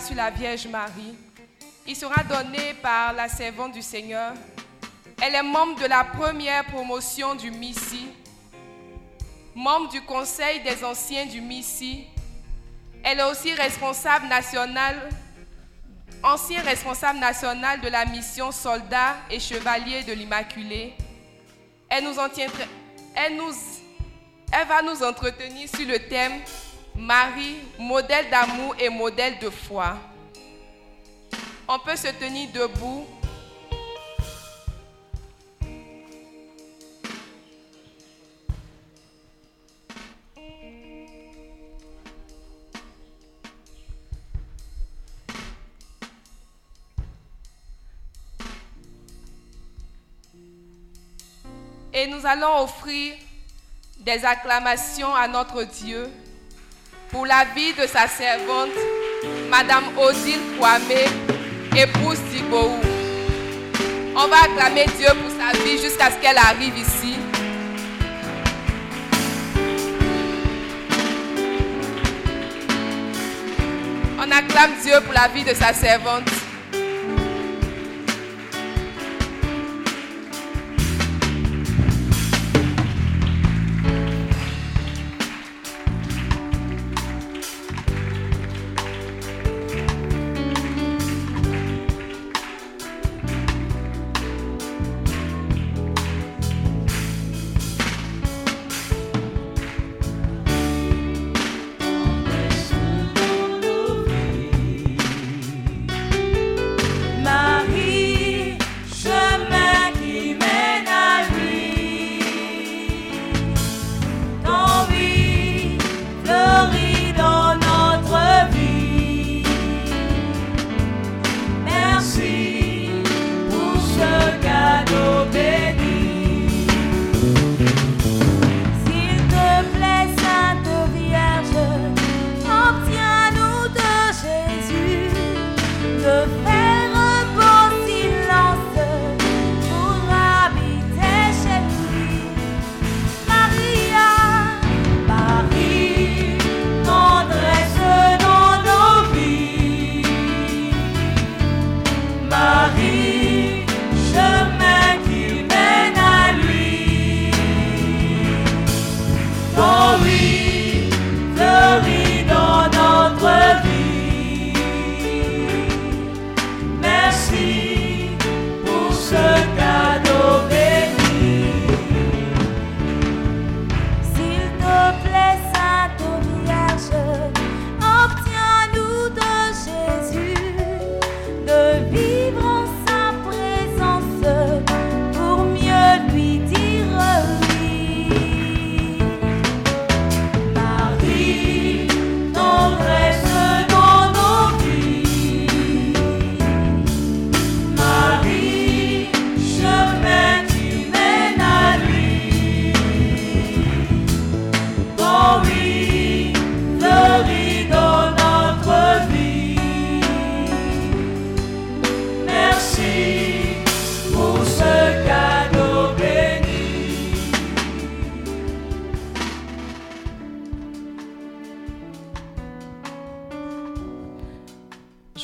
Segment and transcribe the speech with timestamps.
[0.00, 1.14] Sur la Vierge Marie.
[1.86, 4.32] Il sera donné par la servante du Seigneur.
[5.20, 8.06] Elle est membre de la première promotion du MISI,
[9.54, 12.06] membre du Conseil des anciens du MISI.
[13.02, 15.08] Elle est aussi responsable nationale,
[16.22, 20.94] ancien responsable national de la mission Soldats et Chevaliers de l'Immaculée.
[21.88, 22.28] Elle nous en
[23.16, 23.52] elle, nous,
[24.52, 26.40] elle va nous entretenir sur le thème
[27.00, 29.96] Marie, modèle d'amour et modèle de foi.
[31.66, 33.06] On peut se tenir debout.
[51.94, 53.14] Et nous allons offrir
[53.96, 56.10] des acclamations à notre Dieu
[57.10, 58.70] pour la vie de sa servante,
[59.48, 60.80] Madame Odile Kwame,
[61.76, 62.78] épouse d'Igboou.
[64.16, 67.14] On va acclamer Dieu pour sa vie jusqu'à ce qu'elle arrive ici.
[74.18, 76.39] On acclame Dieu pour la vie de sa servante.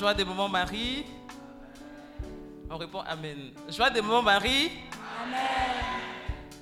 [0.06, 1.04] Joie des moments Marie.
[2.70, 3.50] On répond Amen.
[3.68, 4.70] Joie des moments Marie.
[5.20, 5.40] Amen.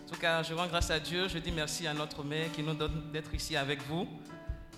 [0.06, 1.28] En tout cas, je rends grâce à Dieu.
[1.28, 4.08] Je dis merci à notre mère qui nous donne d'être ici avec vous.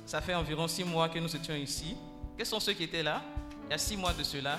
[0.05, 1.97] Ça fait environ six mois que nous étions ici.
[2.37, 3.23] Quels sont ceux qui étaient là?
[3.67, 4.59] Il y a six mois de cela.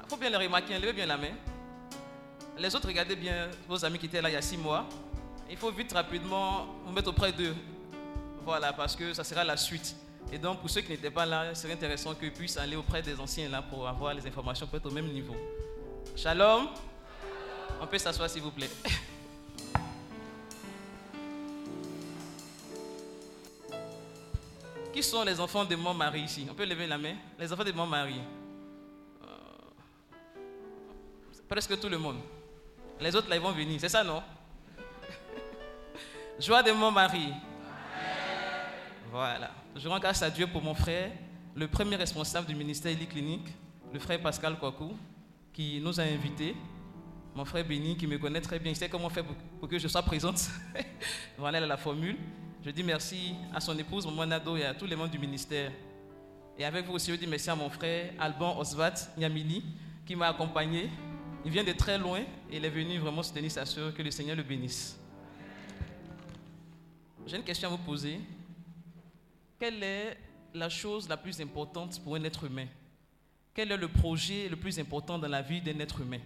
[0.00, 0.78] Il faut bien les remarquer.
[0.78, 1.34] Levez bien la main.
[2.56, 4.88] Les autres, regardez bien vos amis qui étaient là il y a six mois.
[5.50, 7.56] Il faut vite, rapidement, vous mettre auprès d'eux.
[8.44, 9.96] Voilà, parce que ça sera la suite.
[10.30, 13.18] Et donc, pour ceux qui n'étaient pas là, serait intéressant qu'ils puissent aller auprès des
[13.18, 15.34] anciens là pour avoir les informations peut-être au même niveau.
[16.14, 16.68] Shalom.
[17.80, 18.68] On peut s'asseoir s'il vous plaît.
[24.92, 26.46] Qui sont les enfants de mon mari ici?
[26.50, 28.20] On peut lever la main Les enfants de mon mari.
[29.22, 29.28] Euh,
[31.48, 32.18] presque tout le monde.
[33.00, 33.78] Les autres là, ils vont venir.
[33.80, 34.22] C'est ça, non?
[36.40, 37.32] Joie de mon mari.
[39.10, 39.52] Voilà.
[39.78, 41.12] Je rends grâce à Dieu pour mon frère,
[41.54, 43.46] le premier responsable du ministère Eli Clinique,
[43.92, 44.90] le frère Pascal Kwaku,
[45.52, 46.56] qui nous a invités.
[47.32, 49.24] Mon frère Béni, qui me connaît très bien, il sait comment faire
[49.60, 50.50] pour, que je sois présente.
[51.38, 52.16] voilà la formule.
[52.64, 55.70] Je dis merci à son épouse, Nado, et à tous les membres du ministère.
[56.58, 59.62] Et avec vous aussi, je dis merci à mon frère Alban Osvat Nyamili,
[60.04, 60.90] qui m'a accompagné.
[61.44, 62.18] Il vient de très loin
[62.50, 63.94] et il est venu vraiment soutenir sa soeur.
[63.94, 64.98] Que le Seigneur le bénisse.
[67.28, 68.18] J'ai une question à vous poser.
[69.58, 70.16] Quelle est
[70.54, 72.66] la chose la plus importante pour un être humain?
[73.52, 76.20] Quel est le projet le plus important dans la vie d'un être humain?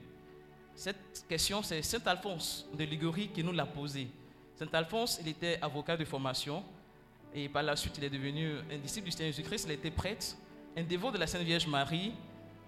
[0.74, 4.08] Cette question, c'est Saint Alphonse de Ligurie qui nous l'a posée.
[4.54, 6.62] Saint Alphonse, il était avocat de formation
[7.34, 9.64] et par la suite, il est devenu un disciple du Seigneur Jésus-Christ.
[9.66, 10.36] Il était prêtre,
[10.76, 12.12] un dévot de la Sainte Vierge Marie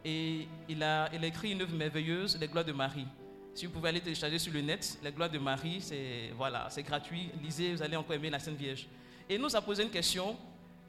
[0.02, 3.06] et il a, écrit une œuvre merveilleuse, Les Gloires de Marie.
[3.54, 7.28] Si vous pouvez aller télécharger sur le net, Les Gloires de Marie, c'est voilà, gratuit.
[7.42, 8.86] Lisez, vous allez encore aimer la Sainte Vierge.
[9.28, 10.38] Et il nous a posé une question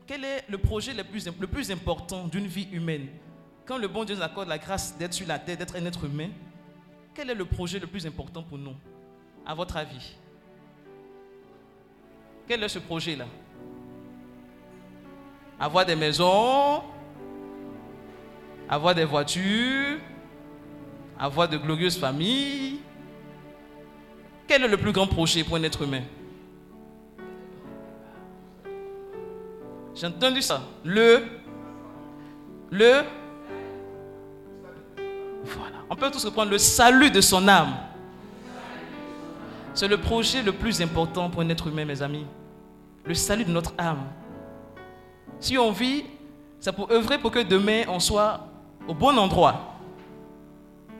[0.08, 1.04] quel est le projet le
[1.48, 3.08] plus, important d'une vie humaine?
[3.66, 6.04] Quand le bon Dieu nous accorde la grâce d'être sur la terre, d'être un être
[6.06, 6.30] humain,
[7.14, 8.76] quel est le projet le plus important pour nous,
[9.46, 10.16] à votre avis?
[12.48, 13.26] Quel est ce projet-là?
[15.60, 16.84] Avoir des maisons,
[18.70, 19.98] avoir des voitures,
[21.18, 22.80] avoir de glorieuses familles.
[24.48, 26.04] Quel est le plus grand projet pour un être humain?
[29.96, 30.62] J'ai entendu ça.
[30.84, 31.24] Le.
[32.70, 33.04] Le.
[35.46, 35.78] Voilà.
[35.90, 37.74] On peut tous reprendre le salut de son âme.
[39.74, 42.26] C'est le projet le plus important pour un être humain, mes amis.
[43.06, 44.04] Le salut de notre âme.
[45.40, 46.04] Si on vit,
[46.60, 48.48] c'est pour œuvrer pour que demain on soit
[48.88, 49.76] au bon endroit.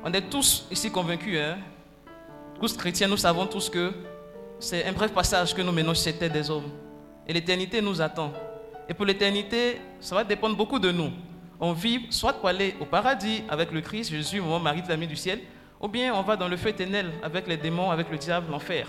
[0.04, 1.58] On est tous ici convaincus, hein?
[2.60, 3.92] tous chrétiens, nous savons tous que
[4.60, 6.70] c'est un bref passage que nous menons sur terre des hommes.
[7.28, 8.32] Et l'éternité nous attend.
[8.88, 11.12] Et pour l'éternité, ça va dépendre beaucoup de nous.
[11.60, 15.16] On vit soit pour aller au paradis avec le Christ, Jésus, mon mari, l'ami du
[15.16, 15.40] ciel,
[15.82, 18.88] ou bien on va dans le feu éternel avec les démons, avec le diable, l'enfer.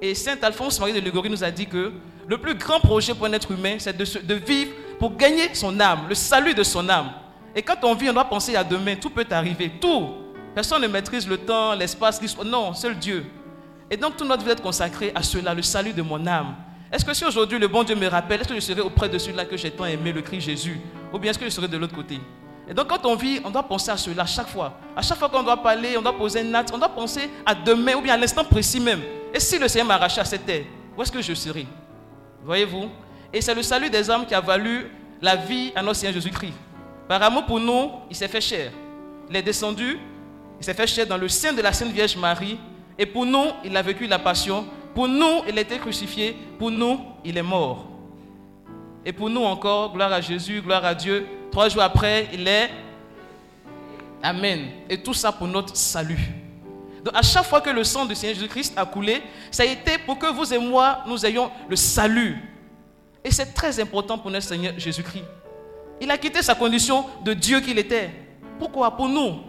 [0.00, 1.92] Et Saint Alphonse Marie de Légorie nous a dit que
[2.26, 6.06] le plus grand projet pour un être humain, c'est de, vivre pour gagner son âme,
[6.08, 7.12] le salut de son âme.
[7.54, 10.10] Et quand on vit, on doit penser à demain, tout peut arriver, tout.
[10.54, 12.46] Personne ne maîtrise le temps, l'espace, l'histoire.
[12.46, 13.26] Non, seul Dieu.
[13.90, 16.54] Et donc tout notre vie est consacré à cela, le salut de mon âme.
[16.92, 19.16] Est-ce que si aujourd'hui le bon Dieu me rappelle, est-ce que je serai auprès de
[19.16, 20.78] celui-là que j'ai tant aimé, le Christ Jésus
[21.10, 22.20] Ou bien est-ce que je serai de l'autre côté?
[22.68, 24.74] Et donc quand on vit, on doit penser à cela chaque fois.
[24.94, 27.54] À chaque fois qu'on doit parler, on doit poser un acte, on doit penser à
[27.54, 29.00] demain ou bien à l'instant précis même.
[29.32, 30.64] Et si le Seigneur m'arrachait à cette terre,
[30.96, 31.66] où est-ce que je serai?
[32.44, 32.90] Voyez-vous?
[33.32, 34.86] Et c'est le salut des âmes qui a valu
[35.22, 36.52] la vie à notre Seigneur Jésus-Christ.
[37.08, 38.70] Par amour pour nous, il s'est fait cher.
[39.30, 39.98] Il est descendu,
[40.60, 42.58] il s'est fait cher dans le sein de la Sainte Vierge Marie.
[42.98, 46.36] Et pour nous, il a vécu la passion pour nous, il a été crucifié.
[46.58, 47.86] Pour nous, il est mort.
[49.04, 51.26] Et pour nous encore, gloire à Jésus, gloire à Dieu.
[51.50, 52.70] Trois jours après, il est.
[54.22, 54.68] Amen.
[54.88, 56.20] Et tout ça pour notre salut.
[57.04, 59.98] Donc à chaque fois que le sang du Seigneur Jésus-Christ a coulé, ça a été
[59.98, 62.36] pour que vous et moi, nous ayons le salut.
[63.24, 65.24] Et c'est très important pour notre Seigneur Jésus-Christ.
[66.00, 68.10] Il a quitté sa condition de Dieu qu'il était.
[68.58, 68.96] Pourquoi?
[68.96, 69.40] Pour nous.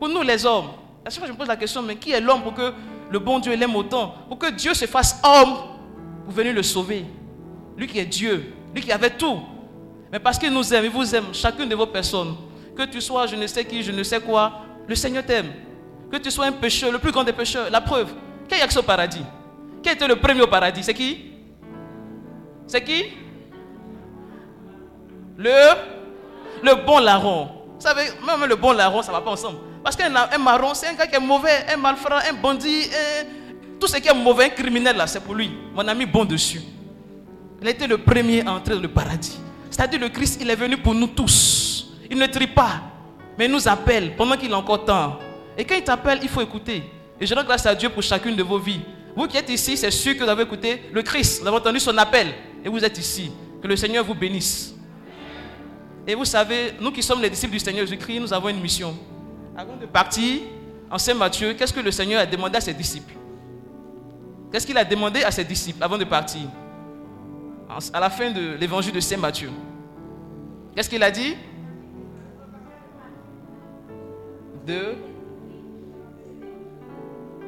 [0.00, 0.70] Pour nous les hommes.
[1.04, 2.72] À chaque fois je me pose la question, mais qui est l'homme pour que
[3.10, 5.56] le bon Dieu l'aime autant, pour que Dieu se fasse homme
[6.24, 7.04] pour venir le sauver.
[7.76, 9.40] Lui qui est Dieu, lui qui avait tout.
[10.12, 12.36] Mais parce qu'il nous aime, il vous aime, chacune de vos personnes.
[12.76, 14.52] Que tu sois je ne sais qui, je ne sais quoi,
[14.86, 15.52] le Seigneur t'aime.
[16.10, 18.12] Que tu sois un pécheur, le plus grand des pécheurs, la preuve.
[18.48, 19.22] Qui a accès au paradis?
[19.82, 20.82] Qui été le premier au paradis?
[20.82, 21.32] C'est qui?
[22.66, 23.04] C'est qui?
[25.36, 25.74] Le
[26.62, 27.48] Le bon larron.
[27.74, 29.58] Vous savez, même le bon larron, ça ne va pas ensemble.
[29.82, 32.88] Parce qu'un un marron, c'est un gars qui est mauvais, un malfrat, un bandit,
[33.78, 35.50] tout ce qui est mauvais, un criminel là, c'est pour lui.
[35.74, 36.60] Mon ami bon dessus.
[37.62, 39.38] Il été le premier à entrer dans le paradis.
[39.70, 41.92] C'est-à-dire le Christ, il est venu pour nous tous.
[42.10, 42.82] Il ne trie pas,
[43.38, 45.18] mais il nous appelle pendant qu'il a encore temps.
[45.56, 46.82] Et quand il t'appelle, il faut écouter.
[47.20, 48.80] Et je rends grâce à Dieu pour chacune de vos vies.
[49.14, 51.80] Vous qui êtes ici, c'est sûr que vous avez écouté le Christ, vous avez entendu
[51.80, 52.28] son appel.
[52.64, 53.30] Et vous êtes ici.
[53.62, 54.74] Que le Seigneur vous bénisse.
[56.06, 58.96] Et vous savez, nous qui sommes les disciples du Seigneur Jésus-Christ, nous avons une mission.
[59.56, 60.40] Avant de partir,
[60.90, 63.14] en Saint Matthieu, qu'est-ce que le Seigneur a demandé à ses disciples?
[64.50, 66.42] Qu'est-ce qu'il a demandé à ses disciples avant de partir?
[67.92, 69.50] À la fin de l'évangile de Saint Matthieu.
[70.74, 71.36] Qu'est-ce qu'il a dit?
[74.66, 74.96] De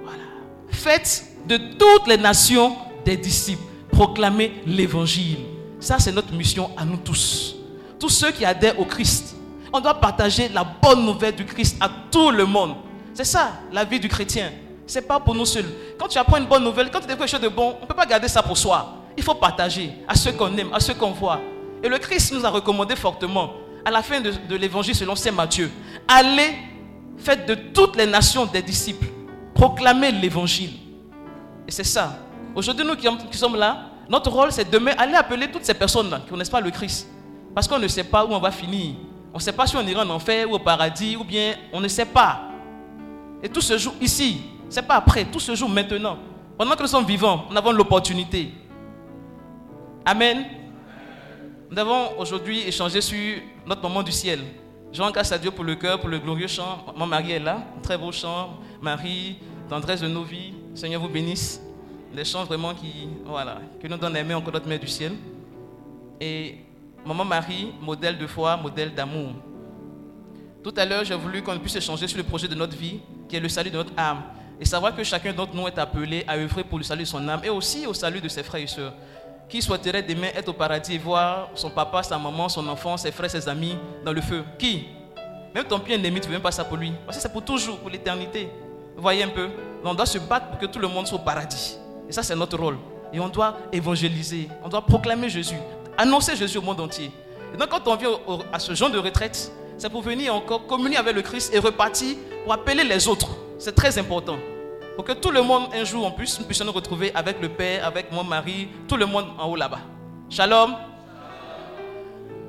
[0.03, 0.23] voilà.
[0.69, 3.63] Faites de toutes les nations des disciples.
[3.91, 5.39] Proclamer l'évangile.
[5.81, 7.57] Ça, c'est notre mission à nous tous.
[7.99, 9.37] Tous ceux qui adhèrent au Christ.
[9.73, 12.75] On doit partager la bonne nouvelle du Christ à tout le monde.
[13.14, 14.50] C'est ça, la vie du chrétien.
[14.87, 15.64] Ce n'est pas pour nous seuls.
[15.99, 17.87] Quand tu apprends une bonne nouvelle, quand tu découvres quelque chose de bon, on ne
[17.87, 18.97] peut pas garder ça pour soi.
[19.17, 21.41] Il faut partager à ceux qu'on aime, à ceux qu'on voit.
[21.83, 23.50] Et le Christ nous a recommandé fortement,
[23.85, 25.71] à la fin de, l'évangile selon Saint Matthieu,
[26.07, 26.55] allez,
[27.19, 29.07] faites de toutes les nations des disciples,
[29.55, 30.73] proclamez l'évangile.
[31.67, 32.19] Et c'est ça.
[32.55, 36.26] Aujourd'hui, nous qui, sommes là, notre rôle, c'est demain aller appeler toutes ces personnes-là qui
[36.26, 37.09] ne connaissent pas le Christ.
[37.55, 38.95] Parce qu'on ne sait pas où on va finir.
[39.33, 41.81] On ne sait pas si on ira en enfer ou au paradis, ou bien on
[41.81, 42.43] ne sait pas.
[43.43, 46.19] Et tout ce jour ici, ce n'est pas après, tout ce jour maintenant.
[46.59, 48.53] Pendant que nous sommes vivants, nous avons l'opportunité.
[50.05, 50.45] Amen.
[51.71, 53.17] Nous avons aujourd'hui échangé sur
[53.67, 54.41] notre moment du ciel.
[54.93, 56.85] Je rends grâce à Dieu pour le cœur, pour le glorieux chant.
[56.95, 58.59] Mon mari est là, très beau chant.
[58.83, 60.53] Marie, tendresse de nos vies.
[60.75, 61.62] Seigneur vous bénisse.
[62.15, 65.12] Des chants vraiment qui, voilà, qui nous donnent mains encore notre mère du ciel.
[66.21, 66.59] Et
[67.05, 69.33] Maman Marie, modèle de foi, modèle d'amour.
[70.63, 73.35] Tout à l'heure, j'ai voulu qu'on puisse échanger sur le projet de notre vie, qui
[73.37, 74.23] est le salut de notre âme.
[74.61, 77.27] Et savoir que chacun d'entre nous est appelé à œuvrer pour le salut de son
[77.29, 78.93] âme et aussi au salut de ses frères et sœurs.
[79.49, 83.11] Qui souhaiterait demain être au paradis et voir son papa, sa maman, son enfant, ses
[83.11, 84.87] frères, ses amis dans le feu Qui?
[85.53, 86.93] Même ton pied ennemi, tu ne veux même pas ça pour lui.
[87.05, 88.49] Parce que c'est pour toujours, pour l'éternité.
[88.97, 89.49] Voyez un peu
[89.85, 91.77] On doit se battre pour que tout le monde soit au paradis.
[92.09, 92.79] Et ça, c'est notre rôle.
[93.13, 95.59] Et on doit évangéliser, on doit proclamer Jésus,
[95.97, 97.11] annoncer Jésus au monde entier.
[97.55, 98.11] Et donc, quand on vient
[98.53, 102.17] à ce genre de retraite, c'est pour venir encore communier avec le Christ et repartir
[102.45, 103.29] pour appeler les autres.
[103.59, 104.39] C'est très important.
[104.97, 107.87] Pour que tout le monde, un jour, on puisse, puissions nous retrouver avec le Père,
[107.87, 109.81] avec mon mari, tout le monde en haut là-bas.
[110.29, 110.75] Shalom.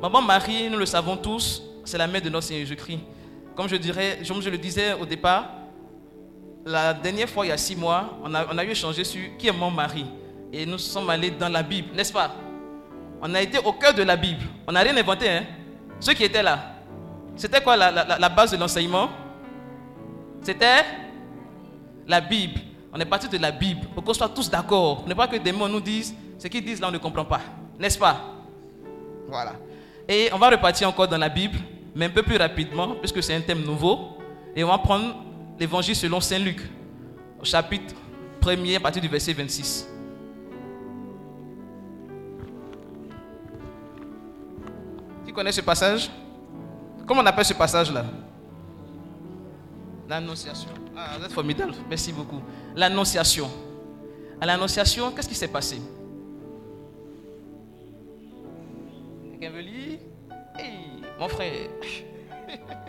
[0.02, 3.00] Maman Marie, nous le savons tous, c'est la mère de notre Seigneur Jésus-Christ.
[3.56, 5.46] Comme je, dirais, comme je le disais au départ,
[6.66, 9.22] la dernière fois, il y a six mois, on a, on a eu échangé sur
[9.38, 10.06] qui est mon mari.
[10.52, 12.36] Et nous sommes allés dans la Bible, n'est-ce pas?
[13.26, 14.42] On a été au cœur de la Bible.
[14.68, 15.46] On n'a rien inventé, hein
[16.02, 16.60] Ceux qui étaient là.
[17.38, 19.10] C'était quoi la, base de l'enseignement?
[20.42, 20.84] C'était
[22.06, 22.60] la Bible.
[22.92, 25.06] On est parti de la Bible pour qu'on soit tous d'accord.
[25.08, 27.40] Ne pas que des mots nous disent ce qu'ils disent là, on ne comprend pas.
[27.80, 28.20] N'est-ce pas?
[29.30, 29.54] Voilà.
[30.10, 31.58] Et on va repartir encore dans la Bible,
[31.96, 34.18] mais un peu plus rapidement, puisque c'est un thème nouveau.
[34.54, 35.16] Et on va prendre
[35.58, 36.60] l'évangile selon Saint Luc,
[37.40, 37.96] au chapitre
[38.42, 39.93] 1er, à partir du verset 26.
[45.34, 46.12] Qui connaît ce passage?
[47.08, 48.06] Comment on appelle ce passage-là?
[50.08, 50.70] L'annonciation.
[50.96, 51.74] Ah, vous êtes formidable.
[51.90, 52.40] Merci beaucoup.
[52.76, 53.50] L'annonciation.
[54.40, 55.82] À l'annonciation, qu'est-ce qui s'est passé?
[59.32, 60.00] Quelqu'un veut lire?
[60.60, 61.68] Hey, Mon frère.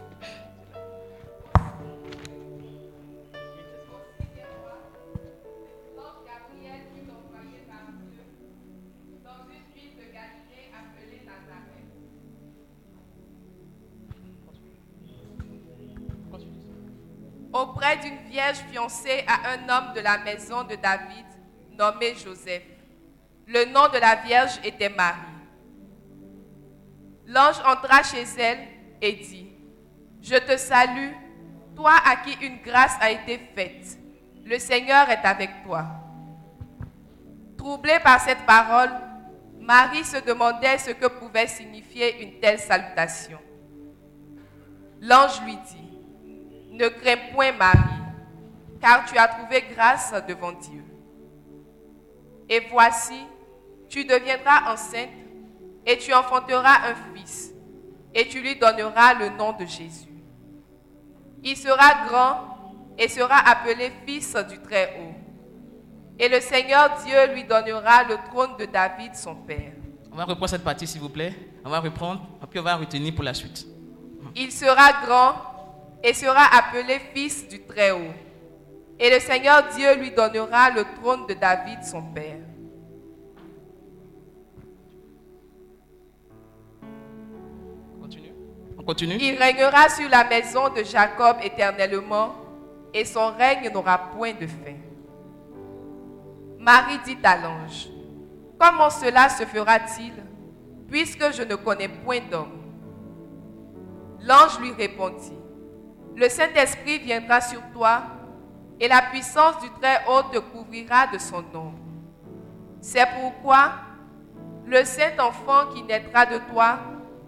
[17.55, 21.25] auprès d'une vierge fiancée à un homme de la maison de David
[21.79, 22.65] nommé Joseph.
[23.47, 25.21] Le nom de la vierge était Marie.
[27.27, 28.59] L'ange entra chez elle
[29.01, 29.53] et dit,
[30.21, 31.13] Je te salue,
[31.77, 33.99] toi à qui une grâce a été faite.
[34.45, 35.87] Le Seigneur est avec toi.
[37.57, 38.91] Troublée par cette parole,
[39.61, 43.39] Marie se demandait ce que pouvait signifier une telle salutation.
[45.01, 45.84] L'ange lui dit,
[46.75, 47.79] ne crains point, Marie,
[48.81, 50.85] car tu as trouvé grâce devant Dieu.
[52.49, 53.21] Et voici,
[53.89, 55.11] tu deviendras enceinte
[55.87, 57.53] et tu enfanteras un fils,
[58.15, 60.09] et tu lui donneras le nom de Jésus.
[61.43, 65.15] Il sera grand et sera appelé fils du Très-Haut.
[66.19, 69.73] Et le Seigneur Dieu lui donnera le trône de David, son père.
[70.13, 71.35] On va reprendre cette partie, s'il vous plaît.
[71.65, 73.67] On va reprendre, puis on va retenir pour la suite.
[74.37, 75.35] Il sera grand
[76.05, 78.13] et sera appelé fils du Très-Haut.
[79.01, 82.37] Et le Seigneur Dieu lui donnera le trône de David, son père.
[88.01, 88.33] Continue?
[88.79, 89.17] On continue?
[89.19, 92.35] Il régnera sur la maison de Jacob éternellement,
[92.93, 94.77] et son règne n'aura point de fin.
[96.59, 97.89] Marie dit à l'ange,
[98.59, 100.13] Comment cela se fera-t-il,
[100.89, 102.61] puisque je ne connais point d'homme
[104.21, 105.33] L'ange lui répondit,
[106.17, 108.03] Le Saint-Esprit viendra sur toi,
[108.79, 111.79] et la puissance du Très-Haut te couvrira de son ombre.
[112.81, 113.73] C'est pourquoi
[114.67, 116.79] le Saint-Enfant qui naîtra de toi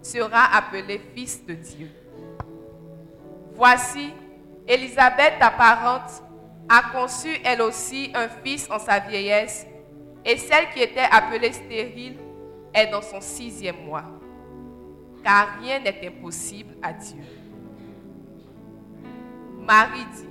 [0.01, 1.89] sera appelé Fils de Dieu.
[3.55, 4.13] Voici,
[4.67, 6.23] Élisabeth, ta parente,
[6.69, 9.65] a conçu elle aussi un fils en sa vieillesse,
[10.25, 12.17] et celle qui était appelée stérile
[12.73, 14.03] est dans son sixième mois,
[15.23, 17.23] car rien n'est impossible à Dieu.
[19.67, 20.25] Marie dit,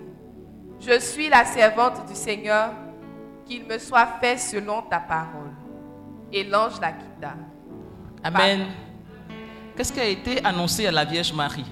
[0.81, 2.71] je suis la servante du Seigneur,
[3.45, 5.53] qu'il me soit fait selon ta parole.
[6.33, 7.35] Et l'ange la quitta.
[8.25, 8.67] Amen.
[9.77, 11.67] Qu'est-ce qui a été annoncé à la Vierge Marie?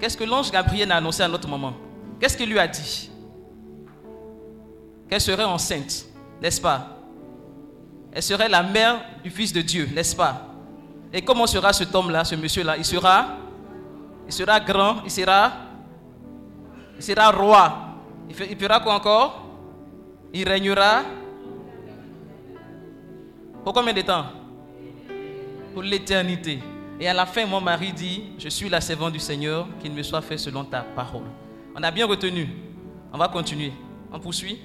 [0.00, 1.72] Qu'est-ce que l'ange Gabriel a annoncé à notre maman?
[2.20, 3.10] Qu'est-ce qu'il lui a dit?
[5.08, 6.06] Qu'elle serait enceinte,
[6.42, 6.98] n'est-ce pas?
[8.12, 10.48] Elle serait la mère du Fils de Dieu, n'est-ce pas?
[11.12, 12.76] Et comment sera cet homme-là, ce monsieur-là?
[12.76, 13.28] Il sera,
[14.26, 15.52] il sera grand, il sera,
[17.02, 17.72] sera roi.
[18.28, 19.44] Il, il fera quoi encore?
[20.32, 21.02] Il régnera.
[23.62, 24.26] Pour combien de temps?
[25.72, 26.60] Pour l'éternité.
[27.00, 30.02] Et à la fin, mon mari dit, je suis la servante du Seigneur, qu'il me
[30.02, 31.26] soit fait selon ta parole.
[31.74, 32.48] On a bien retenu.
[33.12, 33.72] On va continuer.
[34.12, 34.60] On poursuit.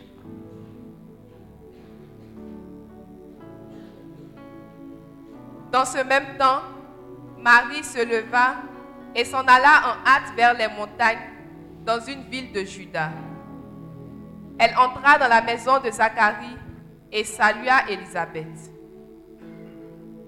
[5.71, 6.61] Dans ce même temps,
[7.39, 8.55] Marie se leva
[9.15, 11.19] et s'en alla en hâte vers les montagnes,
[11.85, 13.11] dans une ville de Juda.
[14.57, 16.57] Elle entra dans la maison de Zacharie
[17.11, 18.71] et salua Élisabeth.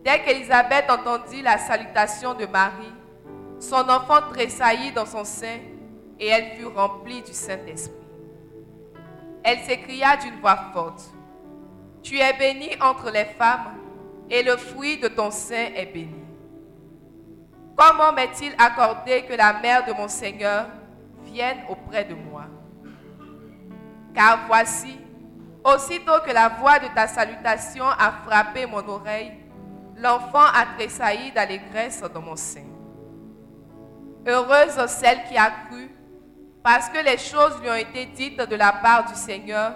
[0.03, 2.93] Dès qu'Élisabeth entendit la salutation de Marie,
[3.59, 5.59] son enfant tressaillit dans son sein
[6.19, 7.95] et elle fut remplie du Saint-Esprit.
[9.43, 11.03] Elle s'écria d'une voix forte,
[12.01, 13.77] Tu es bénie entre les femmes
[14.29, 16.23] et le fruit de ton sein est béni.
[17.75, 20.67] Comment m'est-il accordé que la mère de mon Seigneur
[21.32, 22.46] vienne auprès de moi
[24.13, 24.98] Car voici,
[25.63, 29.32] aussitôt que la voix de ta salutation a frappé mon oreille,
[29.98, 32.65] l'enfant a tressailli d'allégresse dans mon sein.
[34.28, 35.89] Heureuse celle qui a cru,
[36.63, 39.74] parce que les choses lui ont été dites de la part du Seigneur,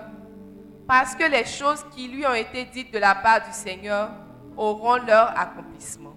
[0.87, 4.09] parce que les choses qui lui ont été dites de la part du Seigneur
[4.55, 6.15] auront leur accomplissement.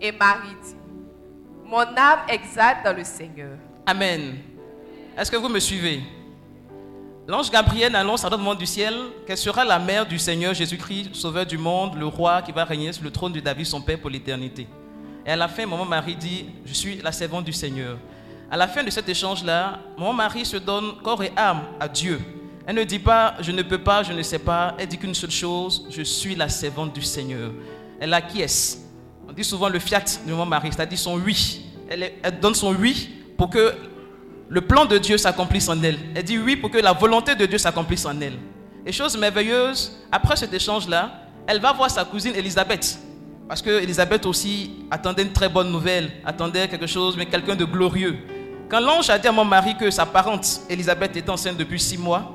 [0.00, 0.76] Et Marie dit,
[1.64, 3.58] Mon âme exalte dans le Seigneur.
[3.88, 4.38] Amen.
[5.16, 6.02] Est-ce que vous me suivez?
[7.28, 8.92] L'ange Gabriel annonce à notre monde du ciel
[9.24, 12.92] qu'elle sera la mère du Seigneur Jésus-Christ, sauveur du monde, le roi qui va régner
[12.92, 14.66] sur le trône de David, son père, pour l'éternité.
[15.24, 17.96] Et à la fin, maman Marie dit, je suis la servante du Seigneur.
[18.50, 22.20] À la fin de cet échange-là, maman Marie se donne corps et âme à Dieu.
[22.66, 24.74] Elle ne dit pas, je ne peux pas, je ne sais pas.
[24.80, 27.52] Elle dit qu'une seule chose, je suis la servante du Seigneur.
[28.00, 28.82] Elle acquiesce.
[29.28, 31.62] On dit souvent le fiat de maman Marie, c'est-à-dire son oui.
[31.88, 33.74] Elle, elle donne son oui pour que
[34.48, 35.98] le plan de Dieu s'accomplisse en elle.
[36.14, 38.38] Elle dit oui pour que la volonté de Dieu s'accomplisse en elle.
[38.84, 42.98] Et chose merveilleuse, après cet échange-là, elle va voir sa cousine Elisabeth.
[43.48, 47.64] Parce que Elisabeth aussi attendait une très bonne nouvelle, attendait quelque chose, mais quelqu'un de
[47.64, 48.16] glorieux.
[48.68, 51.98] Quand l'ange a dit à mon mari que sa parente Elisabeth était enceinte depuis six
[51.98, 52.32] mois,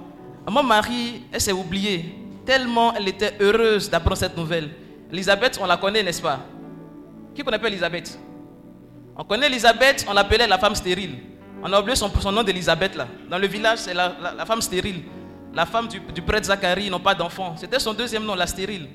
[0.49, 4.69] mon mari, elle s'est oubliée, tellement elle était heureuse d'apprendre cette nouvelle.
[5.11, 6.39] Elisabeth, on la connaît, n'est-ce pas?
[7.35, 8.17] Qui connaît pas Elisabeth?
[9.21, 11.15] On connaît Elisabeth, on l'appelait la femme stérile.
[11.61, 13.07] On a oublié son, nom d'Elisabeth là.
[13.29, 14.15] Dans le village, c'est la,
[14.47, 15.03] femme stérile.
[15.53, 17.55] La femme du, prêtre Zacharie, ils n'ont pas d'enfant.
[17.55, 18.87] C'était son deuxième nom, la stérile.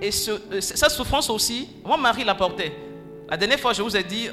[0.00, 2.76] Et ce- euh, cette souffrance aussi, mon mari la portait.
[3.28, 4.28] La dernière fois, je vous ai dit,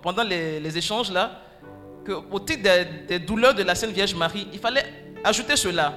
[0.00, 1.42] pendant les, échanges là,
[2.06, 4.86] qu'au titre des, des douleurs de la Sainte Vierge Marie, il fallait
[5.22, 5.92] ajouter cela.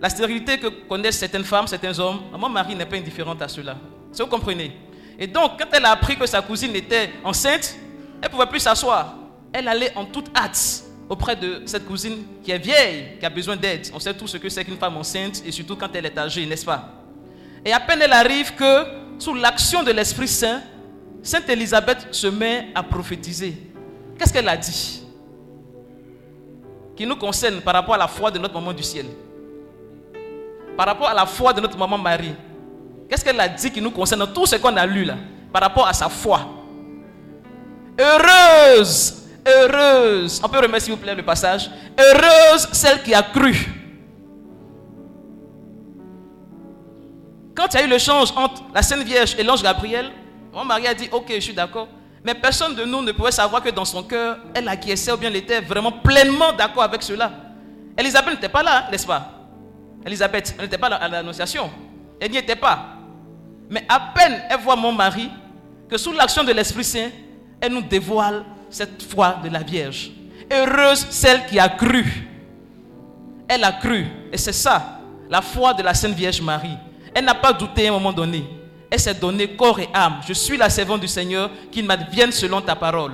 [0.00, 3.76] La stérilité que connaissent certaines femmes, certains hommes, mon mari n'est pas indifférente à cela.
[4.10, 4.72] Si vous comprenez?
[5.18, 7.76] Et donc, quand elle a appris que sa cousine était enceinte,
[8.20, 9.14] elle ne pouvait plus s'asseoir.
[9.52, 13.56] Elle allait en toute hâte auprès de cette cousine qui est vieille, qui a besoin
[13.56, 13.88] d'aide.
[13.94, 16.44] On sait tout ce que c'est qu'une femme enceinte, et surtout quand elle est âgée,
[16.46, 16.88] n'est-ce pas?
[17.64, 18.84] Et à peine elle arrive que,
[19.18, 20.60] sous l'action de l'Esprit Saint,
[21.22, 23.56] Sainte Élisabeth se met à prophétiser.
[24.18, 25.02] Qu'est-ce qu'elle a dit?
[26.96, 29.06] Qui nous concerne par rapport à la foi de notre maman du ciel
[30.76, 32.34] par rapport à la foi de notre maman Marie.
[33.08, 35.14] Qu'est-ce qu'elle a dit qui nous concerne dans tout ce qu'on a lu là,
[35.52, 36.40] par rapport à sa foi?
[37.98, 40.40] Heureuse, heureuse.
[40.44, 41.70] On peut remettre s'il vous plaît le passage.
[41.98, 43.54] Heureuse celle qui a cru.
[47.54, 50.10] Quand il y a eu le change entre la Sainte Vierge et l'ange Gabriel,
[50.52, 51.88] mon mari a dit, ok, je suis d'accord.
[52.22, 55.30] Mais personne de nous ne pouvait savoir que dans son cœur, elle acquiesçait ou bien
[55.30, 57.30] elle était vraiment pleinement d'accord avec cela.
[57.96, 59.30] Elisabeth n'était pas là, n'est-ce pas?
[60.04, 61.70] Elisabeth, elle n'était pas à l'annonciation.
[62.20, 62.95] Elle n'y était pas.
[63.70, 65.28] Mais à peine elle voit mon mari,
[65.88, 67.10] que sous l'action de l'Esprit Saint,
[67.60, 70.10] elle nous dévoile cette foi de la Vierge.
[70.50, 72.04] Heureuse celle qui a cru.
[73.48, 74.06] Elle a cru.
[74.32, 76.76] Et c'est ça, la foi de la Sainte Vierge Marie.
[77.14, 78.44] Elle n'a pas douté à un moment donné.
[78.90, 80.20] Elle s'est donnée corps et âme.
[80.26, 83.12] Je suis la servante du Seigneur, qu'il m'advienne selon ta parole.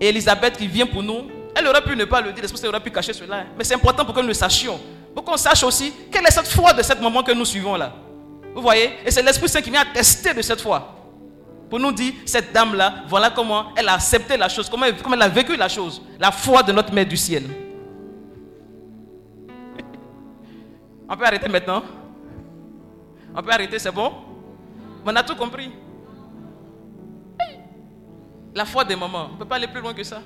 [0.00, 2.80] Et Elisabeth qui vient pour nous, elle aurait pu ne pas le dire, l'Esprit aurait
[2.80, 3.44] pu cacher cela.
[3.56, 4.78] Mais c'est important pour que nous le sachions.
[5.14, 7.92] Pour qu'on sache aussi quelle est cette foi de cette moment que nous suivons là.
[8.54, 8.90] Vous voyez?
[9.04, 10.96] Et c'est l'Esprit Saint qui vient attester de cette foi.
[11.68, 15.28] Pour nous dire, cette dame-là, voilà comment elle a accepté la chose, comment elle a
[15.28, 16.02] vécu la chose.
[16.18, 17.44] La foi de notre Mère du ciel.
[21.08, 21.82] On peut arrêter maintenant?
[23.34, 24.12] On peut arrêter, c'est bon?
[25.06, 25.70] On a tout compris.
[28.54, 29.28] La foi des mamans.
[29.30, 30.20] On ne peut pas aller plus loin que ça.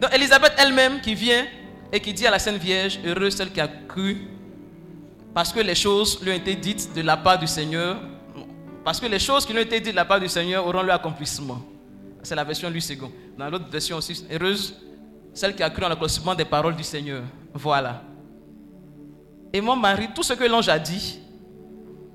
[0.00, 1.46] Donc Elisabeth elle-même qui vient
[1.92, 4.28] et qui dit à la Sainte Vierge, heureuse celle qui a cru,
[5.34, 7.98] parce que les choses lui ont été dites de la part du Seigneur,
[8.84, 10.82] parce que les choses qui lui ont été dites de la part du Seigneur auront
[10.82, 11.60] leur accomplissement.
[12.22, 13.10] C'est la version lui second.
[13.38, 14.74] Dans l'autre version aussi, heureuse
[15.32, 17.22] celle qui a cru en l'accomplissement des paroles du Seigneur.
[17.54, 18.02] Voilà.
[19.52, 21.20] Et mon mari, tout ce que l'ange a dit,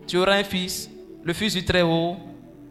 [0.06, 0.90] tu auras un fils,
[1.24, 2.18] le fils du Très-Haut,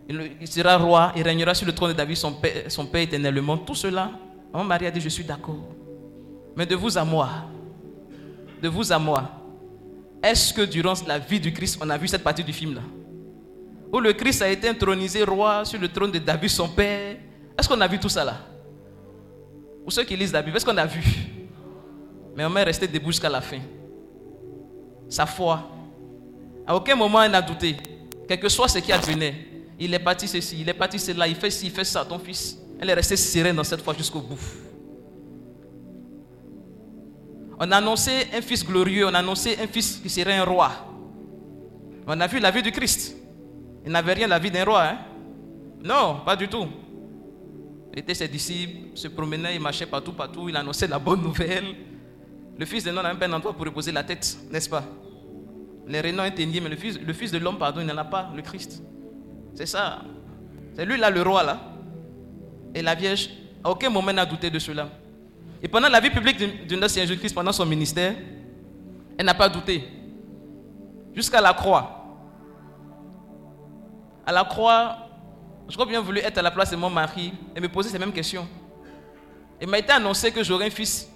[0.09, 3.57] il sera roi, il régnera sur le trône de David, son père éternellement.
[3.59, 4.11] Tout cela,
[4.53, 5.65] mon mari a dit, je suis d'accord.
[6.55, 7.29] Mais de vous à moi,
[8.63, 9.31] de vous à moi,
[10.25, 12.81] est-ce que durant la vie du Christ, on a vu cette partie du film-là?
[13.93, 17.17] Où le Christ a été intronisé roi sur le trône de David, son père.
[17.59, 18.39] Est-ce qu'on a vu tout ça là?
[19.85, 21.03] Ou ceux qui lisent la Bible, est-ce qu'on a vu?
[22.35, 23.61] Mais on est resté debout jusqu'à la fin.
[25.11, 25.71] Sa foi.
[26.67, 27.77] À aucun moment elle n'a douté.
[28.27, 29.35] Quel que soit ce qui advenait,
[29.79, 32.19] il est parti ceci, il est parti cela, il fait ci, il fait ça, ton
[32.19, 32.59] fils.
[32.81, 34.41] Elle est restée sereine dans cette foi jusqu'au bout.
[37.59, 40.71] On a annoncé un fils glorieux, on a annoncé un fils qui serait un roi.
[42.07, 43.17] On a vu la vie du Christ.
[43.85, 44.85] Il n'avait rien la vie d'un roi.
[44.85, 44.99] Hein?
[45.83, 46.67] Non, pas du tout.
[47.93, 51.77] Il était ses disciples, se promenait, il marchait partout, partout, il annonçait la bonne nouvelle.
[52.59, 54.85] Le fils de l'homme n'a même pas un endroit pour reposer la tête, n'est-ce pas?
[55.87, 58.31] Les rénaux éteignaient, mais le fils, le fils de l'homme, pardon, il n'en a pas,
[58.35, 58.83] le Christ.
[59.55, 60.03] C'est ça.
[60.75, 61.61] C'est lui là, le roi là.
[62.75, 63.31] Et la Vierge,
[63.63, 64.89] à aucun moment n'a douté de cela.
[65.65, 68.15] Et pendant la vie publique de, notre Seigneur Jésus-Christ, pendant son ministère,
[69.17, 69.83] elle n'a pas douté.
[71.15, 72.05] Jusqu'à la croix.
[74.27, 74.99] À la croix,
[75.67, 77.99] je crois bien voulu être à la place de mon mari et me poser ces
[77.99, 78.47] mêmes questions.
[79.59, 81.09] Il m'a été annoncé que j'aurai un fils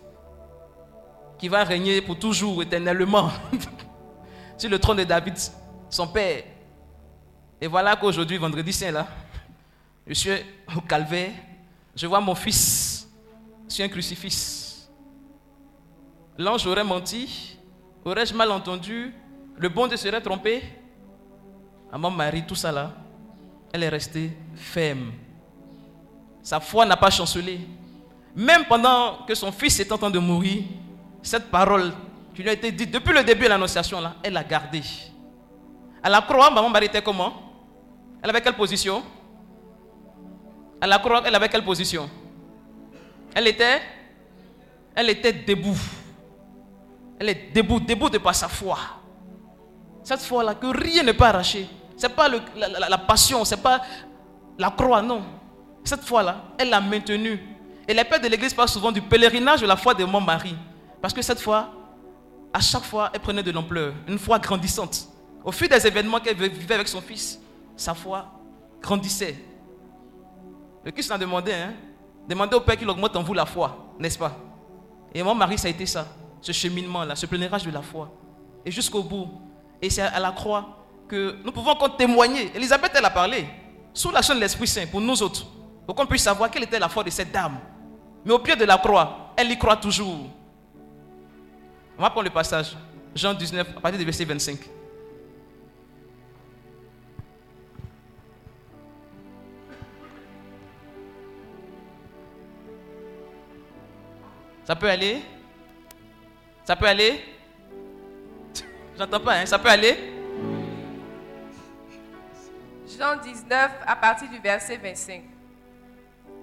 [1.38, 3.30] qui va régner pour toujours, éternellement,
[4.56, 5.34] sur le trône de David,
[5.90, 6.44] son père.
[7.60, 9.06] Et voilà qu'aujourd'hui, vendredi saint, là,
[10.06, 10.30] je suis
[10.74, 11.32] au calvaire,
[11.94, 12.87] je vois mon fils
[13.68, 14.88] sur un crucifix.
[16.38, 17.58] L'ange aurait menti,
[18.04, 19.12] aurais-je mal entendu,
[19.56, 20.62] le bon Dieu serait trompé.
[21.92, 22.92] À mon mari, tout ça là,
[23.72, 25.12] elle est restée ferme.
[26.42, 27.60] Sa foi n'a pas chancelé.
[28.34, 30.62] Même pendant que son fils est en train de mourir,
[31.22, 31.92] cette parole
[32.34, 34.82] qui lui a été dite depuis le début de l'annonciation, là, elle l'a gardée.
[36.02, 37.32] À la croix, maman mari était comment?
[38.22, 39.02] Elle avait quelle position?
[40.80, 42.08] À la croix, elle avait quelle position?
[43.34, 45.78] Elle était, debout.
[47.18, 48.78] Elle est debout, debout de par sa foi.
[50.02, 51.68] Cette foi-là que rien ne peut arracher.
[51.96, 53.82] Ce n'est pas la, passion, ce n'est pas
[54.58, 55.22] la croix, non.
[55.84, 57.40] Cette foi-là, elle l'a maintenue.
[57.86, 60.54] Et les pères de l'église parlent souvent du pèlerinage de la foi de mon mari.
[61.00, 61.70] Parce que cette foi,
[62.52, 63.94] à chaque fois, elle prenait de l'ampleur.
[64.06, 65.08] Une foi grandissante.
[65.44, 67.40] Au fil des événements qu'elle vivait avec son fils,
[67.76, 68.26] sa foi
[68.82, 69.36] grandissait.
[70.84, 71.74] Le Christ a demandé, hein,
[72.28, 74.36] Demandez au Père qu'il augmente en vous la foi, n'est-ce pas?
[75.14, 76.06] Et mon mari, ça a été ça,
[76.42, 78.10] ce cheminement-là, ce plénérage de la foi.
[78.66, 79.28] Et jusqu'au bout.
[79.80, 82.52] Et c'est à la croix que nous pouvons encore témoigner.
[82.54, 83.46] Elisabeth, elle a parlé,
[83.94, 85.46] sous l'action de l'Esprit Saint, pour nous autres,
[85.86, 87.58] pour qu'on puisse savoir quelle était la foi de cette dame.
[88.26, 90.26] Mais au pied de la croix, elle y croit toujours.
[91.96, 92.76] On va prendre le passage.
[93.14, 94.58] Jean 19, à partir du verset 25.
[104.68, 105.22] Ça peut aller?
[106.62, 107.24] Ça peut aller?
[108.98, 109.46] J'entends pas, hein?
[109.46, 109.96] Ça peut aller?
[112.86, 115.22] Jean 19, à partir du verset 25.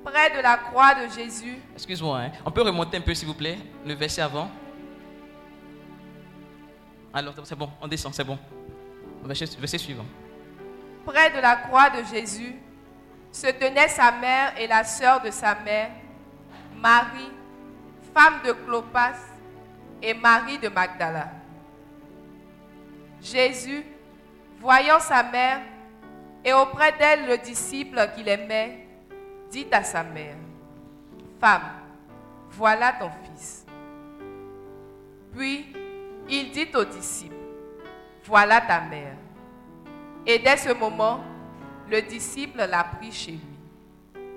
[0.04, 2.32] Près de la croix de Jésus, Excuse-moi, hein.
[2.44, 4.50] on peut remonter un peu s'il vous plaît, le verset avant?
[7.14, 8.40] Alors, c'est bon, on descend, c'est bon.
[9.24, 10.06] Verset, verset suivant.
[11.06, 12.56] près de la croix de Jésus,
[13.32, 15.92] se tenaient sa mère et la sœur de sa mère,
[16.76, 17.35] Marie,
[18.16, 19.36] femme de Clopas,
[20.02, 21.30] et Marie de Magdala.
[23.22, 23.84] Jésus,
[24.60, 25.62] voyant sa mère
[26.44, 28.88] et auprès d'elle le disciple qu'il aimait,
[29.52, 30.36] dit à sa mère,
[31.42, 31.64] Femme,
[32.52, 33.66] voilà ton fils.
[35.36, 35.74] Puis
[36.30, 37.36] il dit au disciple,
[38.24, 39.16] Voilà ta mère.
[40.26, 41.20] Et dès ce moment,
[41.90, 43.58] le disciple l'a pris chez lui.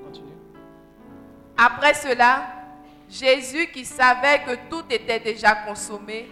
[0.05, 0.33] Continue.
[1.57, 2.58] Après cela,
[3.09, 6.29] Jésus, qui savait que tout était déjà consommé,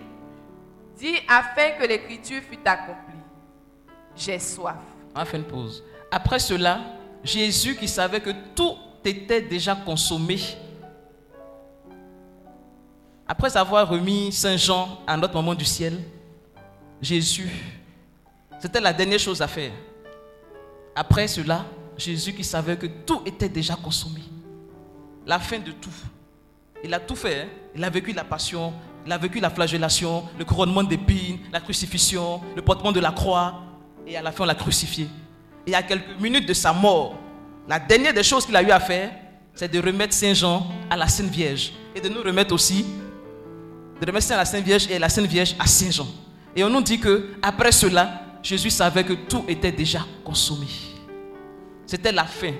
[0.98, 3.20] dit afin que l'écriture fût accomplie,
[4.14, 4.76] J'ai soif.
[5.14, 5.82] On une pause.
[6.10, 6.80] Après cela,
[7.24, 10.38] Jésus qui savait que tout était déjà consommé,
[13.26, 15.98] après avoir remis Saint Jean à notre moment du ciel,
[17.00, 17.50] Jésus,
[18.60, 19.72] c'était la dernière chose à faire.
[20.94, 21.64] Après cela,
[21.96, 24.20] Jésus qui savait que tout était déjà consommé,
[25.26, 25.90] la fin de tout.
[26.84, 27.42] Il a tout fait.
[27.42, 27.46] hein.
[27.74, 28.72] Il a vécu la passion,
[29.04, 33.62] il a vécu la flagellation, le couronnement d'épines, la crucifixion, le portement de la croix.
[34.06, 35.08] Et à la fin, on l'a crucifié.
[35.66, 37.18] Et à quelques minutes de sa mort,
[37.68, 39.10] la dernière des choses qu'il a eu à faire,
[39.54, 41.72] c'est de remettre Saint Jean à la Sainte Vierge.
[41.94, 42.84] Et de nous remettre aussi,
[44.00, 46.06] de remettre Saint à la Sainte Vierge et la Sainte Vierge à Saint Jean.
[46.54, 50.66] Et on nous dit que après cela, Jésus savait que tout était déjà consommé.
[51.86, 52.52] C'était la fin.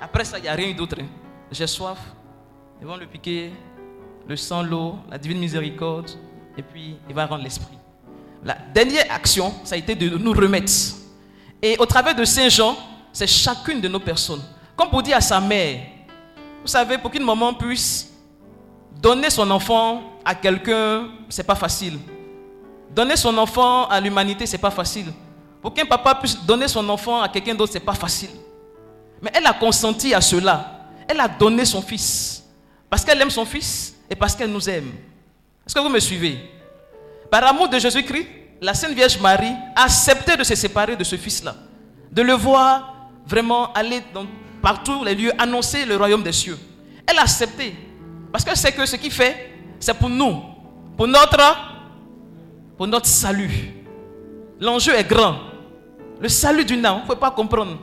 [0.00, 0.96] Après ça, il n'y a rien d'autre.
[1.00, 1.06] hein.
[1.50, 1.98] J'ai soif.
[2.82, 3.52] Ils vont le piquer,
[4.26, 6.10] le sang, l'eau, la divine miséricorde,
[6.58, 7.78] et puis il va rendre l'esprit.
[8.44, 10.72] La dernière action, ça a été de nous remettre.
[11.62, 12.76] Et au travers de Saint Jean,
[13.12, 14.42] c'est chacune de nos personnes.
[14.74, 15.78] Comme pour dire à sa mère,
[16.60, 18.12] vous savez, pour qu'une maman puisse
[19.00, 22.00] donner son enfant à quelqu'un, c'est pas facile.
[22.90, 25.12] Donner son enfant à l'humanité, c'est pas facile.
[25.60, 28.30] Pour qu'un papa puisse donner son enfant à quelqu'un d'autre, c'est pas facile.
[29.20, 30.88] Mais elle a consenti à cela.
[31.06, 32.31] Elle a donné son fils.
[32.92, 34.92] Parce qu'elle aime son fils et parce qu'elle nous aime.
[35.66, 36.36] Est-ce que vous me suivez?
[37.30, 38.26] Par amour de Jésus-Christ,
[38.60, 41.56] la Sainte Vierge Marie a accepté de se séparer de ce fils-là.
[42.10, 44.02] De le voir vraiment aller
[44.60, 46.58] partout les lieux, annoncer le royaume des cieux.
[47.06, 47.74] Elle a accepté.
[48.30, 49.50] Parce que c'est que ce qu'il fait,
[49.80, 50.42] c'est pour nous.
[50.94, 51.40] Pour notre,
[52.76, 53.72] pour notre salut.
[54.60, 55.38] L'enjeu est grand.
[56.20, 57.78] Le salut d'une âme, vous ne pouvez pas comprendre.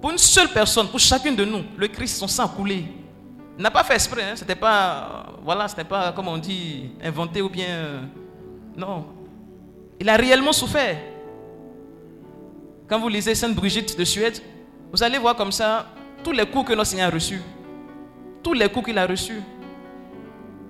[0.00, 2.86] Pour une seule personne, pour chacune de nous, le Christ, son sang a coulé.
[3.58, 4.36] Il n'a pas fait exprès, hein.
[4.36, 8.00] c'était pas, voilà, c'était pas, comme on dit, inventé ou bien, euh,
[8.76, 9.06] non.
[9.98, 10.98] Il a réellement souffert.
[12.86, 14.40] Quand vous lisez Sainte Brigitte de Suède,
[14.92, 15.86] vous allez voir comme ça
[16.22, 17.40] tous les coups que notre Seigneur a reçus.
[18.42, 19.40] Tous les coups qu'il a reçus.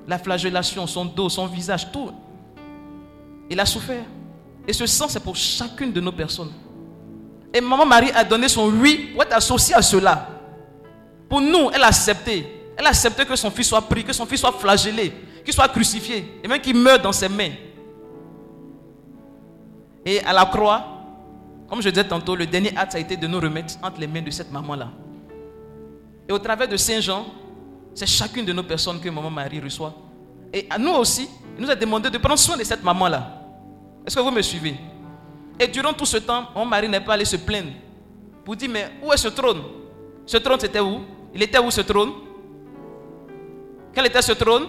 [0.07, 2.11] La flagellation, son dos, son visage, tout.
[3.51, 4.05] Il a souffert.
[4.67, 6.53] Et ce sang, c'est pour chacune de nos personnes.
[7.53, 10.29] Et maman Marie a donné son oui pour être associée à cela.
[11.29, 12.56] Pour nous, elle a accepté.
[12.77, 15.13] Elle a accepté que son fils soit pris, que son fils soit flagellé,
[15.45, 17.53] qu'il soit crucifié, et même qu'il meure dans ses mains.
[20.05, 20.85] Et à la croix,
[21.69, 24.23] comme je disais tantôt, le dernier acte a été de nous remettre entre les mains
[24.23, 24.91] de cette maman-là.
[26.29, 27.25] Et au travers de Saint Jean,
[27.95, 29.95] c'est chacune de nos personnes que maman Marie reçoit.
[30.53, 33.43] Et à nous aussi, il nous a demandé de prendre soin de cette maman-là.
[34.07, 34.77] Est-ce que vous me suivez?
[35.59, 37.71] Et durant tout ce temps, maman Marie n'est pas allée se plaindre
[38.45, 39.63] pour dire, mais où est ce trône?
[40.27, 41.01] Ce trône, c'était où?
[41.35, 42.13] Il était où ce trône?
[43.97, 44.67] Quel était ce trône?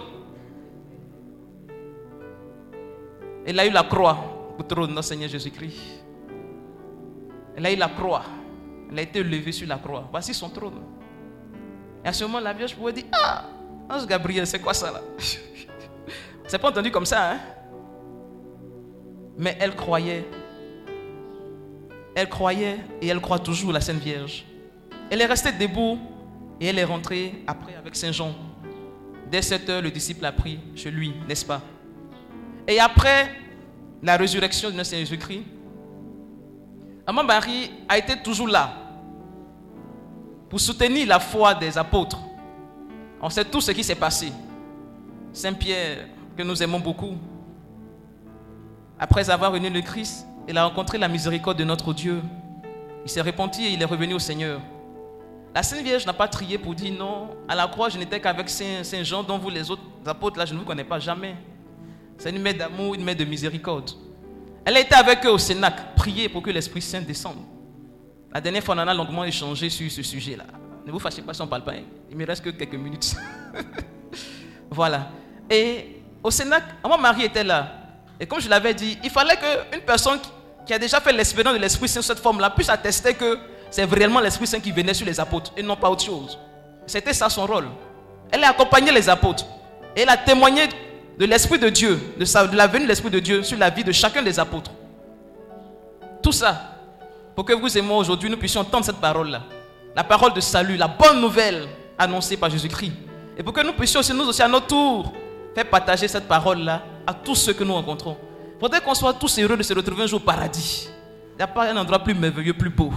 [3.44, 4.16] Elle a eu la croix
[4.56, 5.76] pour trône, notre Seigneur Jésus-Christ.
[7.54, 8.22] Elle a eu la croix.
[8.90, 10.08] Elle a été levée sur la croix.
[10.10, 10.80] Voici son trône.
[12.02, 13.44] Et à ce moment, la Vierge pouvait dire Ah,
[13.90, 15.02] Ange Gabriel, c'est quoi ça là?
[16.46, 17.38] C'est pas entendu comme ça, hein?
[19.36, 20.26] Mais elle croyait.
[22.14, 24.46] Elle croyait et elle croit toujours la Sainte Vierge.
[25.10, 25.98] Elle est restée debout
[26.58, 28.34] et elle est rentrée après avec Saint Jean.
[29.30, 31.60] Dès cette heure, le disciple a pris chez lui, n'est-ce pas?
[32.66, 33.30] Et après
[34.02, 35.42] la résurrection de notre Seigneur Jésus-Christ,
[37.06, 38.70] Maman Marie a été toujours là
[40.48, 42.18] pour soutenir la foi des apôtres.
[43.20, 44.32] On sait tout ce qui s'est passé.
[45.32, 47.16] Saint Pierre, que nous aimons beaucoup,
[48.98, 52.22] après avoir réuni le Christ, il a rencontré la miséricorde de notre Dieu.
[53.04, 54.60] Il s'est repenti et il est revenu au Seigneur.
[55.54, 58.48] La Sainte Vierge n'a pas trié pour dire non, à la croix, je n'étais qu'avec
[58.48, 61.34] Saint, Jean, dont vous, les autres apôtres, là, je ne vous connais pas jamais.
[62.18, 63.90] C'est une mère d'amour, une mère de miséricorde.
[64.64, 67.38] Elle a été avec eux au Cénac, prier pour que l'Esprit Saint descende.
[68.32, 70.44] La dernière fois, on en a longuement échangé sur ce sujet-là.
[70.86, 71.72] Ne vous fâchez pas si on ne parle pas.
[71.72, 71.82] hein.
[72.10, 73.14] Il me reste que quelques minutes.
[74.70, 75.08] voilà.
[75.50, 77.72] Et au Sénat, mon mari était là.
[78.20, 80.18] Et comme je l'avais dit, il fallait qu'une personne
[80.66, 83.38] qui a déjà fait l'expérience de l'Esprit Saint sous cette forme-là puisse attester que
[83.70, 86.38] c'est réellement l'Esprit Saint qui venait sur les apôtres et non pas autre chose.
[86.86, 87.68] C'était ça son rôle.
[88.30, 89.44] Elle a accompagné les apôtres.
[89.96, 90.68] Elle a témoigné
[91.18, 93.92] de l'Esprit de Dieu, de la venue de l'Esprit de Dieu sur la vie de
[93.92, 94.70] chacun des apôtres.
[96.22, 96.76] Tout ça,
[97.34, 99.42] pour que vous et moi aujourd'hui, nous puissions entendre cette parole-là.
[99.94, 102.92] La parole de salut, la bonne nouvelle annoncée par Jésus-Christ.
[103.36, 105.12] Et pour que nous puissions aussi, nous aussi à notre tour,
[105.54, 108.16] faire partager cette parole-là à tous ceux que nous rencontrons.
[108.56, 110.88] Il faudrait qu'on soit tous heureux de se retrouver un jour au paradis.
[111.34, 112.92] Il n'y a pas un endroit plus merveilleux, plus beau.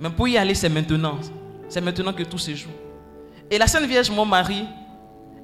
[0.00, 1.18] Mais pour y aller, c'est maintenant.
[1.68, 2.70] C'est maintenant que tout se joue.
[3.50, 4.64] Et la Sainte Vierge, mon mari,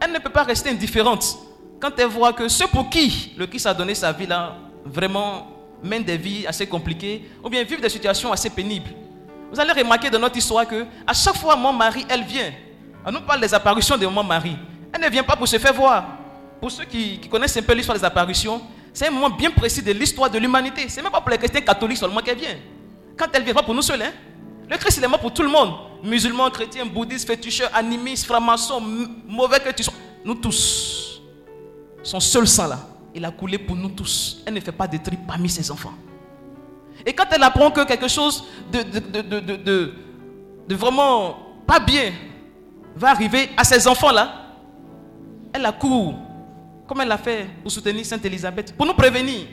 [0.00, 1.38] elle ne peut pas rester indifférente
[1.80, 5.46] quand elle voit que ceux pour qui le Christ a donné sa vie là, vraiment
[5.82, 8.90] mènent des vies assez compliquées ou bien vivent des situations assez pénibles.
[9.52, 12.52] Vous allez remarquer dans notre histoire que à chaque fois mon mari, elle vient.
[13.04, 14.56] On nous parle des apparitions de mon mari.
[14.92, 16.04] Elle ne vient pas pour se faire voir.
[16.60, 18.62] Pour ceux qui, connaissent un peu l'histoire des apparitions,
[18.92, 20.86] c'est un moment bien précis de l'histoire de l'humanité.
[20.88, 22.56] C'est même pas pour les chrétiens catholiques seulement qu'elle vient.
[23.16, 24.00] Quand elle vient, pas pour nous seuls.
[24.00, 24.12] hein.
[24.68, 25.74] Le Christ, il est mort pour tout le monde.
[26.02, 28.80] Musulmans, chrétiens, bouddhistes, féticheurs, animistes, francs-maçons,
[29.26, 29.94] mauvais que tu sois.
[30.24, 31.22] Nous tous.
[32.02, 32.78] Son seul sang là,
[33.14, 34.42] il a coulé pour nous tous.
[34.46, 35.94] Elle ne fait pas de tri parmi ses enfants.
[37.06, 39.92] Et quand elle apprend que quelque chose de, de, de,
[40.68, 42.12] de, vraiment pas bien
[42.96, 44.42] va arriver à ses enfants là,
[45.52, 46.14] elle accourt,
[46.86, 49.46] comme elle l'a fait pour soutenir Sainte Élisabeth, pour nous prévenir.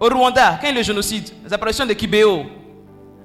[0.00, 2.46] Au Rwanda, quand il y a le génocide, les apparitions de Kibéo,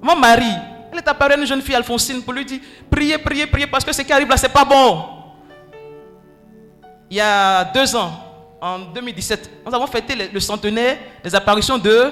[0.03, 0.51] mon mari,
[0.91, 2.59] elle est apparue à une jeune fille Alphonsine pour lui dire
[2.91, 5.05] priez, priez, priez, parce que ce qui arrive là, c'est pas bon.
[7.09, 8.11] Il y a deux ans,
[8.59, 12.11] en 2017, nous avons fêté le, centenaire des apparitions de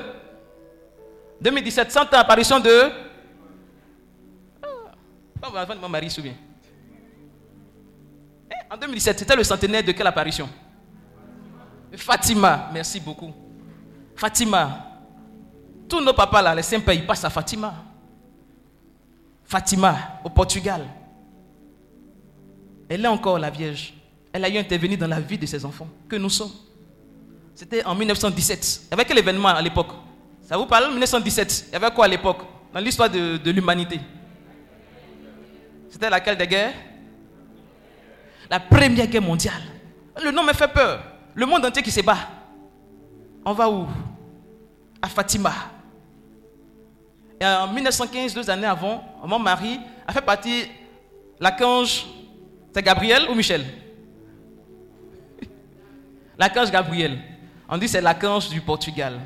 [1.42, 2.90] 2017, 100 ans apparition de.
[5.44, 6.36] Ah, mon mari se souvient.
[8.50, 10.48] Eh, En 2017, c'était le centenaire de quelle apparition?
[11.98, 13.34] Fatima, merci beaucoup.
[14.16, 14.91] Fatima.
[15.92, 17.74] Tous nos papas là, les saints pères, ils passent à Fatima.
[19.44, 20.88] Fatima, au Portugal.
[22.88, 23.94] Elle est encore la Vierge.
[24.32, 26.54] Elle a eu intervenu dans la vie de ses enfants, que nous sommes.
[27.54, 28.84] C'était en 1917.
[28.86, 29.90] Il y avait quel événement à l'époque?
[30.44, 31.66] Ça vous parle 1917.
[31.68, 32.40] Il y avait quoi à l'époque?
[32.74, 34.00] Dans l'histoire de, de l'humanité
[35.90, 36.74] C'était laquelle des guerres?
[38.50, 39.64] La première guerre mondiale.
[40.24, 41.04] Le nom me fait peur.
[41.36, 42.30] Le monde entier qui se bat.
[43.44, 43.86] On va où?
[45.02, 45.52] À Fatima.
[47.42, 50.66] Et en 1915, deux années avant, mon mari a fait partie
[51.40, 52.06] l'archange.
[52.72, 53.66] C'est Gabriel ou Michel?
[56.38, 57.18] L'archange Gabriel.
[57.68, 59.20] On dit c'est l'archange du Portugal.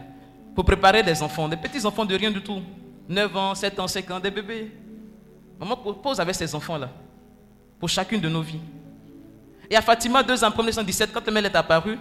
[0.56, 2.62] Pour préparer des enfants, des petits enfants de rien du tout.
[3.10, 4.72] 9 ans, 7 ans, 5 ans, des bébés.
[5.60, 6.90] Maman pose avec ces enfants-là.
[7.80, 8.62] Pour chacune de nos vies.
[9.70, 12.00] Et à Fatima, deux ans, en 1917, quand elle est apparue,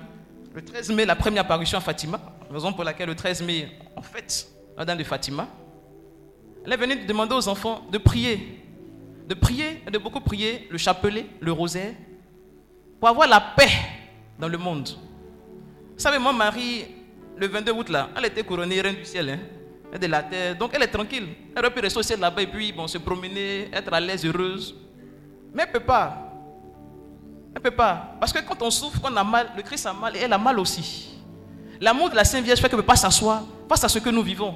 [0.55, 4.03] le 13 mai, la première apparition à Fatima, raison pour laquelle le 13 mai, en
[4.03, 4.47] fait,
[4.79, 5.49] la dame de Fatima,
[6.65, 8.61] elle est venue demander aux enfants de prier.
[9.29, 11.95] De prier, de beaucoup prier le chapelet, le rosaire,
[12.99, 13.71] pour avoir la paix
[14.39, 14.89] dans le monde.
[14.89, 16.87] Vous savez, mon mari,
[17.37, 20.57] le 22 août, là, elle était couronnée reine du ciel, hein, de la terre.
[20.57, 21.29] Donc elle est tranquille.
[21.55, 24.75] Elle aurait pu rester au ciel là-bas et puis se promener, être à l'aise, heureuse.
[25.53, 26.33] Mais elle ne peut pas.
[27.55, 28.17] Elle ne peut pas.
[28.19, 30.33] Parce que quand on souffre, quand on a mal, le Christ a mal et elle
[30.33, 31.11] a mal aussi.
[31.81, 34.11] L'amour de la Sainte Vierge fait qu'elle ne peut pas s'asseoir face à ce que
[34.11, 34.55] nous vivons.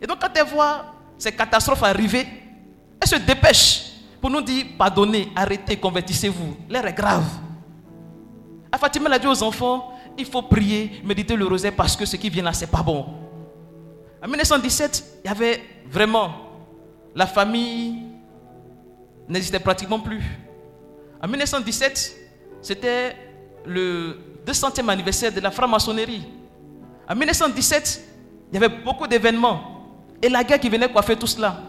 [0.00, 2.26] Et donc quand elle voit ces catastrophes arriver,
[3.00, 6.56] elle se dépêche pour nous dire pardonnez, arrêtez, convertissez-vous.
[6.68, 7.24] L'air est grave.
[8.70, 12.04] À Fatima, elle a dit aux enfants il faut prier, méditer le rosaire parce que
[12.06, 13.06] ce qui vient là, c'est pas bon.
[14.22, 16.46] En 1917, il y avait vraiment
[17.14, 18.02] la famille
[19.28, 20.22] n'existait pratiquement plus.
[21.22, 22.16] En 1917,
[22.60, 23.16] c'était
[23.64, 26.22] le 200e anniversaire de la franc-maçonnerie.
[27.08, 28.04] En 1917,
[28.52, 29.75] il y avait beaucoup d'événements.
[30.22, 31.60] Et la guerre qui venait coiffer tout cela.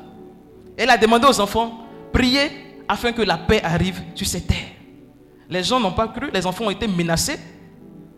[0.78, 2.52] Elle a demandé aux enfants, priez
[2.88, 4.68] afin que la paix arrive sur cette terre.
[5.50, 7.40] Les gens n'ont pas cru, les enfants ont été menacés.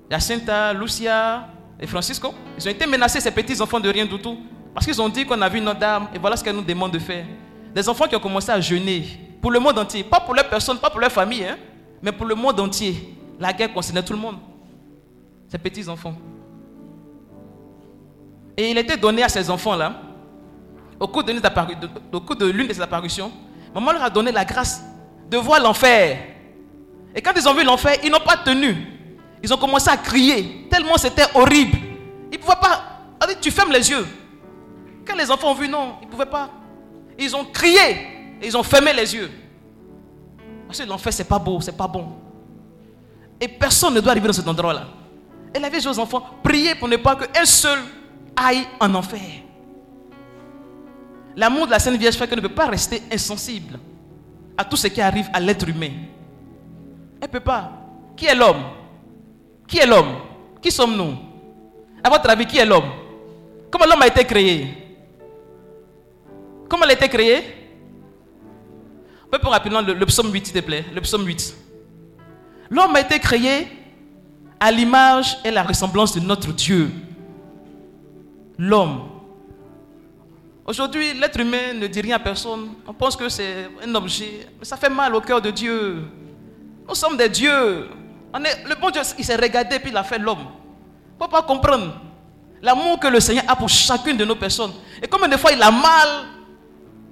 [0.09, 1.47] Jacinta, Lucia
[1.79, 4.37] et Francisco, ils ont été menacés, ces petits enfants de rien du tout.
[4.73, 6.91] Parce qu'ils ont dit qu'on a vu notre dame et voilà ce qu'elle nous demande
[6.91, 7.25] de faire.
[7.73, 9.05] Des enfants qui ont commencé à jeûner
[9.41, 10.03] pour le monde entier.
[10.03, 11.57] Pas pour leur personne, pas pour leur famille, hein,
[12.01, 13.15] mais pour le monde entier.
[13.39, 14.37] La guerre concernait tout le monde.
[15.47, 16.15] Ces petits enfants.
[18.57, 20.01] Et il était donné à ces enfants-là,
[20.99, 23.31] au cours de l'une de- ces apparitions,
[23.73, 24.81] maman leur a donné la grâce
[25.29, 26.17] de voir l'enfer.
[27.15, 28.75] Et quand ils ont vu l'enfer, ils n'ont pas tenu.
[29.41, 31.77] Ils ont commencé à crier, tellement c'était horrible.
[32.31, 32.83] Ils ne pouvaient pas.
[33.41, 34.05] Tu fermes les yeux.
[35.07, 36.49] Quand les enfants ont vu, non, ils ne pouvaient pas.
[37.17, 38.37] Ils ont crié.
[38.43, 39.29] Ils ont fermé les yeux.
[40.67, 42.09] Parce que l'enfer, c'est pas beau, c'est pas bon.
[43.41, 44.85] Et personne ne doit arriver dans cet endroit-là.
[45.53, 47.79] Elle avait dit aux enfants, priez pour ne pas qu'un seul
[48.35, 49.19] aille en enfer.
[51.35, 53.79] L'amour de la Sainte Vierge fait qu'elle ne peut pas rester insensible
[54.57, 55.91] à tout ce qui arrive à l'être humain.
[57.21, 57.71] Elle ne peut pas.
[58.15, 58.63] Qui est l'homme?
[59.67, 60.15] Qui est l'homme?
[60.61, 61.15] Qui sommes-nous?
[62.03, 62.89] À votre avis, qui est l'homme?
[63.71, 64.67] Comment l'homme a été créé?
[66.67, 67.43] Comment il a été créé
[69.31, 70.85] On peut rapidement le, le psaume 8, s'il te plaît.
[70.93, 71.55] Le psaume 8.
[72.69, 73.67] L'homme a été créé
[74.59, 76.91] à l'image et la ressemblance de notre Dieu.
[78.57, 79.18] L'homme.
[80.69, 82.75] Aujourd'hui, l'être humain ne dit rien à personne.
[82.85, 84.47] On pense que c'est un objet.
[84.59, 86.03] Mais ça fait mal au cœur de Dieu.
[86.87, 87.89] Nous sommes des dieux.
[88.35, 90.45] Le bon Dieu, il s'est regardé puis il a fait l'homme.
[90.45, 91.99] Il ne faut pas comprendre
[92.61, 94.73] l'amour que le Seigneur a pour chacune de nos personnes.
[95.01, 96.27] Et combien de fois il a mal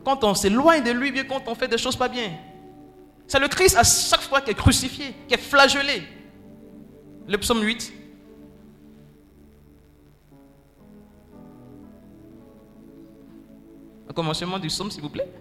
[0.05, 2.30] quand on s'éloigne de lui, bien quand on fait des choses pas bien.
[3.26, 6.03] C'est le Christ à chaque fois qui est crucifié, qui est flagellé.
[7.28, 7.91] Le psaume 8.
[14.18, 15.32] Commencement du psaume, s'il vous plaît.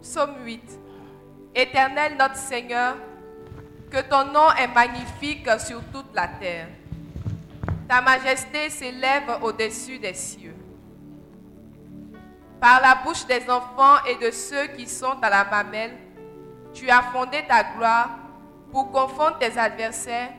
[0.00, 0.62] Psaume 8.
[1.54, 2.96] Éternel notre Seigneur,
[3.90, 6.68] que ton nom est magnifique sur toute la terre.
[7.86, 10.56] Ta majesté s'élève au-dessus des cieux.
[12.58, 15.98] Par la bouche des enfants et de ceux qui sont à la mamelle,
[16.72, 18.08] tu as fondé ta gloire
[18.72, 20.30] pour confondre tes adversaires,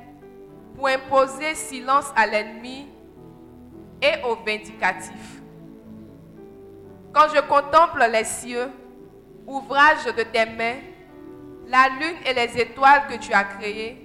[0.77, 2.87] pour imposer silence à l'ennemi
[3.99, 5.41] et aux vindicatifs.
[7.11, 8.69] Quand je contemple les cieux,
[9.47, 10.77] ouvrage de tes mains,
[11.67, 13.97] la lune et les étoiles que tu as créées,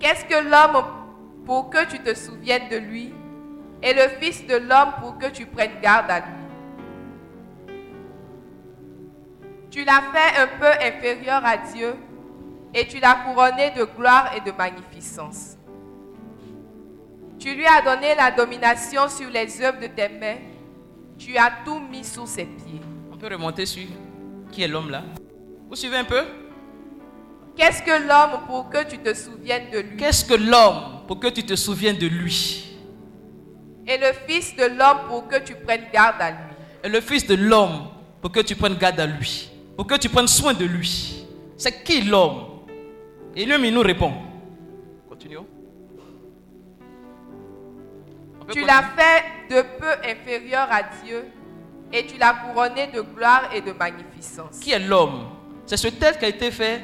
[0.00, 0.82] qu'est-ce que l'homme
[1.44, 3.12] pour que tu te souviennes de lui
[3.82, 7.76] et le Fils de l'homme pour que tu prennes garde à lui?
[9.70, 11.94] Tu l'as fait un peu inférieur à Dieu
[12.74, 15.56] et tu l'as couronné de gloire et de magnificence.
[17.38, 20.38] Tu lui as donné la domination sur les œuvres de tes mains.
[21.16, 22.80] Tu as tout mis sous ses pieds.
[23.12, 23.86] On peut remonter sur
[24.50, 25.02] qui est l'homme là?
[25.68, 26.24] Vous suivez un peu?
[27.56, 29.96] Qu'est-ce que l'homme pour que tu te souviennes de lui?
[29.96, 32.76] Qu'est-ce que l'homme pour que tu te souviennes de lui?
[33.86, 36.54] Et le Fils de l'homme pour que tu prennes garde à lui.
[36.84, 37.88] Et le Fils de l'homme
[38.20, 39.50] pour que tu prennes garde à lui.
[39.76, 41.24] Pour que tu prennes soin de lui.
[41.56, 42.47] C'est qui l'homme?
[43.38, 44.12] Et lui, il nous répond.
[45.08, 45.46] Continuons.
[48.50, 51.24] Tu l'as fait de peu inférieur à Dieu
[51.92, 54.58] et tu l'as couronné de gloire et de magnificence.
[54.58, 55.28] Qui est l'homme?
[55.66, 56.82] C'est ce texte qui a été fait.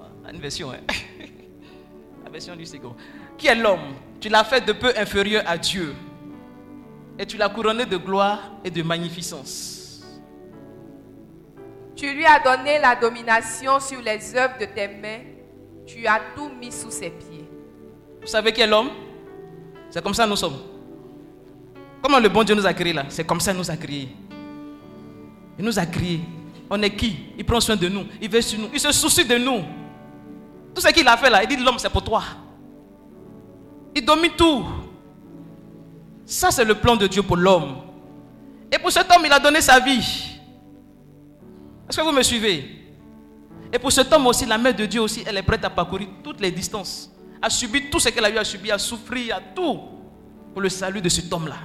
[0.00, 0.80] Ah, Une version, hein.
[2.24, 2.96] La version du second.
[3.38, 3.94] Qui est l'homme?
[4.18, 5.94] Tu l'as fait de peu inférieur à Dieu.
[7.16, 10.02] Et tu l'as couronné de gloire et de magnificence.
[11.94, 15.39] Tu lui as donné la domination sur les œuvres de tes mains.
[15.92, 17.48] Tu as tout mis sous ses pieds.
[18.20, 18.90] Vous savez qui est l'homme
[19.88, 20.58] C'est comme ça nous sommes.
[22.02, 23.04] Comment le bon Dieu nous a créés là?
[23.08, 24.08] C'est comme ça qu'il nous a créés.
[25.58, 26.20] Il nous a créés.
[26.70, 27.16] On est qui?
[27.36, 28.04] Il prend soin de nous.
[28.20, 28.68] Il veille sur nous.
[28.72, 29.62] Il se soucie de nous.
[30.74, 32.22] Tout ce qu'il a fait là, il dit l'homme c'est pour toi.
[33.94, 34.64] Il domine tout.
[36.24, 37.78] Ça c'est le plan de Dieu pour l'homme.
[38.72, 40.38] Et pour cet homme, il a donné sa vie.
[41.88, 42.79] Est-ce que vous me suivez?
[43.72, 46.08] Et pour cet homme aussi, la mère de Dieu aussi, elle est prête à parcourir
[46.24, 47.10] toutes les distances,
[47.40, 49.78] à subir tout ce qu'elle a eu à subir, à souffrir, à tout,
[50.52, 51.56] pour le salut de cet homme-là.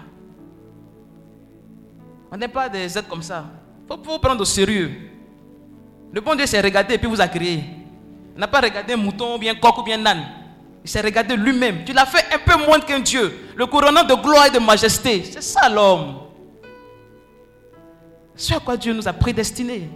[2.31, 3.45] On n'est pas des êtres comme ça.
[3.83, 4.91] Il faut vous prendre au sérieux.
[6.11, 7.63] Le bon Dieu s'est regardé et puis vous a créé.
[8.35, 10.25] Il n'a pas regardé un mouton, ou bien coq ou bien un âne.
[10.83, 11.83] Il s'est regardé lui-même.
[11.85, 13.33] Tu l'as fait un peu moins qu'un Dieu.
[13.55, 15.23] Le couronnant de gloire et de majesté.
[15.23, 16.19] C'est ça l'homme.
[18.35, 19.89] C'est à quoi Dieu nous a prédestinés.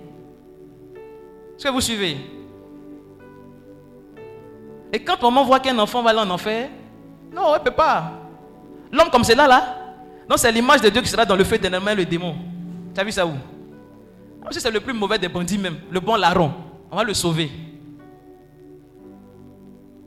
[1.59, 2.15] Est-ce que vous suivez?
[4.93, 6.69] Et quand maman voit qu'un enfant va aller en enfer,
[7.33, 8.13] non, elle ne peut pas.
[8.93, 9.77] L'homme comme c'est là,
[10.29, 12.33] non, c'est l'image de Dieu qui sera dans le feu éternellement le démon.
[12.95, 13.33] Tu as vu ça où?
[14.51, 16.53] Si c'est le plus mauvais des bandits même, le bon larron,
[16.89, 17.51] on va le sauver.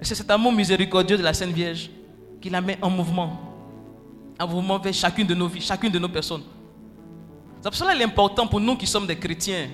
[0.01, 1.91] C'est cet amour miséricordieux de la Sainte Vierge
[2.41, 3.39] qui la met en mouvement.
[4.41, 6.45] En mouvement vers chacune de nos vies, chacune de nos personnes.
[7.61, 9.69] C'est pour cela qu'il est important pour nous qui sommes des chrétiens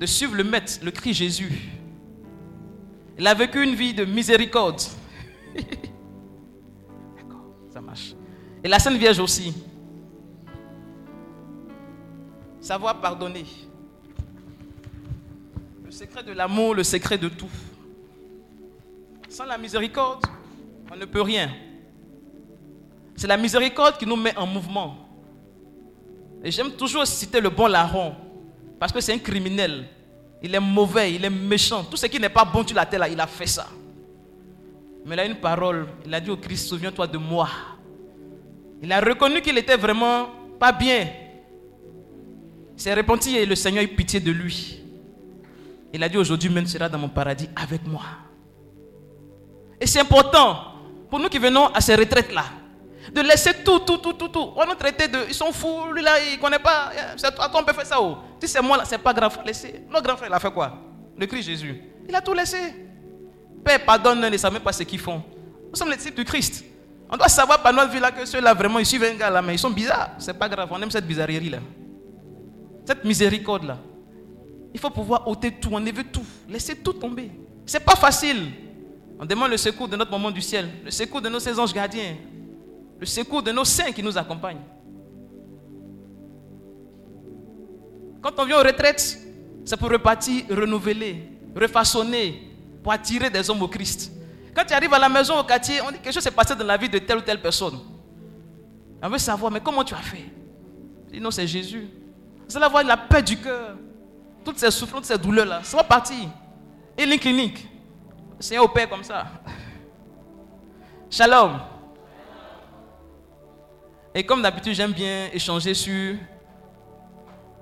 [0.00, 1.52] de suivre le Maître, le Christ Jésus.
[3.18, 4.80] Il a vécu une vie de miséricorde.
[7.16, 8.14] D'accord, ça marche.
[8.64, 9.52] Et la Sainte Vierge aussi.
[12.62, 13.44] Savoir pardonner.
[15.84, 17.50] Le secret de l'amour, le secret de tout.
[19.28, 20.24] Sans la miséricorde,
[20.90, 21.50] on ne peut rien.
[23.16, 24.96] C'est la miséricorde qui nous met en mouvement.
[26.42, 28.14] Et j'aime toujours citer le bon larron,
[28.80, 29.84] parce que c'est un criminel.
[30.42, 31.84] Il est mauvais, il est méchant.
[31.84, 33.68] Tout ce qui n'est pas bon sur la terre, là, il a fait ça.
[35.04, 35.86] Mais il a une parole.
[36.06, 37.46] Il a dit au Christ, souviens-toi de moi.
[38.82, 41.06] Il a reconnu qu'il était vraiment pas bien.
[42.74, 44.80] Il s'est repenti et le Seigneur a eu pitié de lui.
[45.92, 48.02] Il a dit aujourd'hui même sera dans mon paradis avec moi.
[49.78, 50.72] Et c'est important
[51.10, 52.44] pour nous qui venons à ces retraites-là
[53.12, 54.52] de laisser tout, tout, tout, tout, tout.
[54.56, 55.18] On nous traiter de.
[55.28, 56.90] Ils sont fous, lui là, il ne connaît pas.
[57.16, 58.00] C'est toi, on peut faire ça.
[58.00, 58.18] Oh.
[58.40, 59.82] Si c'est moi là, c'est pas grave, laisser.
[59.88, 60.78] Notre grand frère, il a fait quoi?
[61.16, 61.80] Le Christ Jésus.
[62.08, 62.58] Il a tout laissé.
[63.64, 65.22] Père, pardonne, ne savent même pas ce qu'ils font.
[65.70, 66.64] Nous sommes les disciples du Christ.
[67.10, 69.42] On doit savoir par notre vie là que ceux-là vraiment ils suivent un gars là,
[69.42, 70.10] mais ils sont bizarres.
[70.18, 71.58] C'est pas grave, on aime cette bizarrerie là.
[72.86, 73.78] Cette miséricorde là.
[74.72, 77.30] Il faut pouvoir ôter tout, enlever tout, laisser tout tomber.
[77.66, 78.52] C'est pas facile.
[79.18, 81.74] On demande le secours de notre moment du ciel, le secours de nos saisons anges
[81.74, 82.14] gardiens,
[83.00, 84.60] le secours de nos saints qui nous accompagnent.
[88.20, 89.18] Quand on vient aux retraites,
[89.64, 91.26] c'est pour repartir, renouveler,
[91.56, 92.50] refaçonner,
[92.82, 94.12] pour attirer des hommes au Christ.
[94.54, 96.64] Quand tu arrives à la maison, au quartier, on dit quelque chose s'est passé dans
[96.64, 97.78] la vie de telle ou telle personne.
[99.02, 100.26] On veut savoir, mais comment tu as fait?
[101.10, 101.88] Dit, non, c'est Jésus.
[102.46, 103.76] Vous allez avoir la paix du cœur.
[104.44, 106.28] Toutes ces souffrances, toutes ces douleurs-là, ça va partir.
[106.98, 107.66] Et une clinique.
[108.38, 109.26] C'est au Père comme ça.
[111.10, 111.58] Shalom.
[114.14, 116.16] Et comme d'habitude, j'aime bien échanger sur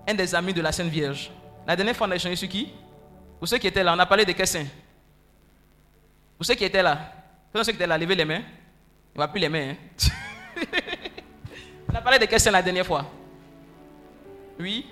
[0.07, 1.31] un des amis de la Sainte Vierge.
[1.67, 2.71] La dernière fois, on a échangé sur qui?
[3.39, 4.65] Pour ceux qui étaient là, on a parlé de quel saint
[6.37, 7.13] Pour ceux qui étaient là,
[7.53, 8.41] pour ceux qui étaient là, levez les mains.
[9.15, 9.73] Il ne va plus les mains.
[9.73, 10.07] Hein.
[11.93, 13.05] on a parlé de quel saint la dernière fois
[14.59, 14.87] Oui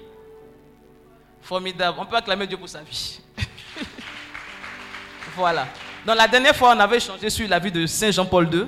[1.40, 1.96] Formidable.
[1.98, 3.20] On peut acclamer Dieu pour sa vie.
[5.36, 5.66] voilà.
[6.04, 8.66] Donc la dernière fois, on avait échangé sur la vie de Saint Jean-Paul II,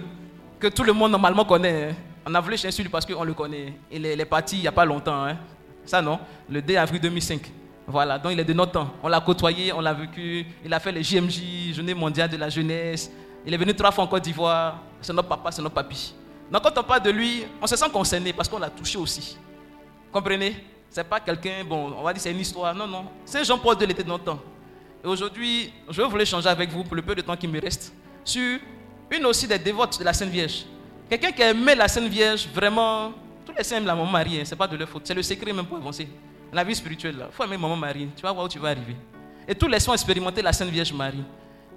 [0.59, 1.91] que tout le monde normalement connaît.
[1.91, 1.95] Hein.
[2.31, 3.73] On a voulu échanger sur lui parce qu'on le connaît.
[3.91, 5.25] Il est, parti il n'y a pas longtemps.
[5.25, 5.39] Hein.
[5.87, 6.21] Ça, non?
[6.51, 7.41] Le 2 avril 2005.
[7.87, 8.91] Voilà, donc il est de notre temps.
[9.03, 10.45] On l'a côtoyé, on l'a vécu.
[10.63, 13.11] Il a fait les JMJ, Journée mondiale de la jeunesse.
[13.47, 14.79] Il est venu trois fois en Côte d'Ivoire.
[15.01, 16.15] C'est notre papa, c'est notre papy.
[16.53, 19.39] Donc quand on parle de lui, on se sent concerné parce qu'on l'a touché aussi.
[20.13, 20.63] Comprenez?
[20.91, 22.75] C'est pas quelqu'un, bon, on va dire c'est une histoire.
[22.75, 23.07] Non, non.
[23.25, 24.41] C'est Jean-Paul il était de notre temps.
[25.03, 27.95] Et aujourd'hui, je voulais échanger avec vous pour le peu de temps qui me reste
[28.23, 28.59] sur
[29.11, 30.67] une aussi des dévotes de la Sainte Vierge.
[31.09, 33.13] Quelqu'un qui aimait la Sainte Vierge, vraiment,
[33.47, 35.07] tous les saints aiment la maman Marie, hein, ce n'est pas de leur faute.
[35.07, 36.07] C'est le secret même pour avancer.
[36.53, 38.09] La vie spirituelle, il faut aimer maman Marie.
[38.15, 38.97] Tu vas voir où tu vas arriver.
[39.47, 41.25] Et tous les soins expérimenter la Sainte Vierge Marie.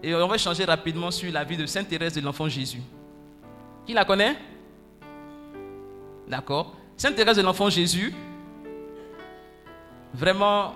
[0.03, 2.81] Et on va changer rapidement sur la vie de Sainte Thérèse de l'Enfant Jésus.
[3.85, 4.35] Qui la connaît?
[6.27, 6.75] D'accord.
[6.97, 8.13] Sainte Thérèse de l'Enfant Jésus,
[10.13, 10.73] vraiment,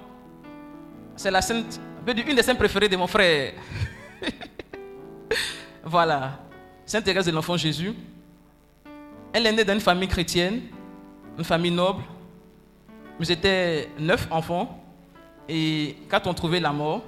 [1.15, 3.53] c'est la sainte, une des saintes préférées de mon frère.
[5.83, 6.39] voilà.
[6.85, 7.93] Sainte Thérèse de l'Enfant Jésus.
[9.35, 10.61] Elle est née dans une famille chrétienne,
[11.37, 12.01] une famille noble.
[13.19, 14.81] Nous étions neuf enfants.
[15.49, 17.03] Et quand on trouvait la mort,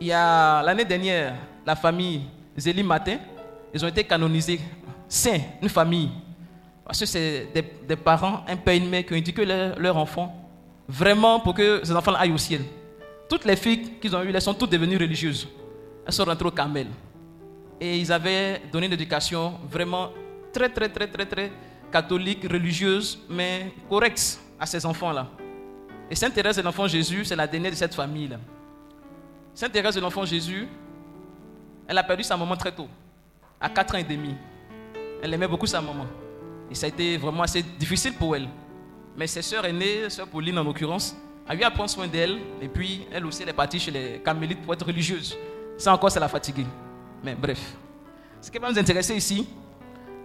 [0.00, 1.34] il y a l'année dernière,
[1.66, 2.22] la famille
[2.56, 3.18] Zélie Matin,
[3.74, 4.58] ils ont été canonisés
[5.06, 6.08] saints, une famille.
[6.86, 7.48] Parce que c'est
[7.86, 10.34] des, parents, un père une mère qui ont éduqué leurs leur enfants
[10.88, 12.62] vraiment pour que ces enfants aillent au ciel.
[13.28, 15.46] Toutes les filles qu'ils ont eues, elles sont toutes devenues religieuses.
[16.06, 16.86] Elles sont rentrées au Carmel.
[17.78, 20.08] Et ils avaient donné une éducation vraiment
[20.54, 21.52] très, très, très, très, très
[21.92, 25.28] catholique, religieuse, mais correcte à ces enfants-là.
[26.10, 28.38] Et Sainte Thérèse de l'Enfant Jésus, c'est la dernière de cette famille-là.
[29.54, 30.68] Sainte Thérèse de l'Enfant Jésus,
[31.86, 32.88] elle a perdu sa maman très tôt,
[33.60, 34.34] à 4 ans et demi.
[35.22, 36.06] Elle aimait beaucoup sa maman.
[36.70, 38.48] Et ça a été vraiment assez difficile pour elle.
[39.16, 42.38] Mais ses sœurs aînées, sœur Pauline en l'occurrence, a eu à prendre soin d'elle.
[42.60, 45.36] Et puis, elle aussi, elle est partie chez les carmélites pour être religieuse.
[45.78, 46.66] Ça encore, ça l'a fatiguée.
[47.22, 47.60] Mais bref.
[48.40, 49.46] Ce qui va nous intéresser ici,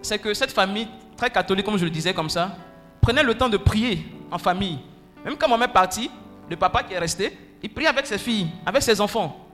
[0.02, 0.88] c'est que cette famille,
[1.18, 2.56] très catholique, comme je le disais comme ça,
[3.02, 4.80] prenait le temps de prier en famille.
[5.24, 6.10] Même quand maman est partie,
[6.50, 9.46] le papa qui est resté, il prie avec ses filles, avec ses enfants.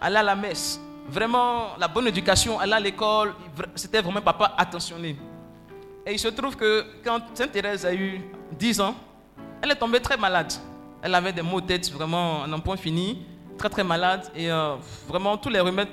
[0.00, 0.80] Aller à la messe.
[1.08, 3.34] Vraiment, la bonne éducation, aller à l'école,
[3.74, 5.16] c'était vraiment papa attentionné.
[6.06, 8.20] Et il se trouve que quand Sainte Thérèse a eu
[8.52, 8.94] 10 ans,
[9.62, 10.52] elle est tombée très malade.
[11.02, 13.24] Elle avait des maux de tête vraiment en un point fini,
[13.58, 14.30] très très malade.
[14.34, 14.76] Et euh,
[15.08, 15.88] vraiment, tous les remèdes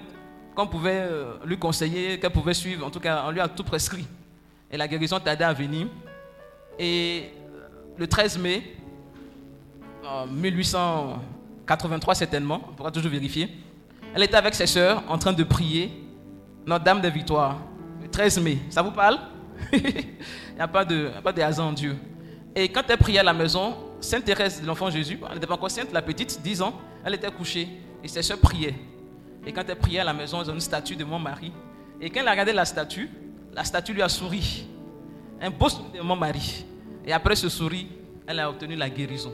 [0.56, 2.86] qu'on pouvait euh, lui conseiller, qu'elle pouvait suivre.
[2.86, 4.06] En tout cas, on lui a tout prescrit.
[4.72, 5.88] Et la guérison tardait à venir.
[6.80, 8.78] Et euh, le 13 mai
[10.30, 13.50] 1883 certainement, on pourra toujours vérifier,
[14.14, 15.92] elle était avec ses sœurs en train de prier
[16.66, 17.58] Notre-Dame de Victoire.
[18.02, 19.18] Le 13 mai, ça vous parle?
[19.74, 19.82] Il
[20.56, 21.10] n'y a pas de,
[21.42, 21.96] hasard en Dieu.
[22.56, 25.72] Et quand elle priait à la maison, Sainte Thérèse l'Enfant Jésus, elle n'était pas encore
[25.72, 26.74] sainte, la petite, 10 ans,
[27.04, 27.68] elle était couchée
[28.04, 28.76] et ses sœurs priaient.
[29.46, 31.52] Et quand elle priait à la maison, ils ont une statue de mon mari.
[32.00, 33.10] Et quand elle a regardé la statue,
[33.54, 34.68] la statue lui a souri.
[35.42, 36.66] Un beau sourire de mon mari.
[37.06, 37.88] Et après ce sourire,
[38.26, 39.34] elle a obtenu la guérison.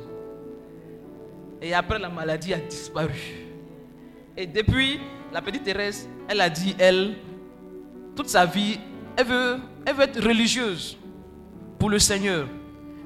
[1.61, 3.19] Et après, la maladie a disparu.
[4.35, 4.99] Et depuis,
[5.31, 7.15] la petite Thérèse, elle a dit, elle,
[8.15, 8.79] toute sa vie,
[9.17, 10.97] elle veut, elle veut être religieuse
[11.77, 12.47] pour le Seigneur.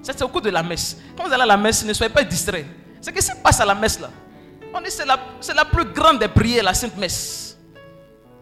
[0.01, 1.01] C'est au cours de la messe.
[1.18, 2.66] Quand vous allez à la messe, ne soyez pas distraits.
[3.01, 4.10] Ce qui se passe à la messe là,
[4.74, 7.57] on dit c'est la, c'est la plus grande des prières, la Sainte Messe.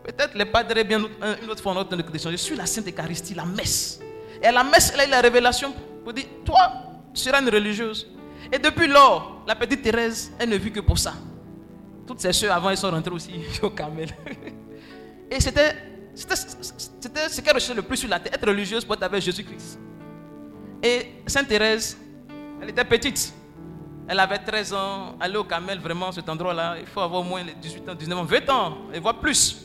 [0.03, 2.31] Peut-être les padres, bien une autre fois, notre question.
[2.31, 3.99] Je suis la Sainte Eucharistie, la messe.
[4.41, 5.73] Et à la messe, elle a eu la révélation
[6.03, 6.57] pour dire Toi,
[7.13, 8.07] tu seras une religieuse.
[8.51, 11.13] Et depuis lors, la petite Thérèse, elle ne vit que pour ça.
[12.07, 14.09] Toutes ses soeurs avant, elles sont rentrées aussi au Carmel.
[15.29, 15.75] Et c'était,
[16.15, 19.21] c'était, c'était ce qu'elle recherchait le plus sur la terre, être religieuse pour être avec
[19.21, 19.79] Jésus-Christ.
[20.83, 21.95] Et Sainte Thérèse,
[22.61, 23.33] elle était petite.
[24.11, 25.15] Elle avait 13 ans.
[25.21, 28.23] Aller au Carmel, vraiment, cet endroit-là, il faut avoir au moins 18 ans, 19 ans,
[28.25, 29.55] 20 ans, et voire plus.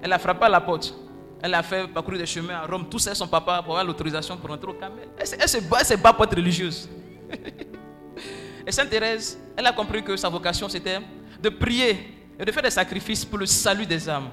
[0.00, 0.94] Elle a frappé à la porte.
[1.42, 4.38] Elle a fait parcourir des chemins à Rome, tout ça, son papa, pour avoir l'autorisation
[4.38, 5.08] pour entrer au Carmel.
[5.18, 6.88] Elle, se bat, pour être religieuse.
[8.66, 11.00] et Sainte Thérèse, elle a compris que sa vocation, c'était
[11.38, 14.30] de prier et de faire des sacrifices pour le salut des âmes.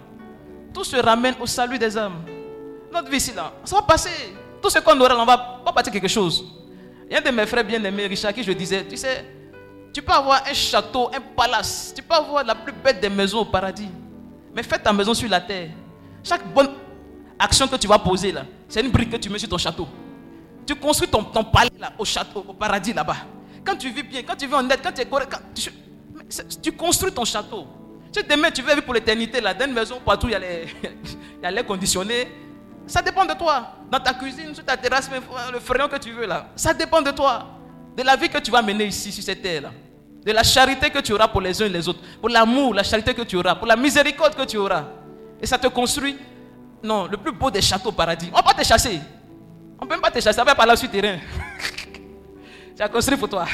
[0.73, 2.21] Tout se ramène au salut des âmes.
[2.89, 4.33] Notre vie ici, là, ça va passer.
[4.61, 6.62] Tout ce qu'on aura, on va pas partir quelque chose.
[7.13, 9.23] Il y a un de mes frères bien-aimés, Richard, qui je disais, tu sais,
[9.93, 13.41] tu peux avoir un château, un palace, tu peux avoir la plus belle des maisons
[13.41, 13.87] au paradis.
[14.55, 15.69] Mais fais ta maison sur la terre.
[16.23, 16.69] Chaque bonne
[17.37, 19.87] action que tu vas poser là, c'est une brique que tu mets sur ton château.
[20.65, 23.17] Tu construis ton, palais là, au château, au paradis là-bas.
[23.63, 25.35] Quand tu vis bien, quand tu vis en aide, quand tu es correct,
[26.63, 27.67] tu, construis ton château.
[28.11, 31.51] Si demain tu veux vivre pour l'éternité là, dans une maison partout, il y a
[31.51, 32.27] l'air conditionné.
[32.85, 33.67] Ça dépend de toi.
[33.89, 35.09] Dans ta cuisine, sur ta terrasse,
[35.51, 36.47] le fréon que tu veux là.
[36.55, 37.45] Ça dépend de toi.
[37.95, 39.71] De la vie que tu vas mener ici, sur cette terre là.
[40.25, 41.99] De la charité que tu auras pour les uns et les autres.
[42.19, 43.55] Pour l'amour, la charité que tu auras.
[43.55, 44.85] Pour la miséricorde que tu auras.
[45.41, 46.17] Et ça te construit.
[46.81, 48.29] Non, le plus beau des châteaux au paradis.
[48.33, 48.99] On ne va pas te chasser.
[49.79, 50.39] On ne peut même pas te chasser.
[50.39, 51.17] On va pas là sur terrain.
[52.75, 53.45] tu as construit pour toi.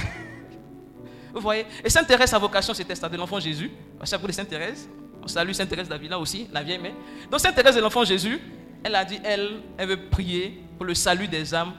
[1.34, 1.66] Vous voyez?
[1.84, 3.72] Et Sainte Thérèse, sa vocation, c'était ça de l'enfant Jésus.
[4.04, 4.88] C'est pour Sainte Thérèse.
[5.22, 6.94] On salue Sainte Thérèse d'Avila aussi, la vieille mère.
[7.30, 8.40] Donc Sainte Thérèse de l'enfant Jésus,
[8.84, 11.74] elle a dit, elle, elle veut prier pour le salut des âmes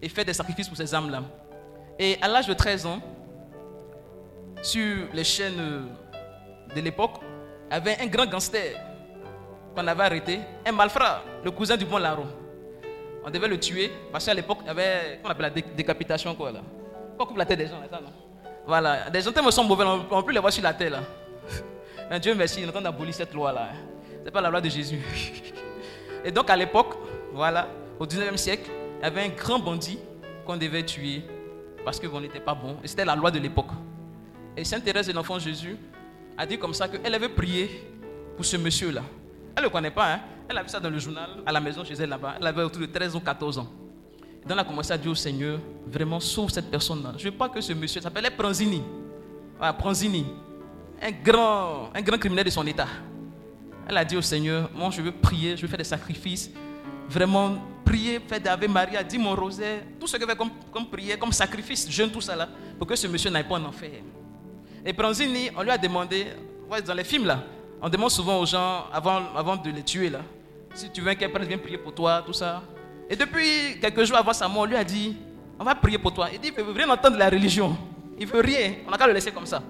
[0.00, 1.22] et faire des sacrifices pour ces âmes-là.
[1.98, 3.00] Et à l'âge de 13 ans,
[4.62, 5.88] sur les chaînes
[6.74, 7.16] de l'époque,
[7.70, 8.76] il y avait un grand gangster
[9.74, 12.26] qu'on avait arrêté, un malfrat, le cousin du bon larron.
[13.24, 16.52] On devait le tuer parce qu'à l'époque, il y avait, qu'on appelle la décapitation, quoi,
[16.52, 16.60] là.
[17.18, 18.10] On coupe la tête des gens, ça, non?
[18.66, 20.90] Voilà, des gens tellement sont mauvais, on ne peut plus les voir sur la terre,
[20.90, 22.18] là.
[22.18, 23.70] Dieu merci, on a aboli cette loi-là.
[24.20, 25.00] Ce n'est pas la loi de Jésus.
[26.24, 26.94] Et donc à l'époque,
[27.32, 27.68] voilà,
[28.00, 29.98] au 19e siècle, il y avait un grand bandit
[30.46, 31.22] qu'on devait tuer
[31.84, 32.76] parce qu'on n'était pas bon.
[32.82, 33.68] Et c'était la loi de l'époque.
[34.56, 35.76] Et Sainte Thérèse de l'Enfant Jésus
[36.36, 37.70] a dit comme ça qu'elle avait prié
[38.36, 39.02] pour ce monsieur-là.
[39.56, 40.20] Elle ne le connaît pas, hein?
[40.48, 42.36] elle a vu ça dans le journal, à la maison chez elle là-bas.
[42.40, 43.68] Elle avait autour de 13 ou 14 ans.
[44.42, 47.12] Et donc elle a commencé à dire au Seigneur, vraiment sauve cette personne-là.
[47.18, 48.82] Je veux pas que ce monsieur s'appelait Pranzini.
[49.58, 50.26] Voilà, Pranzini.
[51.02, 52.88] Un grand, un grand criminel de son état.
[53.88, 56.50] Elle a dit au Seigneur, moi je veux prier, je veux faire des sacrifices.
[57.08, 60.86] Vraiment prier, faire d'Ave Maria, dire mon rosaire, tout ce que je fais comme, comme
[60.86, 63.90] prière, comme sacrifice, jeûne, tout ça là, pour que ce monsieur n'aille pas en enfer.
[64.84, 66.26] Et Pranzini, on lui a demandé,
[66.86, 67.42] dans les films là,
[67.82, 70.20] on demande souvent aux gens, avant, avant de les tuer là,
[70.74, 72.62] si tu veux qu'un prêtre vienne prier pour toi, tout ça.
[73.08, 75.14] Et depuis quelques jours avant sa mort, on lui a dit,
[75.58, 76.28] on va prier pour toi.
[76.32, 77.76] Il dit, il veut rien entendre de la religion.
[78.18, 78.74] Il veut rien.
[78.86, 79.62] On n'a qu'à le laisser comme ça.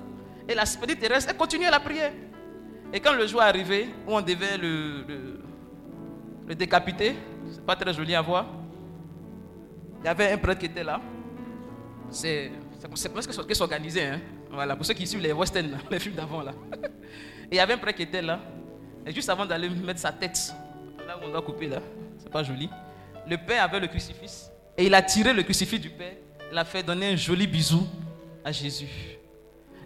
[0.49, 2.11] Et la petite Thérèse, elle continue à la prier.
[2.95, 5.05] Et quand le jour est arrivé, où on devait le,
[6.47, 7.17] le, décapiter,
[7.51, 8.47] c'est pas très joli à voir,
[10.01, 11.01] il y avait un prêtre qui était là.
[12.09, 12.53] C'est
[13.13, 14.07] presque qui s'organisait.
[14.07, 14.21] Hein.
[14.49, 16.53] Voilà, pour ceux qui suivent les westerns, les films d'avant là.
[17.51, 18.39] Et il y avait un prêtre qui était là.
[19.05, 20.55] Et juste avant d'aller mettre sa tête,
[21.05, 21.81] là où on doit couper là,
[22.19, 22.71] c'est pas joli,
[23.29, 24.53] le père avait le crucifix.
[24.79, 26.15] Et il a tiré le crucifix du père.
[26.53, 27.89] Il a fait donner un joli bisou
[28.45, 29.19] à Jésus.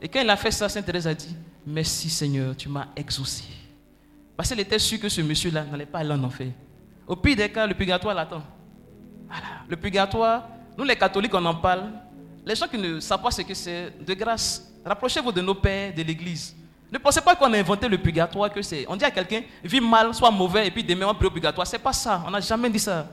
[0.02, 1.34] Et quand il a fait ça, Sainte Thérèse a dit
[1.70, 3.44] Merci Seigneur, tu m'as exaucé.
[4.34, 6.48] Parce qu'elle était sûre que ce monsieur-là n'allait pas aller en enfer.
[7.06, 8.42] Au pire des cas, le purgatoire l'attend.
[9.68, 10.48] Le purgatoire,
[10.78, 11.90] nous les catholiques, on en parle.
[12.46, 15.92] Les gens qui ne savent pas ce que c'est, de grâce, rapprochez-vous de nos pères,
[15.94, 16.56] de l'église.
[16.90, 18.86] Ne pensez pas qu'on a inventé le purgatoire, que c'est.
[18.88, 21.66] On dit à quelqu'un, vis mal, soit mauvais, et puis demain on prie au purgatoire.
[21.66, 22.24] C'est pas ça.
[22.26, 23.06] On n'a jamais dit ça.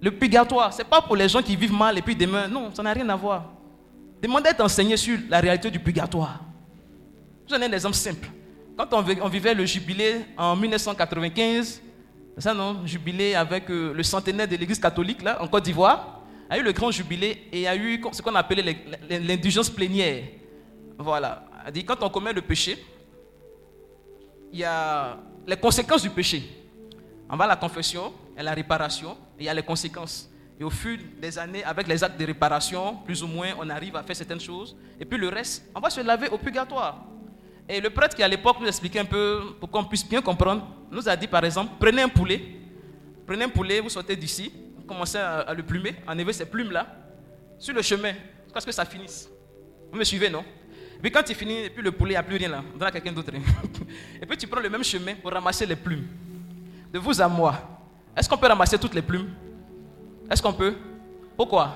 [0.00, 2.48] Le purgatoire, c'est pas pour les gens qui vivent mal et puis demain.
[2.48, 3.44] Non, ça n'a rien à voir.
[4.22, 6.47] Demandez d'être enseigné sur la réalité du purgatoire.
[7.48, 8.28] Je donne un exemple simple.
[8.76, 11.80] Quand on vivait le jubilé en 1995,
[12.34, 12.84] c'est ça non?
[12.84, 16.20] Jubilé avec euh, le centenaire de l'Église catholique là, en Côte d'Ivoire,
[16.50, 18.76] a eu le grand jubilé et a eu ce qu'on appelait
[19.08, 20.24] l'indulgence plénière.
[20.98, 21.42] Voilà.
[21.72, 22.84] dit quand on commet le péché,
[24.52, 26.42] il y a les conséquences du péché.
[27.30, 30.30] On va à la confession, et la réparation, et il y a les conséquences.
[30.60, 33.96] Et au fil des années, avec les actes de réparation, plus ou moins, on arrive
[33.96, 34.76] à faire certaines choses.
[35.00, 37.06] Et puis le reste, on va se laver au purgatoire.
[37.68, 40.66] Et le prêtre qui à l'époque nous expliquait un peu, pour qu'on puisse bien comprendre,
[40.90, 42.40] nous a dit par exemple, prenez un poulet,
[43.26, 44.50] prenez un poulet, vous sortez d'ici,
[44.86, 46.86] commencez à, le plumer, enlever ces plumes-là,
[47.58, 48.12] sur le chemin,
[48.44, 49.28] jusqu'à ce que ça finisse.
[49.92, 50.44] Vous me suivez, non?
[51.02, 52.78] Puis quand il finit, et puis le poulet, il n'y a plus rien là, on
[52.78, 53.32] donne à quelqu'un d'autre.
[54.22, 56.06] et puis tu prends le même chemin pour ramasser les plumes.
[56.90, 57.54] De vous à moi,
[58.16, 59.28] est-ce qu'on peut ramasser toutes les plumes?
[60.30, 60.74] Est-ce qu'on peut?
[61.36, 61.74] Pourquoi?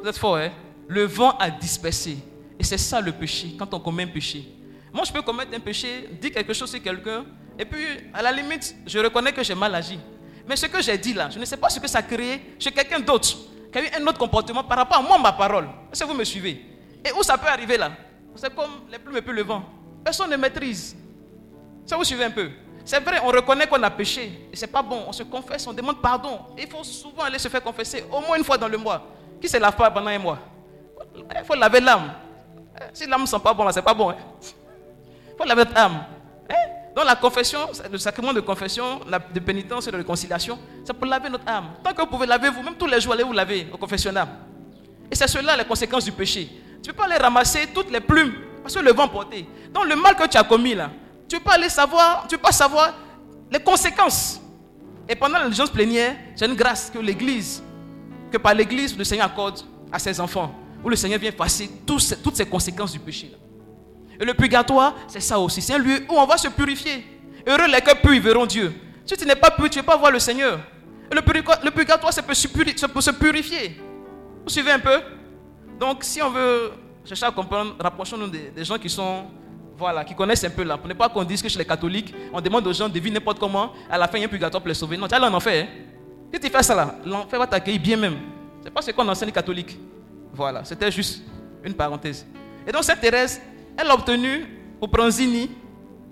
[0.00, 0.50] Vous êtes fort, hein?
[0.86, 2.18] Le vent a dispersé.
[2.58, 4.44] Et c'est ça le péché, quand on commet un péché.
[4.92, 7.24] Moi, je peux commettre un péché, dire quelque chose sur quelqu'un,
[7.58, 7.84] et puis,
[8.14, 9.98] à la limite, je reconnais que j'ai mal agi.
[10.46, 12.54] Mais ce que j'ai dit là, je ne sais pas ce que ça a créé
[12.58, 13.36] chez quelqu'un d'autre,
[13.70, 15.68] qui a eu un autre comportement par rapport à moi, ma parole.
[15.92, 16.64] Est-ce que vous me suivez?
[17.04, 17.92] Et où ça peut arriver là?
[18.34, 19.64] C'est comme les plumes et puis le vent.
[20.04, 20.96] Personne ne maîtrise.
[21.84, 22.50] Ça vous suivez un peu?
[22.84, 25.04] C'est vrai, on reconnaît qu'on a péché, et c'est pas bon.
[25.06, 26.38] On se confesse, on demande pardon.
[26.56, 29.06] il faut souvent aller se faire confesser, au moins une fois dans le mois.
[29.40, 30.38] Qui se lave pas pendant un mois?
[31.14, 32.10] Il faut laver l'âme.
[32.92, 34.10] Si l'âme ne sent pas bon, là, c'est pas bon.
[34.10, 34.16] Hein.
[35.36, 36.04] faut laver votre âme.
[36.50, 36.54] Hein?
[36.94, 37.60] Donc la confession,
[37.90, 39.00] le sacrement de confession,
[39.32, 41.70] de pénitence et de réconciliation, c'est pour laver notre âme.
[41.82, 44.26] Tant que vous pouvez laver vous, même tous les jours, allez vous laver au confessionnal.
[45.10, 46.48] Et c'est cela les conséquences du péché.
[46.82, 49.46] Tu ne peux pas aller ramasser toutes les plumes parce que le vent porté.
[49.72, 50.90] Donc le mal que tu as commis là,
[51.28, 52.94] tu ne peux pas aller savoir, tu peux pas savoir
[53.50, 54.40] les conséquences.
[55.08, 57.62] Et pendant l'allégeance plénière, c'est une grâce que l'Église,
[58.30, 59.60] que par l'Église, le Seigneur accorde
[59.90, 60.52] à ses enfants
[60.84, 63.32] où le Seigneur vient passer toutes ces conséquences du péché.
[64.20, 65.62] Et le purgatoire, c'est ça aussi.
[65.62, 67.04] C'est un lieu où on va se purifier.
[67.46, 68.72] Heureux les cœurs purs, ils verront Dieu.
[69.04, 70.60] Si tu n'es pas pur, tu ne vas pas voir le Seigneur.
[71.10, 72.34] Le purgatoire, c'est pour
[73.02, 73.80] se purifier.
[74.44, 75.00] Vous suivez un peu?
[75.78, 76.72] Donc, si on veut
[77.04, 79.24] chercher à comprendre, rapprochons-nous des, gens qui sont,
[79.76, 80.76] voilà, qui connaissent un peu là.
[80.76, 83.14] Pour ne pas qu'on dise que chez les catholiques, on demande aux gens de vivre
[83.14, 84.96] n'importe comment, à la fin, il y a un purgatoire pour les sauver.
[84.96, 85.64] Non, tu as en enfer.
[85.64, 85.84] Hein?
[86.34, 88.16] Si tu fais ça là, l'enfer va t'accueillir bien même.
[88.62, 89.78] C'est pas ce qu'on enseigne les catholiques.
[90.32, 91.22] Voilà, c'était juste
[91.64, 92.26] une parenthèse.
[92.66, 93.40] Et donc Sainte Thérèse,
[93.76, 94.46] elle a obtenu
[94.80, 95.50] au Pranzini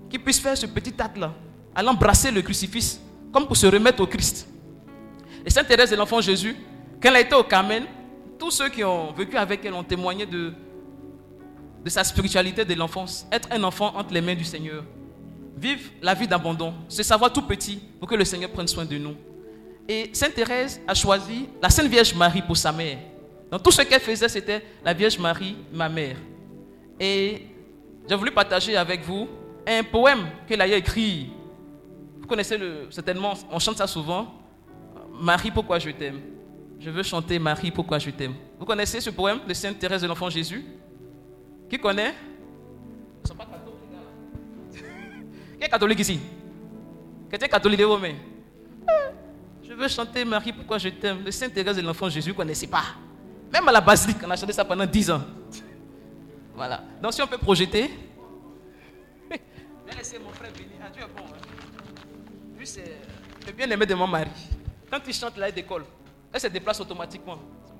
[0.09, 1.33] qu'il puisse faire ce petit acte-là,
[1.75, 2.99] à l'embrasser le crucifix,
[3.31, 4.47] comme pour se remettre au Christ.
[5.45, 6.55] Et Sainte Thérèse de l'Enfant Jésus,
[7.01, 7.83] quand elle a été au Carmel,
[8.39, 10.53] tous ceux qui ont vécu avec elle ont témoigné de,
[11.83, 14.83] de sa spiritualité de l'enfance, être un enfant entre les mains du Seigneur,
[15.55, 18.97] vivre la vie d'abandon, se savoir tout petit pour que le Seigneur prenne soin de
[18.97, 19.15] nous.
[19.87, 22.97] Et Sainte Thérèse a choisi la Sainte Vierge Marie pour sa mère.
[23.51, 26.17] Donc tout ce qu'elle faisait, c'était la Vierge Marie, ma mère.
[26.99, 27.47] Et
[28.07, 29.27] j'ai voulu partager avec vous
[29.65, 31.29] un poème qu'elle a écrit.
[32.19, 34.33] Vous connaissez le, certainement, on chante ça souvent.
[35.19, 36.19] Marie, pourquoi je t'aime?
[36.79, 38.33] Je veux chanter Marie, pourquoi je t'aime?
[38.59, 40.63] Vous connaissez ce poème de Sainte Thérèse de l'Enfant Jésus?
[41.69, 42.13] Qui connaît?
[43.23, 44.83] Ils sont pas catholiques.
[45.57, 46.19] Qui est catholique ici?
[47.29, 48.15] Quelqu'un catholique de vos mains
[49.63, 51.23] Je veux chanter Marie, pourquoi je t'aime?
[51.23, 52.83] De Sainte Thérèse de l'Enfant Jésus, vous ne connaissez pas.
[53.51, 55.21] Même à la basilique, on a chanté ça pendant 10 ans.
[56.55, 56.83] Voilà.
[57.01, 57.89] Donc si on peut projeter.
[59.97, 60.69] laisser mon frère venir.
[60.83, 61.23] Ah, tu es bon.
[61.23, 62.03] Hein?
[62.57, 62.97] Lui, c'est
[63.45, 64.31] le bien-aimé de mon mari.
[64.89, 65.85] Quand il chante là, il décolle.
[66.33, 67.37] Elle se déplace automatiquement.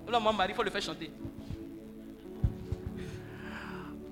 [0.08, 1.12] Là, mon mari, il faut le faire chanter.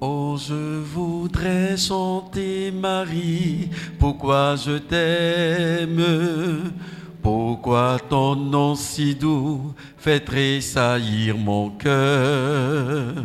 [0.02, 6.74] Oh, je voudrais chanter Marie, pourquoi je t'aime?
[7.26, 13.16] Pourquoi ton nom si doux fait tressaillir mon cœur?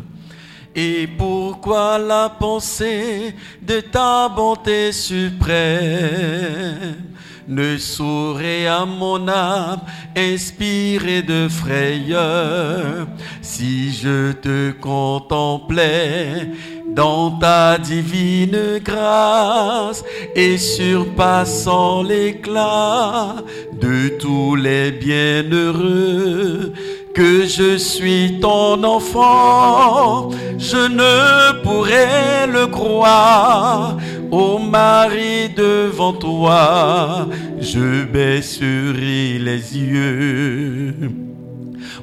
[0.75, 5.51] Et pourquoi la pensée de ta bonté suprême
[7.47, 9.83] ne saurait à mon âme
[10.17, 13.07] inspirer de frayeur?
[13.43, 16.49] Si je te contemplais
[16.95, 23.37] dans ta divine grâce et surpassant l'éclat
[23.81, 26.73] de tous les bienheureux
[27.15, 33.97] que je suis ton enfant, je ne pourrais le croire.
[34.31, 37.27] Ô Marie, devant toi,
[37.61, 41.30] je baisserai les yeux.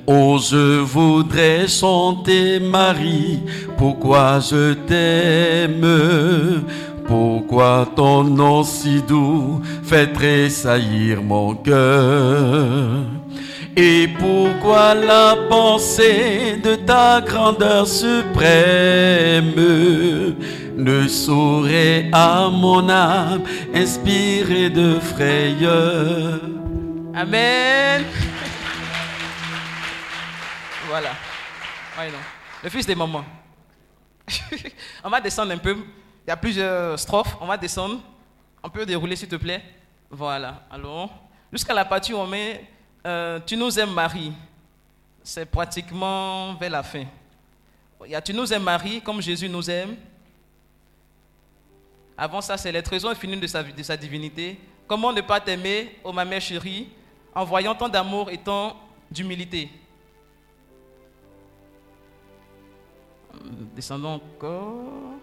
[0.10, 3.42] Oh, je voudrais chanter Marie,
[3.78, 6.64] pourquoi je t'aime,
[7.06, 13.02] pourquoi ton nom si doux fait tressaillir mon cœur?
[13.76, 19.56] Et pourquoi la pensée de ta grandeur suprême
[20.78, 23.42] ne saurait à mon âme
[23.76, 26.40] inspirer de frayeur?
[27.14, 28.06] Amen.
[30.88, 31.12] Voilà.
[32.64, 33.26] Le fils des mamans.
[35.04, 35.76] on va descendre un peu.
[36.26, 37.36] Il y a plusieurs strophes.
[37.42, 38.00] On va descendre.
[38.64, 39.62] On peut dérouler, s'il te plaît
[40.10, 40.66] Voilà.
[40.72, 41.10] Alors,
[41.52, 42.64] jusqu'à la partie où on met
[43.06, 44.32] euh, Tu nous aimes, Marie.
[45.24, 47.04] C'est pratiquement vers la fin.
[48.06, 49.98] Il y a Tu nous aimes, Marie, comme Jésus nous aime.
[52.18, 54.58] Avant ça, c'est les trésors infinis de sa, de sa divinité.
[54.88, 56.88] Comment ne pas t'aimer, ô ma mère chérie,
[57.36, 58.78] en voyant tant d'amour et tant
[59.12, 59.70] d'humilité?
[63.76, 65.18] Descendons encore.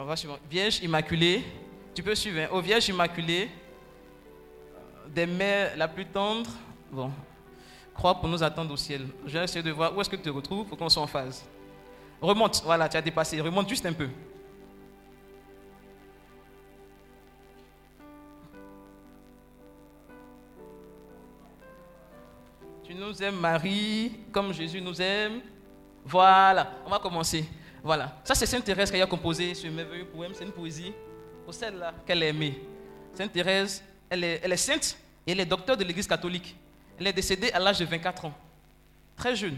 [0.00, 0.38] On va suivre.
[0.48, 1.44] Vierge Immaculée,
[1.94, 2.38] tu peux suivre.
[2.38, 2.48] Hein.
[2.52, 6.48] Ô Vierge Immaculée, euh, des mères la plus tendre,
[6.92, 7.10] bon,
[7.92, 9.08] crois pour nous attendre au ciel.
[9.26, 11.08] Je vais essayer de voir où est-ce que tu te retrouves pour qu'on soit en
[11.08, 11.44] phase.
[12.20, 13.40] Remonte, voilà, tu as dépassé.
[13.40, 14.08] Remonte juste un peu.
[23.08, 25.40] Nous aimes, Marie, comme Jésus nous aime.
[26.04, 27.48] Voilà, on va commencer.
[27.82, 28.20] Voilà.
[28.22, 30.32] Ça, c'est Sainte Thérèse qui a composé ce merveilleux poème.
[30.34, 30.92] C'est une poésie
[31.44, 32.60] pour celle-là qu'elle aimée.
[33.14, 36.54] Sainte Thérèse, elle est, elle est sainte et elle est docteur de l'Église catholique.
[37.00, 38.34] Elle est décédée à l'âge de 24 ans.
[39.16, 39.56] Très jeune.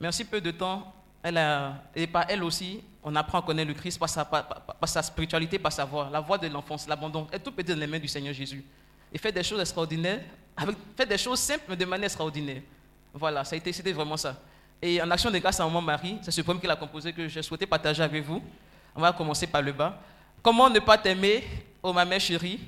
[0.00, 3.42] Mais en si peu de temps, elle a, et par elle aussi, on apprend à
[3.42, 6.88] connaître le Christ par sa, par, sa spiritualité, par sa voix, la voix de l'enfance,
[6.88, 7.28] l'abandon.
[7.30, 8.64] Elle tout peut dans les mains du Seigneur Jésus.
[9.12, 10.22] Et fait des choses extraordinaires,
[10.56, 12.62] avec, fait des choses simples, mais de manière extraordinaire.
[13.12, 14.36] Voilà, c'était vraiment ça.
[14.80, 17.28] Et en action de grâce à Maman Marie, c'est ce poème qu'elle a composé que
[17.28, 18.42] j'ai souhaité partager avec vous.
[18.94, 20.00] On va commencer par le bas.
[20.42, 21.42] Comment ne pas t'aimer,
[21.82, 22.60] ô ma mère chérie,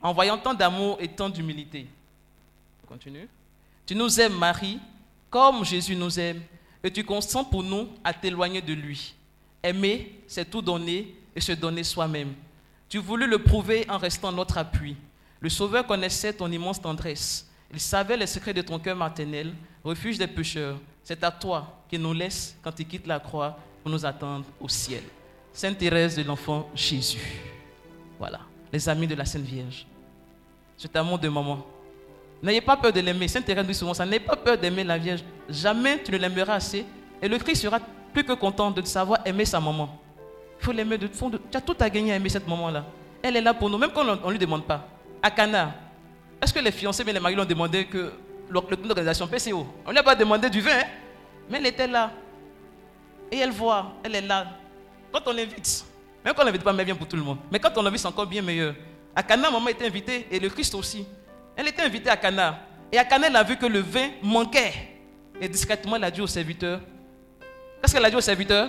[0.00, 1.86] en voyant tant d'amour et tant d'humilité?
[2.84, 3.28] On continue.
[3.84, 4.78] Tu nous aimes, Marie,
[5.28, 6.40] comme Jésus nous aime,
[6.82, 9.14] et tu consens pour nous à t'éloigner de lui.
[9.62, 12.32] Aimer, c'est tout donner et se donner soi-même.
[12.88, 14.96] Tu voulus le prouver en restant notre appui.
[15.40, 17.48] Le Sauveur connaissait ton immense tendresse.
[17.72, 19.52] Il savait les secrets de ton cœur maternel,
[19.84, 20.76] refuge des pécheurs.
[21.04, 24.68] C'est à toi qu'il nous laisse quand il quitte la croix pour nous attendre au
[24.68, 25.02] ciel.
[25.52, 27.40] Sainte Thérèse de l'enfant Jésus.
[28.18, 28.40] Voilà,
[28.72, 29.86] les amis de la Sainte Vierge.
[30.76, 31.64] Cet amour de maman.
[32.42, 33.28] N'ayez pas peur de l'aimer.
[33.28, 34.04] Sainte Thérèse dit souvent ça.
[34.04, 35.22] N'ayez pas peur d'aimer la Vierge.
[35.48, 36.84] Jamais tu ne l'aimeras assez.
[37.22, 37.78] Et le Christ sera
[38.12, 40.00] plus que content de savoir aimer sa maman.
[40.60, 41.30] Il faut l'aimer de fond.
[41.30, 42.84] Tu as tout à gagner à aimer cette maman-là.
[43.22, 45.74] Elle est là pour nous, même quand on ne lui demande pas à Cana,
[46.42, 48.12] est-ce que les fiancés et les maris lui ont demandé que
[48.50, 50.84] l'organisation PCO On ne lui a pas demandé du vin, hein?
[51.50, 52.10] mais elle était là.
[53.30, 54.46] Et elle voit, elle est là.
[55.12, 55.84] Quand on l'invite,
[56.24, 57.38] même quand on l'invite pas, mais bien pour tout le monde.
[57.50, 58.74] Mais quand on l'invite, c'est encore bien meilleur.
[59.14, 61.06] À Cana, maman était invitée et le Christ aussi.
[61.56, 62.60] Elle était invitée à Cana.
[62.92, 64.72] Et à Cana, elle a vu que le vin manquait.
[65.40, 66.80] Et discrètement, elle a dit au serviteur
[67.80, 68.68] Qu'est-ce qu'elle a dit au serviteur?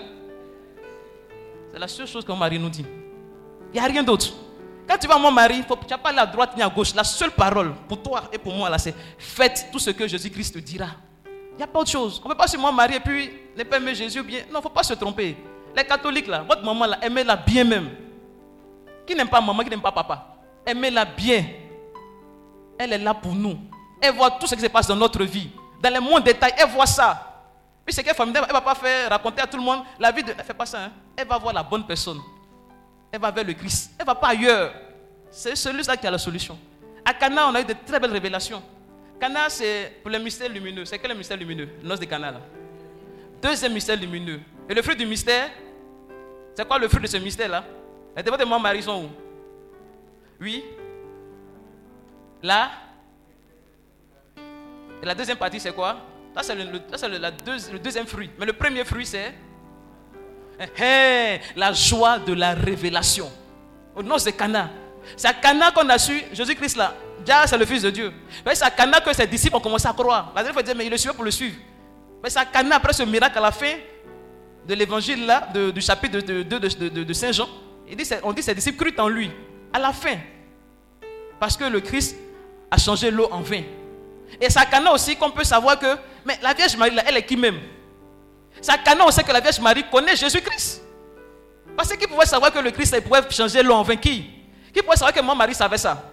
[1.71, 2.85] C'est la seule chose que mon mari nous dit.
[3.73, 4.33] Il n'y a rien d'autre.
[4.89, 6.95] Quand tu vas à mon mari, tu n'as pas la droite ni à gauche.
[6.95, 10.55] La seule parole pour toi et pour moi, là, c'est faites tout ce que Jésus-Christ
[10.55, 10.87] te dira.
[11.25, 12.19] Il n'y a pas autre chose.
[12.25, 14.39] On ne peut pas se marier et puis ne pas aimer Jésus bien.
[14.39, 15.37] Non, il ne faut pas se tromper.
[15.75, 17.91] Les catholiques, là, votre maman, là, aimez-la bien même.
[19.05, 20.25] Qui n'aime pas maman, qui n'aime pas papa?
[20.65, 21.45] Aimez-la bien.
[22.79, 23.59] Elle est là pour nous.
[24.01, 25.51] Elle voit tout ce qui se passe dans notre vie.
[25.83, 27.43] Dans les moindres détails, elle voit ça.
[27.85, 30.23] Puis c'est qu'elle elle ne va pas faire raconter à tout le monde la vie
[30.23, 30.31] de.
[30.31, 30.85] Elle ne fait pas ça.
[30.85, 30.91] Hein.
[31.15, 32.19] Elle va voir la bonne personne
[33.11, 33.91] elle va vers le Christ.
[33.97, 34.73] Elle ne va pas ailleurs.
[35.31, 36.57] C'est celui-là qui a la solution.
[37.05, 38.61] À Cana, on a eu de très belles révélations.
[39.19, 40.85] Cana, c'est pour le mystère lumineux.
[40.85, 41.69] C'est quel le mystère lumineux?
[41.83, 42.41] Noce de Cana, là.
[43.41, 44.39] Deuxième mystère lumineux.
[44.69, 45.49] Et le fruit du mystère,
[46.55, 47.63] c'est quoi le fruit de ce mystère-là
[48.15, 49.09] Les dévots de mon mari sont où?
[50.41, 50.63] Oui.
[52.43, 52.71] Là.
[55.01, 55.97] Et la deuxième partie, c'est quoi?
[56.35, 58.29] Ça, c'est le deuxième fruit.
[58.37, 59.33] Mais le premier fruit, c'est
[61.55, 63.31] la joie de la révélation.
[63.95, 64.69] Au nom de Cana.
[65.15, 66.93] C'est à Cana qu'on a su Jésus-Christ là.
[67.25, 68.13] Déjà, c'est le Fils de Dieu.
[68.53, 70.31] C'est à Cana que ses disciples ont commencé à croire.
[70.35, 71.55] La fois, mais il le suivait pour le suivre.
[72.23, 73.73] Mais c'est à Cana, après ce miracle, à la fin
[74.67, 77.47] de l'évangile là, du chapitre de, de, Saint Jean,
[78.23, 79.31] on dit ses disciples crurent en lui.
[79.73, 80.17] À la fin.
[81.39, 82.15] Parce que le Christ
[82.69, 83.61] a changé l'eau en vin.
[84.39, 87.17] Et c'est à Cana aussi qu'on peut savoir que, mais la Vierge Marie, là, elle
[87.17, 87.59] est qui même?
[88.83, 90.81] Cana, on sait que la Vierge Marie connaît Jésus-Christ.
[91.75, 94.25] Parce qu'il pouvait savoir que le Christ pouvait changer l'eau en vin Qui?
[94.73, 96.03] Qui pouvait savoir que mon mari savait ça?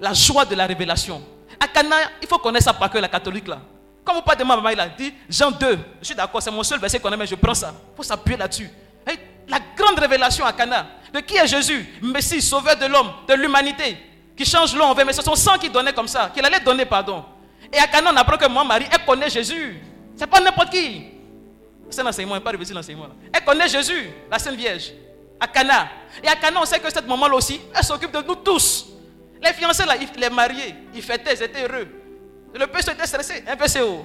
[0.00, 1.22] La joie de la révélation.
[1.60, 3.58] À Cana, il faut connaître ça par que la catholique là.
[4.04, 5.78] Quand vous parlez de ma maman, il a dit Jean 2.
[6.00, 7.74] Je suis d'accord, c'est mon seul verset qu'on a, mais je prends ça.
[7.92, 8.70] Il faut s'appuyer là-dessus.
[9.48, 10.86] La grande révélation à Cana.
[11.12, 11.86] De qui est Jésus?
[12.02, 13.96] Messie, sauveur de l'homme, de l'humanité.
[14.36, 15.04] Qui change l'eau en vin.
[15.04, 16.30] Mais c'est son sang qui donnait comme ça.
[16.34, 17.24] Qu'il allait donner pardon.
[17.72, 19.80] Et à Cana, on apprend que mon mari, elle connaît Jésus.
[20.16, 21.15] C'est pas n'importe qui.
[21.90, 23.08] C'est l'enseignement, pas réussi l'enseignement.
[23.32, 24.92] Elle connaît Jésus, la Sainte Vierge,
[25.38, 25.88] à Cana.
[26.22, 28.86] Et à Cana, on sait que cette maman-là aussi, elle s'occupe de nous tous.
[29.42, 31.86] Les fiancés, là, les mariés, ils fêtaient, ils étaient heureux.
[32.54, 33.44] Le PCO était stressé.
[33.46, 34.04] Un PCO.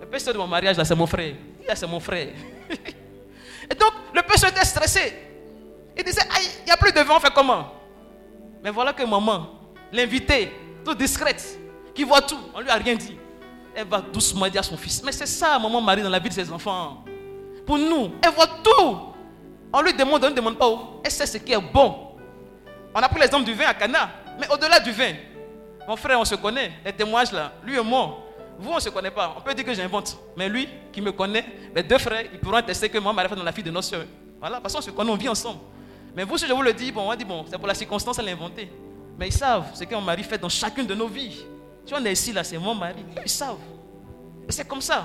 [0.00, 1.34] Le PCO de mon mariage, là, c'est mon frère.
[1.66, 2.28] Là, c'est mon frère.
[3.70, 5.14] Et donc, le PCO était stressé.
[5.96, 6.22] Il disait,
[6.60, 7.72] il n'y a plus de vent, on fait comment?
[8.62, 9.48] Mais voilà que maman,
[9.92, 10.50] l'invité,
[10.84, 11.58] toute discrète,
[11.94, 13.18] qui voit tout, on lui a rien dit.
[13.74, 15.02] Elle va doucement dire à son fils.
[15.02, 17.04] Mais c'est ça, maman Marie, dans la vie de ses enfants.
[17.66, 18.98] Pour nous, elle voit tout.
[19.72, 20.70] On lui demande, on ne demande pas.
[21.04, 22.08] Elle sait ce qui est bon.
[22.94, 24.10] On a pris l'exemple du vin à Cana.
[24.38, 25.12] Mais au-delà du vin,
[25.88, 26.72] mon frère, on se connaît.
[26.84, 28.18] Les témoignages là, lui et moi,
[28.58, 29.34] vous, on ne se connaît pas.
[29.36, 30.18] On peut dire que j'invente.
[30.36, 31.44] Mais lui, qui me connaît,
[31.74, 33.82] mes deux frères, ils pourront attester que moi, Marie fait dans la fille de nos
[33.82, 34.04] soeurs.
[34.38, 35.60] Voilà, parce qu'on se connaît, on vit ensemble.
[36.14, 38.18] Mais vous, si je vous le dis, bon, on dit, bon, c'est pour la circonstance,
[38.18, 38.70] elle l'a inventé.
[39.18, 41.44] Mais ils savent ce que mon mari fait dans chacune de nos vies.
[41.84, 43.04] Si on est ici, là, c'est mon mari.
[43.22, 43.56] Ils savent.
[44.48, 45.04] C'est comme ça.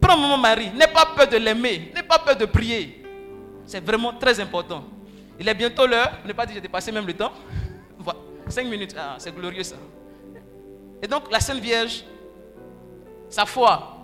[0.00, 0.70] Prends mon mari.
[0.74, 1.92] N'aie pas peur de l'aimer.
[1.94, 3.02] N'aie pas peur de prier.
[3.66, 4.84] C'est vraiment très important.
[5.38, 6.18] Il est bientôt l'heure.
[6.24, 7.32] Ne pas dire j'ai dépassé même le temps.
[7.98, 8.18] Voilà.
[8.48, 8.94] Cinq minutes.
[8.98, 9.76] Ah, c'est glorieux ça.
[11.02, 12.04] Et donc, la Sainte Vierge,
[13.28, 13.96] sa foi,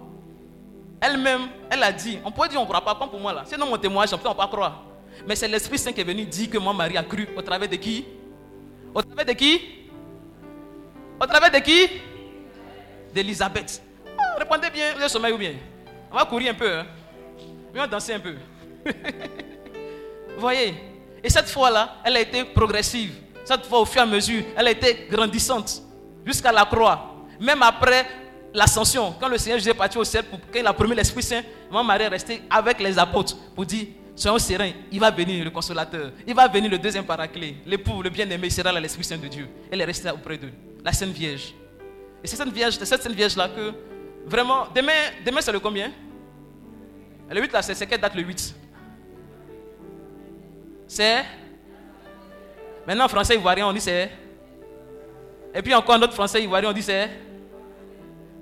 [1.00, 3.44] elle-même, elle a dit, on pourrait dire on ne croit pas, pas pour moi là.
[3.58, 4.84] Dans mon témoignage, on ne peut pas croire.
[5.26, 7.68] Mais c'est l'Esprit Saint qui est venu dire que mon mari a cru au travers
[7.68, 8.06] de qui?
[8.94, 9.60] Au travers de qui?
[11.20, 11.88] Au travers de qui?
[13.14, 13.82] D'Elisabeth.
[14.18, 15.54] Ah, répondez bien, avez sommeil ou bien?
[16.12, 16.78] On va courir un peu.
[16.78, 16.86] Hein?
[17.74, 18.34] on va danser un peu.
[20.34, 20.74] Vous voyez
[21.22, 23.12] Et cette fois-là, elle a été progressive.
[23.44, 25.82] Cette fois, au fur et à mesure, elle a été grandissante
[26.24, 27.14] jusqu'à la croix.
[27.40, 28.06] Même après
[28.52, 31.22] l'ascension, quand le Seigneur Jésus est parti au ciel, pour, quand il a promis l'Esprit
[31.22, 33.86] Saint, mon mari est resté avec les apôtres pour dire
[34.16, 38.08] Soyons sereins, il va venir le consolateur, il va venir le deuxième paraclet, l'époux, le
[38.08, 39.46] bien-aimé, sera là l'Esprit Saint de Dieu.
[39.70, 40.52] Elle est restée auprès d'eux,
[40.86, 41.52] la Sainte Vierge.
[42.22, 43.72] Et c'est cette Vierge, cette Sainte Vierge-là que,
[44.24, 44.92] vraiment, demain,
[45.24, 45.90] demain c'est le combien?
[47.28, 48.54] Le 8 là, c'est quelle date le 8
[50.86, 51.24] C'est?
[52.86, 54.12] Maintenant en français ivoirien, on dit c'est?
[55.52, 57.10] Et puis encore en autre français ivoirien, on dit c'est?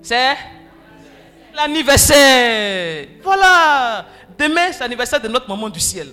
[0.03, 0.37] C'est?
[1.51, 3.07] L'anniversaire.
[3.23, 4.05] Voilà.
[4.37, 6.09] Demain, c'est l'anniversaire de notre maman du ciel.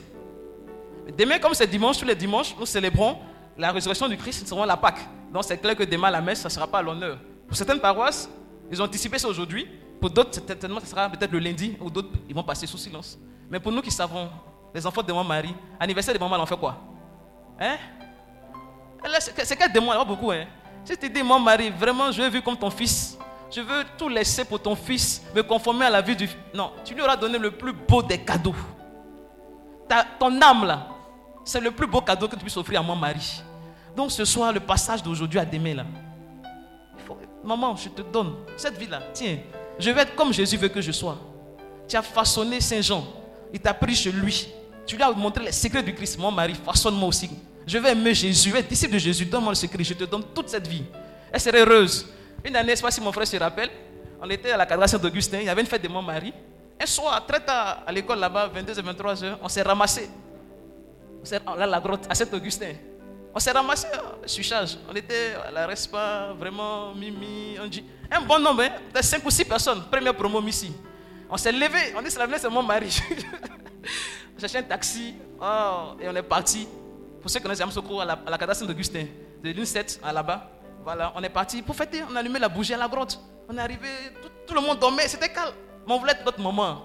[1.15, 3.19] Demain, comme c'est dimanche, tous les dimanches, nous célébrons
[3.59, 5.01] la résurrection du Christ, nous serons la Pâque.
[5.33, 7.19] Donc c'est clair que demain, la messe, ça ne sera pas à l'honneur.
[7.47, 8.29] Pour certaines paroisses,
[8.71, 9.67] ils ont anticipé ça aujourd'hui.
[10.01, 13.19] Pour d'autres, certainement, ce sera peut-être le lundi, ou d'autres, ils vont passer sous silence.
[13.51, 14.29] Mais pour nous qui savons,
[14.75, 16.77] les enfants de mon mari, anniversaire de maman, on fait quoi?
[17.61, 17.77] Hein?
[19.29, 20.31] C'est qu'elle demande, pas beaucoup.
[20.31, 20.47] Hein?
[20.85, 23.17] Si tu dis, mon mari, vraiment, je veux vivre comme ton fils,
[23.51, 26.29] je veux tout laisser pour ton fils, me conformer à la vie du...
[26.55, 28.55] Non, tu lui auras donné le plus beau des cadeaux.
[29.89, 30.89] Ta, ton âme, là,
[31.45, 33.43] c'est le plus beau cadeau que tu puisses offrir à mon mari.
[33.97, 35.87] Donc ce soir, le passage d'aujourd'hui à demain, là,
[37.45, 39.03] maman, je te donne cette vie-là.
[39.13, 39.39] Tiens,
[39.79, 41.19] je vais être comme Jésus veut que je sois.
[41.89, 43.05] Tu as façonné Saint Jean.
[43.53, 44.49] Il t'a pris chez lui.
[44.87, 46.19] Tu lui as montré les secrets du Christ.
[46.19, 47.31] Mon mari, façonne-moi aussi.
[47.67, 49.25] Je vais aimer Jésus, je vais être disciple de Jésus.
[49.25, 49.85] Donne-moi le secret.
[49.85, 50.85] Je te donne toute cette vie.
[51.31, 52.07] Elle serait heureuse.
[52.45, 53.71] Une année, je ne sais pas si mon frère se rappelle,
[54.21, 56.33] on était à la cathédrale Saint-Augustin, il y avait une fête de mon mari.
[56.81, 60.11] Un soir, très tard, à l'école là-bas, 22 et 23 heures, on s'est ramassé.
[61.57, 62.73] Là, la grotte, à Saint-Augustin.
[63.35, 63.87] On s'est ramassé
[64.27, 64.77] sur charge.
[64.91, 67.85] On était à la Respa, vraiment, Mimi, on dit.
[68.11, 70.73] Un bon nombre, hein, de 5 ou 6 personnes, première promo ici.
[71.31, 73.01] On s'est levé, on dit c'est mon mari.
[74.37, 76.69] on cherchait un taxi, oh, et on est parti.
[77.23, 79.07] Pour ceux qui connaissent Yamsoko, à la, la cathédrale Saint-Augustin,
[79.43, 80.51] de l'UNCET à là-bas.
[80.85, 82.03] Voilà, on est parti pour fêter.
[82.11, 83.19] On a allumé la bougie à la grotte.
[83.49, 83.89] On est arrivé,
[84.47, 85.55] tout, le monde dormait, c'était calme.
[85.87, 86.83] Mais on voulait être notre maman.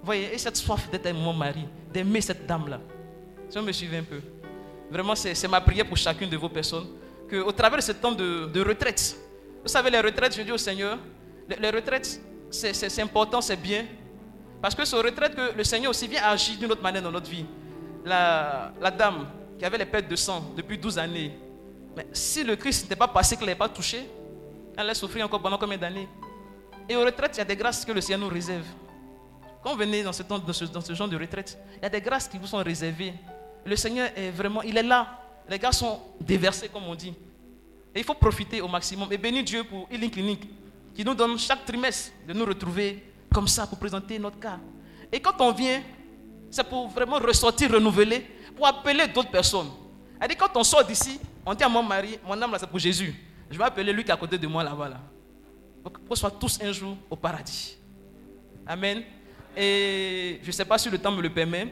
[0.00, 2.80] Vous voyez, et cette soif d'être mon mari, d'aimer cette dame-là.
[3.48, 4.20] Si on me suivez un peu.
[4.92, 6.86] Vraiment, c'est ma prière pour chacune de vos personnes.
[7.28, 9.16] Qu'au travers de ce temps de, retraite,
[9.62, 10.98] vous savez, les retraites, je dis au Seigneur,
[11.48, 12.20] les, retraites,
[12.50, 13.86] c'est important, c'est bien.
[14.60, 17.10] Parce que c'est aux retraites que le Seigneur aussi vient agir d'une autre manière dans
[17.10, 17.46] notre vie.
[18.04, 19.26] La, la dame
[19.58, 21.32] qui avait les pertes de sang depuis 12 années,
[21.96, 24.06] mais si le Christ n'était pas passé, qu'elle n'avait pas touché,
[24.74, 26.08] elle allait souffrir encore pendant combien d'années?
[26.88, 28.66] Et aux retraites, il y a des grâces que le Seigneur nous réserve.
[29.62, 32.00] Quand vous venez dans ce, temps, dans ce, genre de retraite, il y a des
[32.00, 33.14] grâces qui vous sont réservées.
[33.64, 35.18] Le Seigneur est vraiment, il est là.
[35.48, 37.14] Les grâces sont déversées, comme on dit.
[37.94, 39.12] Et il faut profiter au maximum.
[39.12, 40.40] Et bénir Dieu pour Healing Clinic,
[40.94, 44.58] qui nous donne chaque trimestre de nous retrouver comme ça pour présenter notre cas.
[45.10, 45.82] Et quand on vient,
[46.50, 49.70] c'est pour vraiment ressortir, renouveler, pour appeler d'autres personnes.
[50.20, 52.66] Elle dit, quand on sort d'ici, on dit à mon mari, mon âme là c'est
[52.66, 53.14] pour Jésus.
[53.50, 54.88] Je vais appeler lui qui est à côté de moi là-bas.
[54.88, 55.00] Là.
[55.82, 57.76] Pour qu'on soit tous un jour au paradis.
[58.66, 59.02] Amen.
[59.56, 61.68] Et je ne sais pas si le temps me le permet.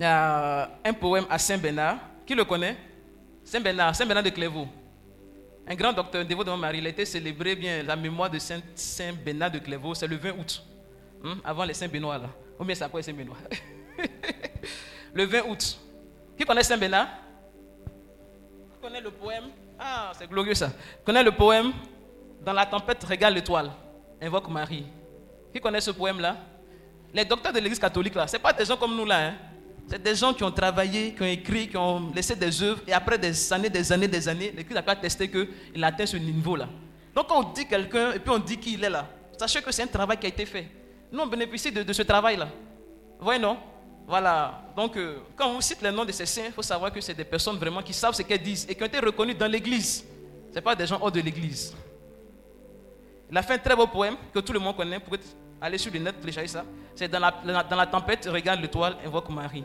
[0.00, 1.98] Il y a un poème à Saint-Bernard.
[2.26, 2.74] Qui le connaît?
[3.44, 4.66] Saint-Bernard, Saint-Bernard de Clairvaux.
[5.68, 6.78] Un grand docteur dévot de mon mari.
[6.78, 9.94] Il a été célébré bien la mémoire de Saint-Bernard de Clairvaux.
[9.94, 10.62] C'est le 20 août.
[11.22, 11.34] Hmm?
[11.44, 12.30] Avant les Saint-Benoît là.
[12.58, 13.36] Ou bien c'est quoi Saint-Benoît
[15.14, 15.78] Le 20 août.
[16.34, 17.06] Qui connaît Saint-Bernard
[18.80, 19.44] connaît le poème?
[19.78, 20.70] Ah, c'est glorieux ça.
[21.04, 21.72] Connaît le poème
[22.42, 23.70] Dans la tempête, regarde l'étoile.
[24.20, 24.86] Invoque Marie.
[25.52, 26.36] Qui connaît ce poème-là?
[27.12, 29.26] Les docteurs de l'église catholique, là, ce pas des gens comme nous, là.
[29.28, 29.34] Hein.
[29.90, 32.80] C'est des gens qui ont travaillé, qui ont écrit, qui ont laissé des œuvres.
[32.86, 36.16] Et après des années, des années, des années, l'église a pas testé qu'il atteint ce
[36.16, 36.68] niveau-là.
[37.12, 39.82] Donc quand on dit quelqu'un et puis on dit qu'il est là, sachez que c'est
[39.82, 40.68] un travail qui a été fait.
[41.10, 42.48] Nous, on bénéficie de, ce travail-là.
[43.18, 43.58] Vous voyez, non?
[44.06, 44.62] Voilà.
[44.76, 47.14] Donc, euh, quand on cite les noms de ces saints, il faut savoir que c'est
[47.14, 50.04] des personnes vraiment qui savent ce qu'elles disent et qui ont été reconnues dans l'église.
[50.50, 51.74] Ce n'est pas des gens hors de l'église.
[53.28, 55.00] Il a fait un très beau poème que tout le monde connaît.
[55.00, 55.16] Pour
[55.60, 56.64] aller sur le net, télécharger ça.
[56.94, 59.64] C'est dans la tempête, regarde l'étoile, invoque Marie.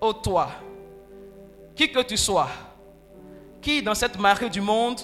[0.00, 0.50] Ô toi,
[1.74, 2.48] qui que tu sois,
[3.62, 5.00] qui dans cette marée du monde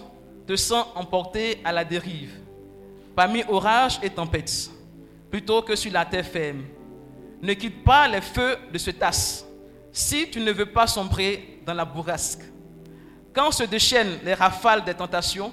[0.47, 2.35] te sent emporté à la dérive,
[3.17, 4.71] parmi orage et tempête,
[5.31, 6.65] plutôt que sur la terre ferme.
[7.41, 9.47] Ne quitte pas les feux de ce tasse,
[9.93, 12.43] si tu ne veux pas sombrer dans la bourrasque.
[13.33, 15.53] Quand se déchaînent les rafales des tentations,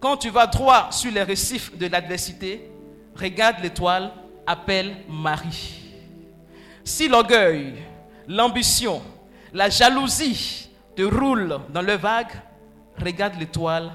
[0.00, 2.68] quand tu vas droit sur les récifs de l'adversité,
[3.14, 4.12] regarde l'étoile,
[4.46, 5.82] appelle Marie.
[6.84, 7.74] Si l'orgueil,
[8.28, 9.02] l'ambition,
[9.52, 12.32] la jalousie te roulent dans le vague,
[13.02, 13.92] regarde l'étoile,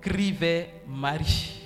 [0.00, 1.60] crie vers Marie.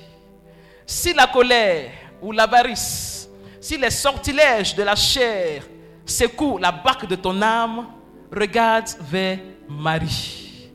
[0.87, 1.91] Si la colère
[2.21, 3.29] ou l'avarice,
[3.61, 5.63] si les sortilèges de la chair
[6.05, 7.87] secouent la barque de ton âme,
[8.31, 9.39] regarde vers
[9.69, 10.71] Marie.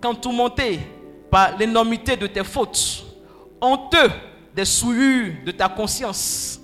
[0.00, 0.80] Quand tout monté
[1.30, 3.04] par l'énormité de tes fautes,
[3.60, 4.10] honteux
[4.54, 6.60] des souillures de ta conscience,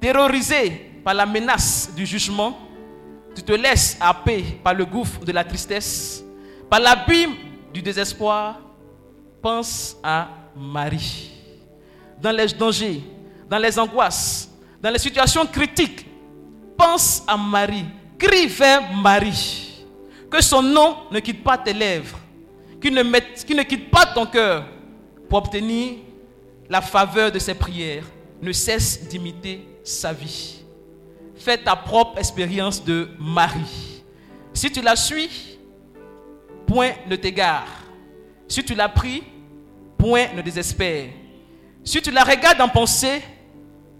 [0.00, 2.56] terrorisé par la menace du jugement,
[3.34, 6.22] tu te laisses happer par le gouffre de la tristesse,
[6.68, 7.34] par l'abîme
[7.72, 8.60] du désespoir,
[9.40, 11.30] pense à Marie.
[12.20, 13.02] Dans les dangers,
[13.48, 14.48] dans les angoisses,
[14.80, 16.06] dans les situations critiques,
[16.76, 17.84] pense à Marie.
[18.18, 19.84] Crie vers Marie.
[20.30, 22.18] Que son nom ne quitte pas tes lèvres.
[22.80, 24.64] Qu'il ne, ne quitte pas ton cœur
[25.28, 25.98] pour obtenir
[26.68, 28.04] la faveur de ses prières.
[28.40, 30.61] Ne cesse d'imiter sa vie.
[31.42, 34.04] Fais ta propre expérience de Marie.
[34.54, 35.58] Si tu la suis,
[36.68, 37.66] point ne t'égare.
[38.46, 39.24] Si tu la pries,
[39.98, 41.08] point ne désespère.
[41.82, 43.24] Si tu la regardes en pensée,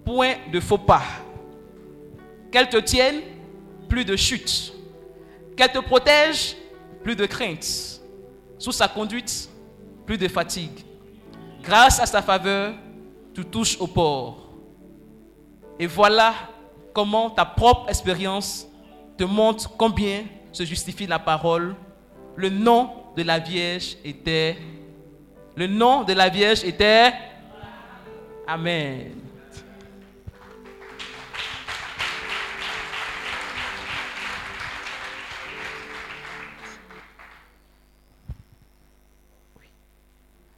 [0.05, 1.03] point de faux pas.
[2.53, 3.23] Qu'elle te tienne,
[3.89, 4.73] plus de chute.
[5.57, 6.57] Qu'elle te protège,
[7.03, 8.01] plus de crainte.
[8.57, 9.51] Sous sa conduite,
[10.07, 10.85] plus de fatigue.
[11.61, 12.75] Grâce à sa faveur,
[13.35, 14.49] tu touches au port.
[15.81, 16.52] Et voilà
[16.93, 18.67] comment ta propre expérience
[19.17, 21.75] te montre combien se justifie la parole.
[22.37, 24.57] Le nom de la Vierge était.
[25.57, 27.13] Le nom de la Vierge était.
[28.47, 29.13] Amen.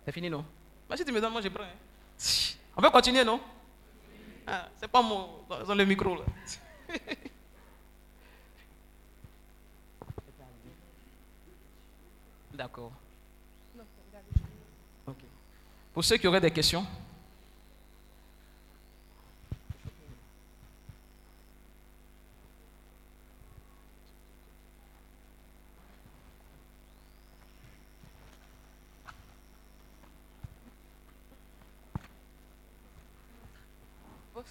[0.05, 0.45] C'est fini, non?
[0.89, 1.65] Bah, Si tu me donnes, moi je prends.
[1.65, 2.55] Hein.
[2.77, 3.41] On peut continuer, non?
[4.47, 5.29] Ah, C'est pas mon,
[5.67, 6.25] dans le micro, là.
[12.53, 12.93] D'accord.
[15.93, 16.85] Pour ceux qui auraient des questions.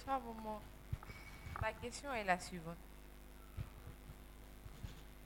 [0.06, 2.76] Ma question est la suivante.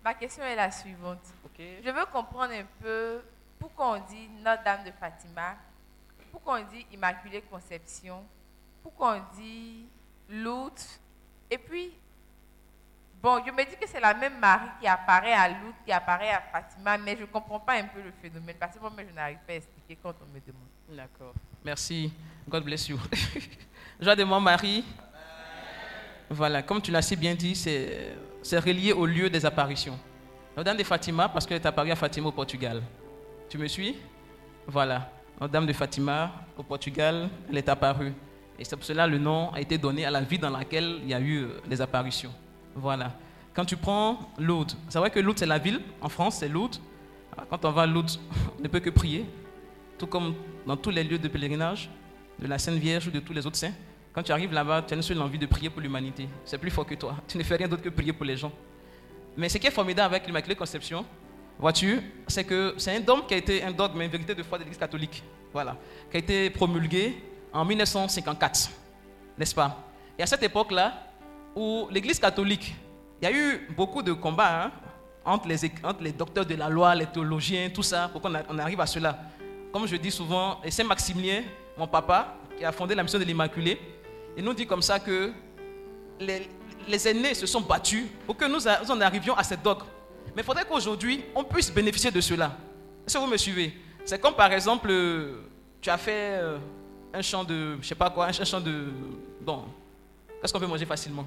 [0.05, 1.23] Ma question est la suivante.
[1.59, 3.21] Je veux comprendre un peu
[3.59, 5.57] pourquoi on dit Notre-Dame de Fatima,
[6.31, 8.25] pourquoi on dit Immaculée Conception,
[8.83, 9.87] pourquoi on dit
[10.31, 10.81] Lourdes.
[11.51, 11.93] Et puis,
[13.21, 16.31] bon, je me dis que c'est la même Marie qui apparaît à Lourdes, qui apparaît
[16.31, 19.13] à Fatima, mais je ne comprends pas un peu le phénomène parce que moi, je
[19.13, 20.69] n'arrive pas à expliquer quand on me demande.
[20.89, 21.35] D'accord.
[21.65, 22.13] Merci.
[22.49, 22.99] God bless you.
[24.01, 24.85] Joie de moi, Marie.
[26.31, 29.99] Voilà, comme tu l'as si bien dit, c'est relié au lieu des apparitions.
[30.57, 32.81] Notre-Dame de Fatima, parce qu'elle est apparue à Fatima au Portugal.
[33.49, 33.97] Tu me suis?
[34.69, 35.11] Voilà.
[35.41, 38.13] Notre-Dame de Fatima au Portugal, elle est apparue.
[38.57, 41.01] Et c'est pour cela que le nom a été donné à la vie dans laquelle
[41.03, 42.33] il y a eu les apparitions.
[42.77, 43.13] Voilà.
[43.53, 45.81] Quand tu prends Lourdes, c'est vrai que Lourdes, c'est la ville.
[46.01, 46.77] En France, c'est Lourdes.
[47.51, 48.13] Quand on va à Lourdes,
[48.59, 49.27] on ne peut que prier.
[49.99, 51.91] Tout comme dans tous les lieux de pèlerinage,
[52.39, 53.73] de la Sainte Vierge ou de tous les autres saints.
[54.19, 56.29] Quand tu arrives là-bas, tu as une seule envie de prier pour l'humanité.
[56.45, 57.15] C'est plus fort que toi.
[57.29, 58.51] Tu ne fais rien d'autre que prier pour les gens.
[59.37, 61.07] Mais ce qui est formidable avec l'Immaculée Conception,
[61.57, 64.59] vois-tu, c'est que c'est un dogme qui a été un dogme, une vérité de foi
[64.59, 65.23] de l'Église catholique.
[65.53, 65.77] Voilà.
[66.11, 67.23] Qui a été promulgué
[67.53, 68.71] en 1954.
[69.39, 69.85] N'est-ce pas?
[70.19, 70.95] Et à cette époque-là,
[71.55, 72.75] où l'Église catholique,
[73.23, 74.73] il y a eu beaucoup de combats hein,
[75.25, 78.81] entre, les, entre les docteurs de la loi, les théologiens, tout ça, pour qu'on arrive
[78.81, 79.17] à cela.
[79.73, 81.45] comme je dis souvent, et Saint-Maximilien,
[81.77, 83.79] mon papa, qui a fondé la mission de l'Immaculée,
[84.39, 85.33] il nous dit comme ça que
[86.21, 89.85] les, aînés se sont battus pour que nous, en arrivions à cette dogme.
[90.35, 92.57] Mais il faudrait qu'aujourd'hui, on puisse bénéficier de cela.
[93.05, 93.75] Est-ce que vous me suivez?
[94.05, 95.43] C'est comme par exemple, euh,
[95.81, 96.59] tu as fait euh,
[97.13, 98.87] un champ de, je sais pas quoi, un, ch- un champ de,
[99.41, 99.65] bon,
[100.41, 101.27] qu'est-ce qu'on peut manger facilement?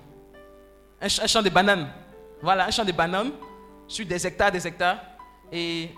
[1.02, 1.90] Un champ de bananes.
[2.42, 3.32] Voilà, un champ de bananes
[3.88, 5.00] sur des hectares, des hectares.
[5.52, 5.90] Et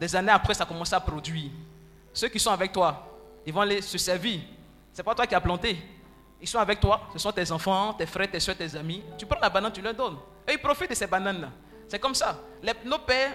[0.00, 1.50] des années après, ça commence à produire.
[2.12, 3.08] Ceux qui sont avec toi,
[3.44, 4.40] ils vont aller se servir.
[4.92, 5.76] C'est pas toi qui as planté.
[6.40, 7.08] Ils sont avec toi.
[7.12, 9.02] Ce sont tes enfants, tes frères, tes soeurs, tes amis.
[9.16, 10.16] Tu prends la banane, tu leur donnes.
[10.48, 11.48] Et ils profitent de ces bananes-là.
[11.88, 12.38] C'est comme ça.
[12.84, 13.32] Nos pères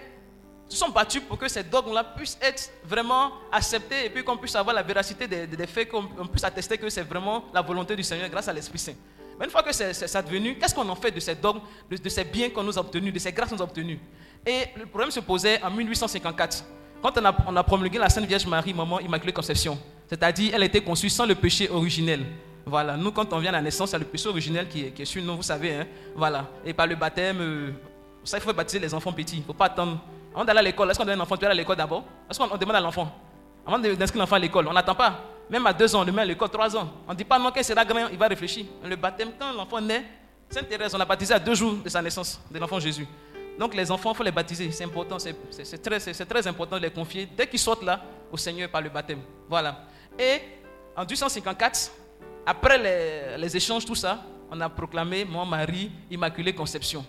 [0.67, 4.55] se sont battus pour que ces dogmes-là puissent être vraiment acceptés et puis qu'on puisse
[4.55, 7.95] avoir la véracité des, des- faits, qu'on on puisse attester que c'est vraiment la volonté
[7.95, 8.93] du Seigneur grâce à l'Esprit Saint.
[9.39, 11.97] Mais une fois que c'est c'est advenu, qu'est-ce qu'on en fait de ces dogmes, de,
[11.97, 13.99] de ces biens qu'on nous a obtenus, de ces grâces qu'on nous a obtenues
[14.45, 16.63] Et le problème se posait en 1854,
[17.01, 19.80] quand on a, on a promulgué la Sainte Vierge Marie, maman Immaculée Conception.
[20.07, 22.26] C'est-à-dire, elle a été conçue sans le péché originel.
[22.70, 24.94] Voilà, nous, quand on vient à la naissance, il y a le péché originel qui
[24.96, 25.74] est, sur nous, vous savez.
[25.74, 25.88] Hein?
[26.16, 27.72] Voilà, et par le baptême, euh,
[28.24, 29.38] ça, il faut baptiser les enfants petits.
[29.38, 30.00] Il ne faut pas attendre.
[30.34, 31.36] Avant d'aller à l'école, est-ce qu'on donne un enfant?
[31.36, 32.04] Tu à l'école d'abord?
[32.30, 33.12] Est-ce qu'on on demande à l'enfant?
[33.66, 35.20] Avant d'inscrire l'enfant à l'école, on n'attend pas.
[35.50, 36.90] Même à deux ans, met à l'école, trois ans.
[37.08, 38.66] On ne dit pas non, qu'il sera grand, il va réfléchir.
[38.86, 40.06] Le baptême, quand l'enfant naît,
[40.48, 43.08] Sainte Thérèse, on l'a baptisé à deux jours de sa naissance, de l'enfant Jésus.
[43.58, 44.72] Donc les enfants, il faut les baptiser.
[44.72, 48.02] C'est important, c'est très, très important de les confier dès qu'ils sortent là
[48.32, 49.20] au Seigneur par le baptême.
[49.50, 49.86] Voilà.
[50.18, 50.40] Et
[50.96, 51.91] en 1854,
[52.45, 57.06] après les, échanges, tout ça, on a proclamé mon mari Immaculée Conception.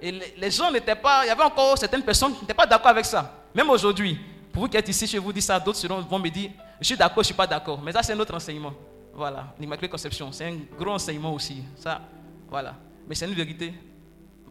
[0.00, 2.90] Et les, gens n'étaient pas, il y avait encore certaines personnes qui n'étaient pas d'accord
[2.90, 3.44] avec ça.
[3.54, 4.18] Même aujourd'hui,
[4.52, 6.50] pour vous qui êtes ici, je vous dis ça, d'autres vont me dire,
[6.80, 7.80] je suis d'accord, je ne suis pas d'accord.
[7.82, 8.72] Mais ça, c'est notre enseignement.
[9.14, 11.62] Voilà, l'Immaculée Conception, c'est un gros enseignement aussi.
[11.76, 12.00] Ça,
[12.48, 12.74] voilà.
[13.06, 13.72] Mais c'est une vérité.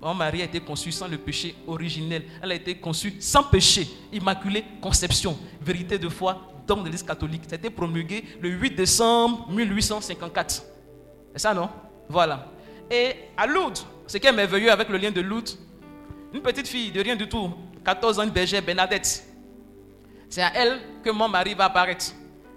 [0.01, 2.23] Mon mari a été conçu sans le péché originel.
[2.41, 3.87] Elle a été conçue sans péché.
[4.11, 5.37] Immaculée Conception.
[5.61, 7.43] Vérité de foi, dogme de l'Église catholique.
[7.51, 10.63] Été promulgué le 8 décembre 1854.
[11.33, 11.69] C'est ça, non?
[12.09, 12.47] Voilà.
[12.89, 15.49] Et à Lourdes, ce qui est merveilleux avec le lien de Lourdes,
[16.33, 17.51] une petite fille de rien du tout,
[17.83, 19.23] 14 ans, une bergère, Bernadette.
[20.29, 22.05] C'est à elle que mon mari va apparaître.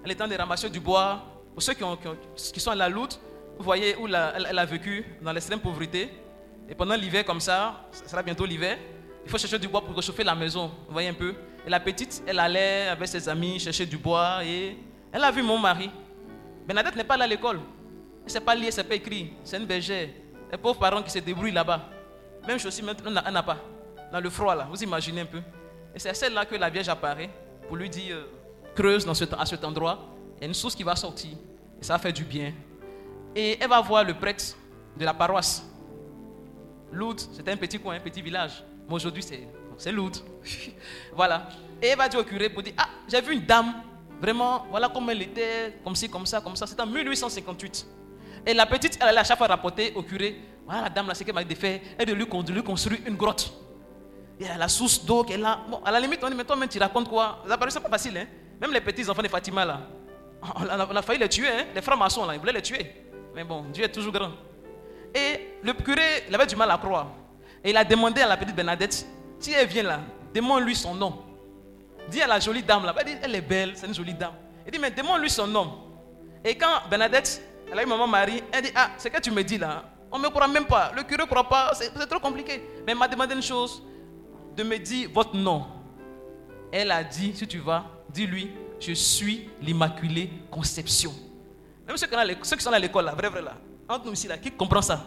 [0.05, 1.23] Elle est en train de ramasser du bois.
[1.55, 2.17] Pour ceux qui, ont- qui ont-
[2.53, 3.15] qui sont à la Lourdes,
[3.59, 4.15] vous voyez où elle
[4.59, 6.09] a vécu dans l'extrême pauvreté.
[6.69, 8.77] Et pendant l'hiver, comme ça, ce sera bientôt l'hiver,
[9.25, 10.67] il faut chercher du bois pour réchauffer la maison.
[10.87, 11.35] Vous voyez un peu?
[11.67, 14.77] Et la petite, elle allait avec ses amis chercher du bois et
[15.13, 15.91] elle a vu mon mari.
[16.67, 17.57] Bernadette n'est pas allée à l'école.
[18.21, 19.29] Elle ne sait pas lire, elle ne sait pas écrire.
[19.45, 20.09] C'est une bergère.
[20.51, 21.81] Les pauvres parents qui se débrouillent là-bas.
[22.47, 23.57] Même chose maintenant, elle n'a- pas.
[24.13, 25.41] Dans le froid, là, vous imaginez un peu.
[25.95, 27.31] Et c'est celle-là que la Vierge apparaît
[27.67, 28.25] pour lui dire euh,
[28.75, 29.99] creuse dans à cet endroit.
[30.37, 31.33] Il y a une source qui va sortir.
[31.81, 32.53] Et ça faire du bien.
[33.35, 34.45] Et elle va voir le prêtre
[34.97, 35.67] de la paroisse.
[36.93, 38.63] Lourdes, c'était un petit coin, un petit village.
[38.89, 39.49] Mais aujourd'hui, c'est,
[39.79, 40.19] c'est Lourdes.
[41.17, 41.49] voilà.
[41.83, 43.73] Et elle va dire au curé pour dire Ah, j'ai vu une dame,
[44.21, 46.67] vraiment, voilà comme elle était, comme ci, comme ça, comme ça.
[46.67, 47.87] C'était en 1858.
[48.47, 50.37] Et la petite, elle allait à chaque fois rapporter au curé
[50.67, 53.17] Voilà la dame là, ce qu'elle m'a faire, elle de lui, de lui construire une
[53.17, 53.53] grotte.
[54.39, 55.61] Il y a la source d'eau qu'elle a.
[55.69, 57.43] Bon, à la limite, on dit Mais toi-même, tu racontes quoi?
[57.49, 58.27] Ça paraît pas facile, hein
[58.61, 59.81] Même les petits enfants de Fatima là,
[60.57, 62.87] on a, on a failli les tuer, hein Les francs-maçons là, ils voulaient les tuer.
[63.35, 64.31] Mais bon, Dieu est toujours grand.
[65.15, 67.09] Et le curé, il avait du mal à croire.
[67.63, 69.07] Et il a demandé à la petite Bernadette,
[69.39, 70.01] si elle vient là,
[70.35, 71.23] demande-lui son nom.
[72.09, 74.35] Dis à la jolie dame là, elle, est belle, c'est une jolie dame.
[74.67, 75.81] Il dit, mais demande-lui son nom.
[76.45, 79.43] Et quand Bernadette, elle a eu maman Marie, elle dit, ah, c'est que tu me
[79.43, 82.21] dis là, on ne me croit même pas, le curé ne croit pas, c'est trop
[82.21, 82.63] compliqué.
[82.87, 83.83] Mais elle m'a demandé une chose,
[84.57, 85.67] de me dire votre nom.
[86.71, 88.51] Elle a dit, si tu vas, dis-lui,
[88.81, 91.13] je suis l'Immaculée Conception.
[91.87, 92.07] Même ceux
[92.57, 93.55] qui sont à l'école, là, vrai, vrai, là,
[93.89, 95.05] entre nous ici, là, qui comprend ça?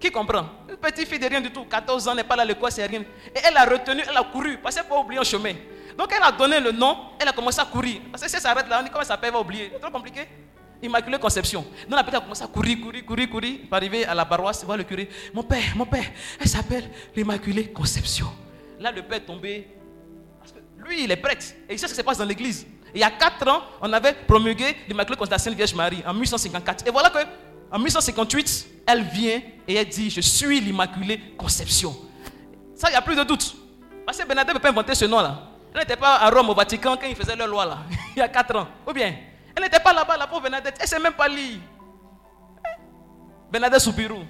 [0.00, 0.46] Qui comprend?
[0.68, 2.86] Une petite fille de rien du tout, 14 ans, n'est pas là à l'école, c'est
[2.86, 3.02] rien.
[3.02, 5.52] Et elle a retenu, elle a couru, parce qu'elle n'a pas oublié un chemin.
[5.98, 8.00] Donc elle a donné le nom, elle a commencé à courir.
[8.10, 9.70] Parce que si elle s'arrête là, on dit comment elle s'appelle, elle va oublier?
[9.74, 10.26] C'est trop compliqué.
[10.82, 11.66] Immaculée Conception.
[11.86, 13.58] Donc la petite a commencé à courir, courir, courir, courir.
[13.68, 15.10] Pour arriver à la paroisse, voir le curé.
[15.34, 16.06] Mon père, mon père,
[16.40, 18.28] elle s'appelle l'Immaculée Conception.
[18.78, 19.68] Là, le père est tombé.
[20.38, 21.44] Parce que lui, il est prêtre.
[21.68, 22.66] Et il sait ce qui se passe dans l'église.
[22.94, 26.02] Il y a 4 ans, on avait promulgué l'Immaculée Conception de la Sainte Vierge Marie
[26.06, 26.86] en 1854.
[26.86, 27.18] Et voilà que
[27.72, 31.96] en 1858, elle vient et elle dit Je suis l'Immaculée Conception.
[32.74, 33.54] Ça, il n'y a plus de doute.
[34.04, 35.42] Parce que Bernadette ne peut pas inventer ce nom-là.
[35.72, 37.78] Elle n'était pas à Rome, au Vatican, quand ils faisaient leur loi là,
[38.16, 38.66] il y a 4 ans.
[38.88, 39.14] Ou bien,
[39.54, 40.74] elle n'était pas là-bas, la pauvre Bernadette.
[40.78, 41.58] Elle ne sait même pas lire.
[43.52, 44.22] Bernadette Soupirou,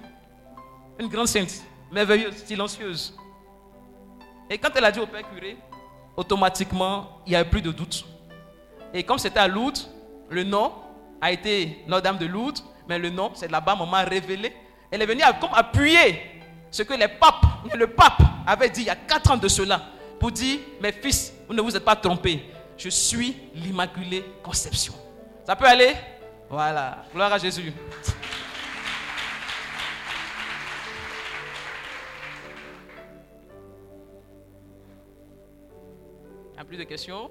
[0.98, 3.16] une grande sainte, merveilleuse, silencieuse.
[4.50, 5.56] Et quand elle a dit au père curé,
[6.16, 8.04] automatiquement, il n'y avait plus de doute.
[8.92, 9.78] Et comme c'était à Lourdes,
[10.28, 10.72] le nom
[11.20, 12.58] a été Notre-Dame de Lourdes,
[12.88, 14.54] mais le nom, c'est là-bas, maman a révélé.
[14.90, 16.20] Elle est venue comme appuyer
[16.70, 17.44] ce que les papes,
[17.74, 19.80] le pape avait dit il y a quatre ans de cela,
[20.18, 22.44] pour dire, mes fils, vous ne vous êtes pas trompés.
[22.76, 24.94] je suis l'Immaculée Conception.
[25.44, 25.94] Ça peut aller?
[26.48, 27.04] Voilà.
[27.12, 27.72] Gloire à Jésus.
[36.54, 37.30] Il a plus de questions?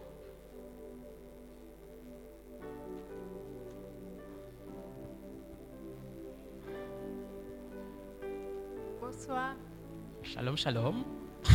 [9.20, 9.54] Bonsoir.
[10.24, 11.04] Shalom, shalom.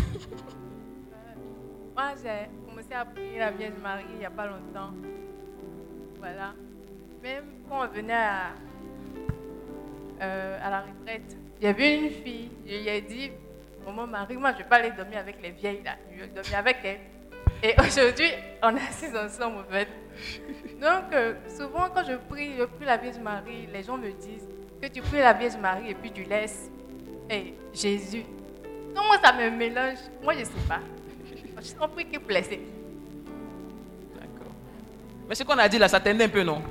[1.96, 4.92] Moi, j'ai commencé à prier la Vierge Marie il n'y a pas longtemps.
[6.18, 6.52] Voilà.
[7.22, 8.52] Même quand on venait à,
[10.20, 13.30] euh, à la retraite, j'ai vu une fille, je lui ai dit,
[13.86, 16.26] Maman Marie, moi je ne vais pas aller dormir avec les vieilles là, je vais
[16.28, 17.00] dormir avec elle.
[17.62, 18.28] Et aujourd'hui,
[18.62, 19.88] on est assis ensemble en fait.
[20.82, 24.50] Donc, euh, souvent quand je prie, je prie la Vierge Marie, les gens me disent
[24.82, 26.70] que tu pries la Vierge Marie et puis tu laisses
[27.30, 28.24] et Jésus.
[28.94, 30.80] Donc, moi ça me mélange, moi je ne sais pas.
[31.58, 32.60] Je suis compris qu'il blessé.
[34.14, 34.52] D'accord.
[35.28, 36.62] Mais ce qu'on a dit là, ça t'aide un peu, non?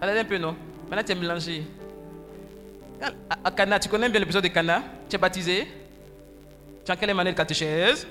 [0.00, 0.56] Ça t'aide un peu, non?
[0.88, 1.62] Maintenant, tu es mélangé.
[3.00, 3.10] À,
[3.44, 4.82] à Cana, tu connais bien l'épisode de Cana?
[5.08, 5.68] Tu es baptisé?
[6.84, 8.06] Tu as quelle année de catéchèse?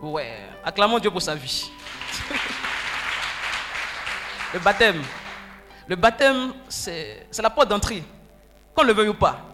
[0.00, 0.38] Ouais.
[0.64, 1.70] Acclamons Dieu pour sa vie.
[4.54, 5.02] le baptême.
[5.86, 8.02] Le baptême, c'est la porte d'entrée.
[8.74, 9.53] Qu'on le veuille ou pas.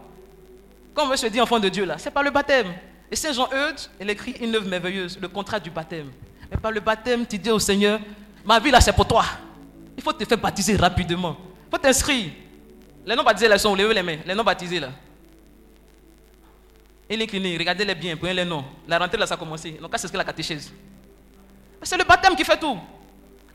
[0.93, 2.73] Quand on veut se dire enfant de Dieu, là, c'est par le baptême.
[3.09, 6.11] Et Saint Jean Eudes, il écrit une œuvre merveilleuse, le contrat du baptême.
[6.49, 7.99] Mais par le baptême, tu dis au Seigneur,
[8.45, 9.25] ma vie là, c'est pour toi.
[9.97, 11.37] Il faut te faire baptiser rapidement.
[11.67, 12.31] Il faut t'inscrire.
[13.05, 14.17] Les non baptisés là sont, levez les mains.
[14.25, 14.89] Les non baptisés là.
[17.09, 18.63] Cliniques, regardez-les bien, prenez les noms.
[18.87, 19.71] La rentrée là, ça a commencé.
[19.71, 20.71] Donc, c'est ce que la catéchèse.
[21.83, 22.77] C'est le baptême qui fait tout.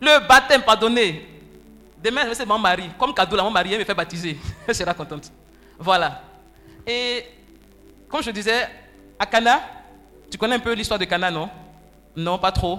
[0.00, 1.26] Le baptême pardonné.
[2.02, 2.90] Demain, c'est mon mari.
[2.98, 4.36] Comme cadeau, là, mon mari elle me fait baptiser.
[4.66, 5.32] Elle sera contente.
[5.78, 6.22] Voilà.
[6.86, 7.24] Et
[8.08, 8.68] comme je disais,
[9.18, 9.60] à Cana,
[10.30, 11.48] tu connais un peu l'histoire de Cana, non?
[12.14, 12.78] Non, pas trop.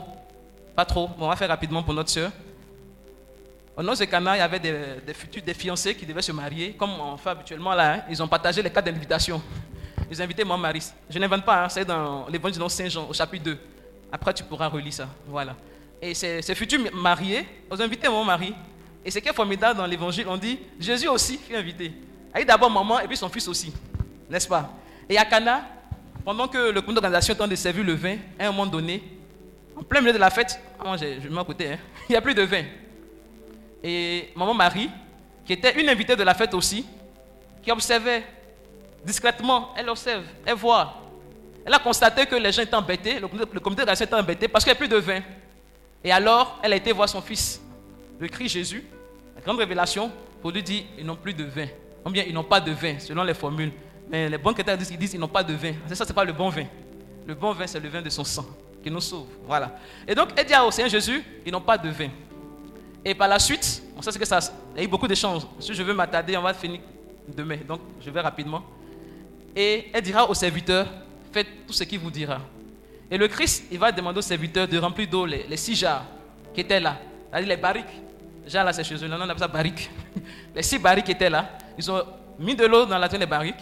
[0.76, 1.08] Pas trop.
[1.08, 2.32] Bon, on va faire rapidement pour notre soeur.
[3.76, 6.74] Au nom de Cana, il y avait des, futurs, fiancés qui devaient se marier.
[6.74, 8.02] Comme on fait habituellement là, hein.
[8.10, 9.42] ils ont partagé les cartes d'invitation.
[10.10, 10.84] Ils ont invité mon mari.
[11.10, 13.58] Je n'invente pas, hein, c'est dans l'évangile de Saint Jean, au chapitre 2.
[14.12, 15.08] Après, tu pourras relire ça.
[15.28, 15.56] Voilà.
[16.02, 18.54] Et ces, futurs mariés, ils ont invité mon mari.
[19.04, 21.92] Et ce qui est formidable dans l'évangile, on dit Jésus aussi fut invité.
[22.34, 23.74] Avec d'abord maman et puis son fils aussi.
[24.30, 24.70] N'est-ce pas?
[25.10, 25.66] Et à Cana,
[26.26, 29.02] pendant que le comité d'organisation train de servir le vin, à un moment donné,
[29.76, 31.78] en plein milieu de la fête, ah, moi je, à côté, hein,
[32.10, 32.64] il n'y a plus de vin.
[33.84, 34.90] Et maman Marie,
[35.46, 36.86] qui était une invitée de la fête aussi,
[37.64, 38.24] qui observait
[39.06, 40.96] discrètement, elle observe, elle voit.
[41.66, 44.48] Elle a constaté que les gens étaient embêtés, le comité, le comité d'organisation était embêté
[44.48, 45.22] parce qu'il n'y a plus de vin.
[46.04, 47.62] Et alors, elle a été voir son fils,
[48.20, 48.86] le Christ Jésus,
[49.36, 51.68] la grande révélation, pour lui dire ils n'ont plus de vin.
[52.06, 53.72] Ou bien ils n'ont pas de vin, selon les formules.
[54.10, 55.74] Mais les bons chrétiens disent, ils disent ils n'ont pas de vin.
[55.94, 56.66] Ça, c'est pas le bon vin.
[57.26, 58.46] Le bon vin, c'est le vin de son sang
[58.84, 59.28] qui nous sauve.
[59.46, 59.76] Voilà.
[60.08, 62.10] Et donc, elle dit au Seigneur Jésus, ils n'ont pas de vin.
[63.04, 64.40] Et par la suite, on sait ce que ça.
[64.78, 65.44] A eu beaucoup d'échanges.
[65.60, 66.82] Si je veux m'attarder, on va finir
[67.28, 67.58] demain.
[67.68, 68.64] Donc, je vais rapidement.
[69.56, 70.88] Et elle dira au serviteur,
[71.32, 72.40] faites tout ce qu'il vous dira.
[73.10, 76.06] Et le Christ, il va demander au serviteur de remplir d'eau les, six jarres
[76.54, 76.98] qui étaient là.
[77.30, 77.86] C'est-à-dire les barriques.
[78.46, 79.08] Jarres là, c'est chez eux.
[79.08, 79.90] Là, on appelle ça barriques.
[80.56, 82.02] Les six barriques qui étaient là, ils ont
[82.40, 83.56] mis de l'eau dans la des barriques.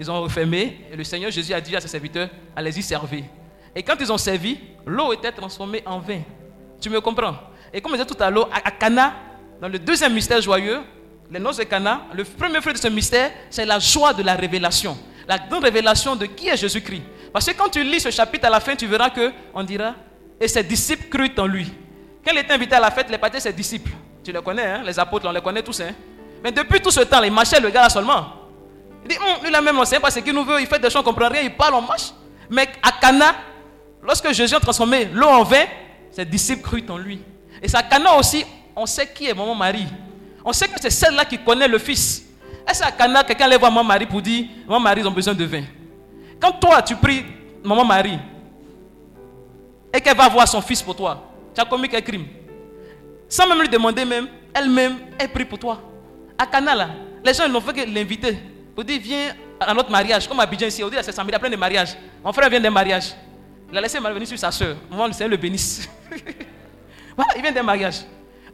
[0.00, 0.80] Ils ont refermé.
[0.90, 3.24] Et le Seigneur Jésus a dit à ses serviteurs, allez-y servir.
[3.76, 6.22] Et quand ils ont servi, l'eau était transformée en vin.
[6.80, 7.34] Tu me comprends?
[7.72, 9.12] Et comme je disais tout à l'heure, à Cana,
[9.60, 10.80] dans le deuxième mystère joyeux,
[11.30, 14.34] les noces de Cana, le premier fruit de ce mystère, c'est la joie de la
[14.34, 14.96] révélation.
[15.28, 17.02] La grande révélation de qui est Jésus-Christ.
[17.30, 19.94] Parce que quand tu lis ce chapitre à la fin, tu verras que on dira,
[20.40, 21.70] et ses disciples crurent en lui.
[22.24, 23.92] Quand il était invité à la fête, les partaient ses disciples.
[24.24, 25.78] Tu les connais, hein, les apôtres, on les connaît tous.
[25.80, 25.92] Hein.
[26.42, 28.39] Mais depuis tout ce temps, il marchait le gars seulement.
[29.04, 30.78] Il dit, Hum, lui même, on ne sait pas ce qu'il nous veut, il fait
[30.78, 32.12] des choses, on ne comprend rien, il parle, on marche.
[32.50, 33.34] Mais à Cana,
[34.02, 35.64] lorsque Jésus a transformé l'eau en vin,
[36.10, 37.20] ses disciples crurent en lui.
[37.62, 38.44] Et c'est à Cana aussi,
[38.74, 39.86] on sait qui est maman Marie.
[40.44, 42.24] On sait que c'est celle-là qui connaît le fils.
[42.66, 45.34] Est-ce à Cana, quelqu'un allait voir maman Marie pour dire, maman Marie, ils ont besoin
[45.34, 45.64] de vin?
[46.40, 47.24] Quand toi, tu pries
[47.62, 48.18] maman Marie,
[49.92, 52.26] et qu'elle va voir son fils pour toi, tu as commis quel crime?
[53.28, 55.80] Sans même lui demander même, elle-même, elle prie pour toi.
[56.38, 56.88] À Cana, là,
[57.24, 58.38] les gens n'ont fait que l'inviter.
[58.80, 60.26] Pour dire, viens à notre mariage.
[60.26, 61.98] Comme Abidjan ici, on dit, c'est samedi, plein de mariages.
[62.24, 63.14] Mon frère vient d'un mariage.
[63.70, 64.74] Il a laissé venir sur sa soeur.
[64.90, 65.86] Moi, le Seigneur le bénisse.
[67.36, 67.96] il vient d'un mariage.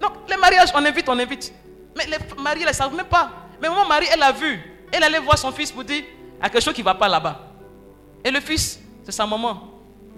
[0.01, 1.55] Donc, les mariages, on invite, on invite.
[1.97, 3.31] Mais les mariés, ne savent même pas.
[3.63, 4.59] Mais maman Marie, elle a vu.
[4.91, 6.95] Elle allait voir son fils pour dire, il y a quelque chose qui ne va
[6.95, 7.41] pas là-bas.
[8.25, 9.63] Et le fils, c'est sa maman.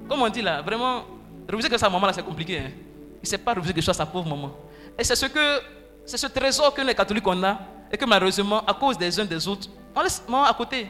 [0.08, 1.04] Comme on dit là, vraiment,
[1.52, 2.60] refuser que sa maman là, c'est compliqué.
[2.60, 2.70] Hein.
[3.16, 4.56] Il ne sait pas refuser quelque chose à sa pauvre maman.
[4.98, 5.60] Et c'est ce que,
[6.06, 7.58] c'est ce trésor que les catholiques on a,
[7.92, 10.88] et que malheureusement, à cause des uns des autres, on laisse maman à côté.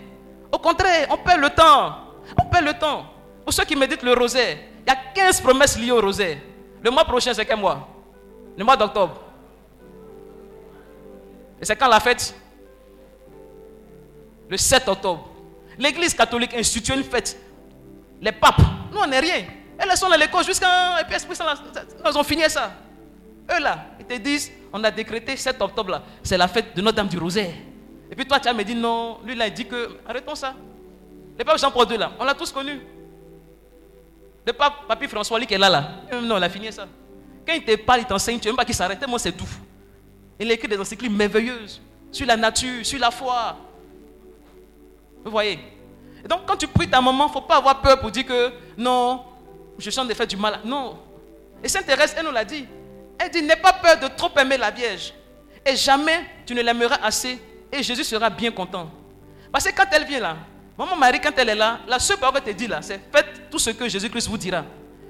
[0.52, 1.96] Au contraire, on perd le temps.
[2.40, 3.06] On perd le temps.
[3.44, 6.38] Pour ceux qui méditent le rosaire, il y a 15 promesses liées au rosaire.
[6.82, 7.88] Le mois prochain, c'est quel mois?
[8.56, 9.20] Le mois d'octobre.
[11.60, 12.34] Et c'est quand la fête?
[14.48, 15.28] Le 7 octobre.
[15.78, 17.38] L'église catholique institue une fête.
[18.20, 18.60] Les papes,
[18.92, 19.44] nous on n'est rien.
[19.78, 21.00] Elles sont dans l'école jusqu'à.
[21.00, 21.16] Et puis
[22.16, 22.72] ont fini ça.
[23.50, 26.82] Eux là, ils te disent on a décrété 7 octobre là, c'est la fête de
[26.82, 27.54] Notre-Dame du Rosaire.
[28.10, 29.18] Et puis toi, tu as me dit non.
[29.24, 29.98] Lui là, il dit que.
[30.06, 30.54] Arrêtons ça.
[31.38, 32.80] Le pape Jean-Paul II là, on l'a tous connu.
[34.46, 35.90] Le pape Papy François, lui qui est là là.
[36.22, 36.86] Non, il a fini ça.
[37.46, 39.06] Quand il te parle, il t'enseigne, tu ne veux pas qu'il s'arrête.
[39.06, 39.48] Moi, c'est tout.
[40.38, 41.80] Il écrit des encycliques merveilleuses
[42.10, 43.56] sur la nature, sur la foi.
[45.24, 45.58] Vous voyez
[46.26, 48.52] donc, quand tu pries ta maman, il ne faut pas avoir peur pour dire que
[48.76, 49.24] non,
[49.78, 50.60] je chante des faits du mal.
[50.64, 50.98] Non.
[51.62, 52.66] Et Sainte Thérèse, elle nous l'a dit.
[53.18, 55.12] Elle dit N'aie pas peur de trop aimer la Vierge.
[55.64, 57.38] Et jamais tu ne l'aimeras assez.
[57.72, 58.90] Et Jésus sera bien content.
[59.52, 60.36] Parce que quand elle vient là,
[60.76, 63.50] maman Marie, quand elle est là, la seule parole qu'elle te dit là, c'est faites
[63.50, 64.64] tout ce que Jésus-Christ vous dira.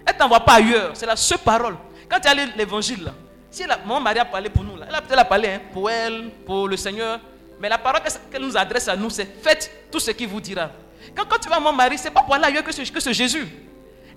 [0.07, 0.91] Elle ne t'envoie pas ailleurs.
[0.95, 1.77] C'est la seule parole.
[2.09, 3.13] Quand tu as l'évangile là,
[3.51, 5.91] si la, maman Marie a parlé pour nous là, elle a peut-être parlé hein, pour
[5.91, 7.21] elle, pour le Seigneur.
[7.61, 10.71] Mais la parole qu'elle nous adresse à nous, c'est faites tout ce qu'il vous dira.
[11.15, 13.01] Quand, tu vas à mon mari, ce n'est pas pour aller ailleurs que ce, que
[13.01, 13.47] ce Jésus.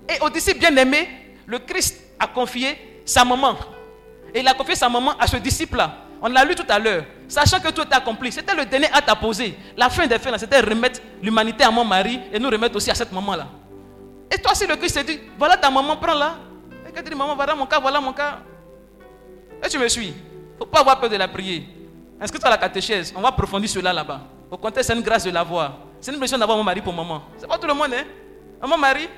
[0.08, 1.08] Et au disciple bien-aimé,
[1.46, 3.56] le Christ a confié sa maman.
[4.34, 5.96] Et il a confié sa maman à ce disciple-là.
[6.22, 7.04] On l'a lu tout à l'heure.
[7.26, 8.30] Sachant que tout est accompli.
[8.30, 9.58] C'était le dernier acte à poser.
[9.76, 12.94] La fin des fins, c'était remettre l'humanité à mon mari et nous remettre aussi à
[12.94, 13.48] cette maman-là.
[14.30, 16.36] Et toi, si le Christ te dit, voilà ta maman, prends-la.
[16.88, 18.38] Et tu dis, maman, voilà mon cas, voilà mon cas.
[19.64, 20.06] Et tu me suis.
[20.06, 21.68] Il ne faut pas avoir peur de la prier.
[22.20, 23.12] Inscris-toi à la catéchèse.
[23.16, 24.20] On va approfondir cela là-bas.
[24.48, 25.72] Au contraire, c'est une grâce de l'avoir.
[26.00, 27.22] C'est une mission d'avoir mon mari pour maman.
[27.36, 28.04] C'est pas tout le monde, hein?
[28.64, 29.08] Mon mari,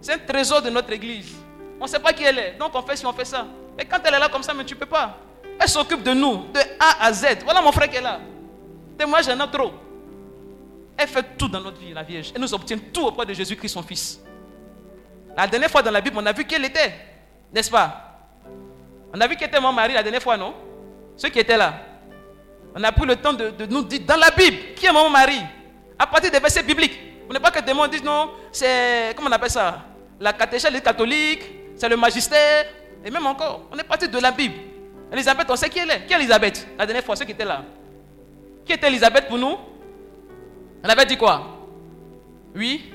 [0.00, 1.34] c'est un trésor de notre église.
[1.80, 2.56] On ne sait pas qui elle est.
[2.58, 3.46] Donc on fait si on fait ça.
[3.76, 5.16] Et quand elle est là comme ça, mais tu ne peux pas.
[5.60, 7.26] Elle s'occupe de nous, de A à Z.
[7.44, 8.20] Voilà mon frère qui est là.
[9.06, 9.72] Moi, j'en ai trop.
[10.96, 12.32] Elle fait tout dans notre vie, la Vierge.
[12.34, 14.20] Elle nous obtient tout auprès de Jésus-Christ, son Fils.
[15.36, 16.92] La dernière fois dans la Bible, on a vu qui elle était.
[17.52, 18.20] N'est-ce pas?
[19.12, 20.54] On a vu qui était mon mari la dernière fois, non?
[21.16, 21.74] Ceux qui étaient là.
[22.74, 25.40] On a pris le temps de, nous dire dans la Bible qui est mon mari?
[25.98, 26.98] À partir des versets bibliques.
[27.26, 29.14] Vous n'êtes pas que des mots disent non, c'est.
[29.16, 29.82] Comment on appelle ça?
[30.20, 31.42] La catéchèse catholique,
[31.76, 32.66] c'est le magistère.
[33.04, 34.54] Et même encore, on est parti de la Bible.
[35.12, 36.06] Elisabeth, on sait qui elle est.
[36.06, 36.66] Qui est Elisabeth?
[36.78, 37.62] La dernière fois, ceux qui étaient là.
[38.64, 39.56] Qui était Elisabeth pour nous?
[40.82, 41.58] Elle avait dit quoi?
[42.54, 42.90] Oui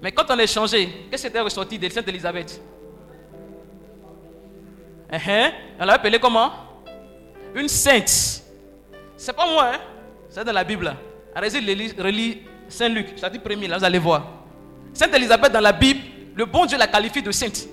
[0.00, 2.60] Mais quand on a échangé, qu'est-ce qui était ressorti de Sainte Elisabeth?
[5.12, 5.52] Uh -huh.
[5.78, 6.50] Elle l'a appelée comment?
[7.54, 8.42] Une sainte.
[9.16, 9.80] C'est pas moi, hein?
[10.30, 10.96] c'est dans la Bible.
[11.34, 14.26] Allez-y, relis Saint Luc, chapitre premier, là, vous allez voir.
[14.94, 16.00] Sainte Elisabeth dans la Bible,
[16.34, 17.68] le bon Dieu la qualifie de sainte.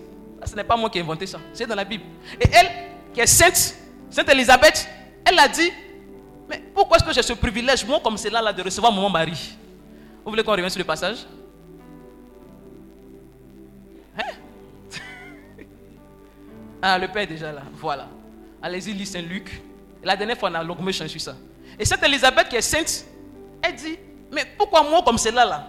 [0.46, 2.04] Ce n'est pas moi qui ai inventé ça, c'est dans la Bible.
[2.40, 2.70] Et elle,
[3.14, 3.76] qui est sainte,
[4.10, 4.88] Sainte Elisabeth,
[5.26, 5.72] elle a dit
[6.50, 9.56] Mais pourquoi est-ce que j'ai ce privilège, moi, comme c'est là, de recevoir mon mari
[10.24, 11.18] Vous voulez qu'on revienne sur le passage?
[14.18, 14.24] Hein?
[16.82, 17.64] Ah, le Père est déjà là.
[17.74, 18.08] Voilà.
[18.62, 19.62] Allez-y, lisez Saint Luc.
[20.02, 21.36] La dernière fois, on a longuement changé ça.
[21.78, 23.06] Et cette Elisabeth qui est sainte,
[23.62, 23.98] elle dit
[24.32, 25.68] Mais pourquoi moi, comme c'est là, là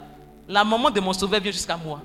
[0.48, 2.00] La maman de mon sauveur vient jusqu'à moi?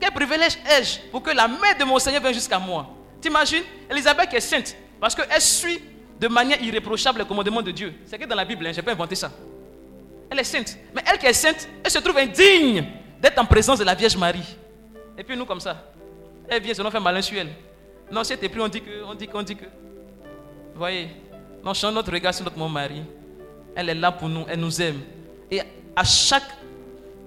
[0.00, 2.86] Quel privilège ai-je pour que la mère de mon Seigneur vienne jusqu'à moi?
[3.20, 3.64] T'imagines?
[3.90, 5.80] Elisabeth est sainte parce qu'elle suit
[6.18, 7.94] de manière irréprochable le commandement de Dieu.
[8.04, 9.30] C'est que dans la Bible, hein, je n'ai pas inventé ça.
[10.30, 10.76] Elle est sainte.
[10.94, 12.84] Mais elle qui est sainte, elle se trouve indigne
[13.20, 14.56] d'être en présence de la Vierge Marie.
[15.16, 15.76] Et puis nous, comme ça,
[16.48, 17.50] elle vient, sinon fait malin sur elle.
[18.10, 19.64] Non, elle plus, on dit que, on dit qu'on dit que.
[19.64, 21.08] Vous voyez?
[21.62, 23.02] Non, change notre regard sur notre mon mari.
[23.74, 25.00] Elle est là pour nous, elle nous aime.
[25.50, 25.60] Et
[25.94, 26.48] à chaque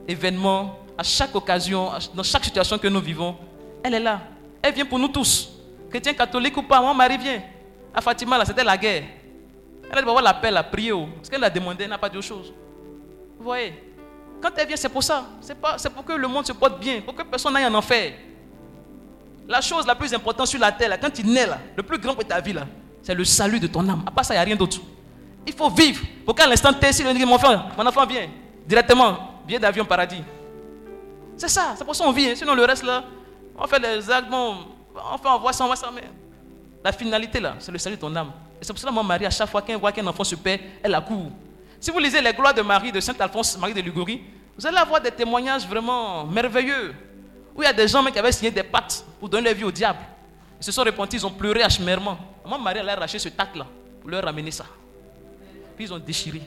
[0.08, 3.36] événement, à chaque occasion, dans chaque situation que nous vivons,
[3.84, 4.22] elle est là.
[4.62, 5.50] Elle vient pour nous tous.
[5.90, 7.42] Chrétien, catholique ou pas, mon mari vient.
[7.92, 9.06] À Fatima, là, c'était la guerre.
[9.92, 10.92] Elle a avoir l'appel à prier.
[10.92, 11.10] Oh.
[11.24, 12.54] Ce qu'elle a demandé, elle n'a pas d'autre chose.
[13.40, 13.74] Vous voyez?
[14.40, 15.26] Quand elle vient, c'est pour ça.
[15.42, 18.14] C'est pour que le monde se porte bien, pour que personne n'aille en enfer.
[19.48, 22.14] La chose la plus importante sur la terre, quand tu nais là, le plus grand
[22.14, 22.68] de ta vie là,
[23.02, 24.04] c'est le salut de ton âme.
[24.06, 24.78] À part ça, il n'y a rien d'autre.
[25.48, 28.28] Il faut vivre pour qu'à l'instant T, si mon enfant, mon enfant vient
[28.68, 30.22] directement, vient d'avion paradis.
[31.42, 32.30] C'est ça, c'est pour ça qu'on vit.
[32.30, 32.34] Hein.
[32.36, 33.04] Sinon, le reste là,
[33.58, 34.58] on fait des actes, bon,
[34.94, 36.04] on voit ça, on voit ça, mais
[36.84, 38.32] la finalité là, c'est le salut de ton âme.
[38.62, 40.36] Et c'est pour ça que mon mari, à chaque fois qu'elle voit qu'un enfant se
[40.36, 41.32] perd, elle accourt.
[41.80, 44.22] Si vous lisez les gloires de Marie, de Saint Alphonse, Marie de Ligurie,
[44.56, 46.94] vous allez avoir des témoignages vraiment merveilleux.
[47.56, 49.64] Où il y a des gens qui avaient signé des pactes pour donner leur vie
[49.64, 50.02] au diable.
[50.60, 52.20] Ils se sont repentis, ils ont pleuré achemèrement.
[52.46, 53.66] Mon mari a arraché ce tac-là
[54.00, 54.66] pour leur ramener ça.
[55.76, 56.44] Puis ils ont déchiré.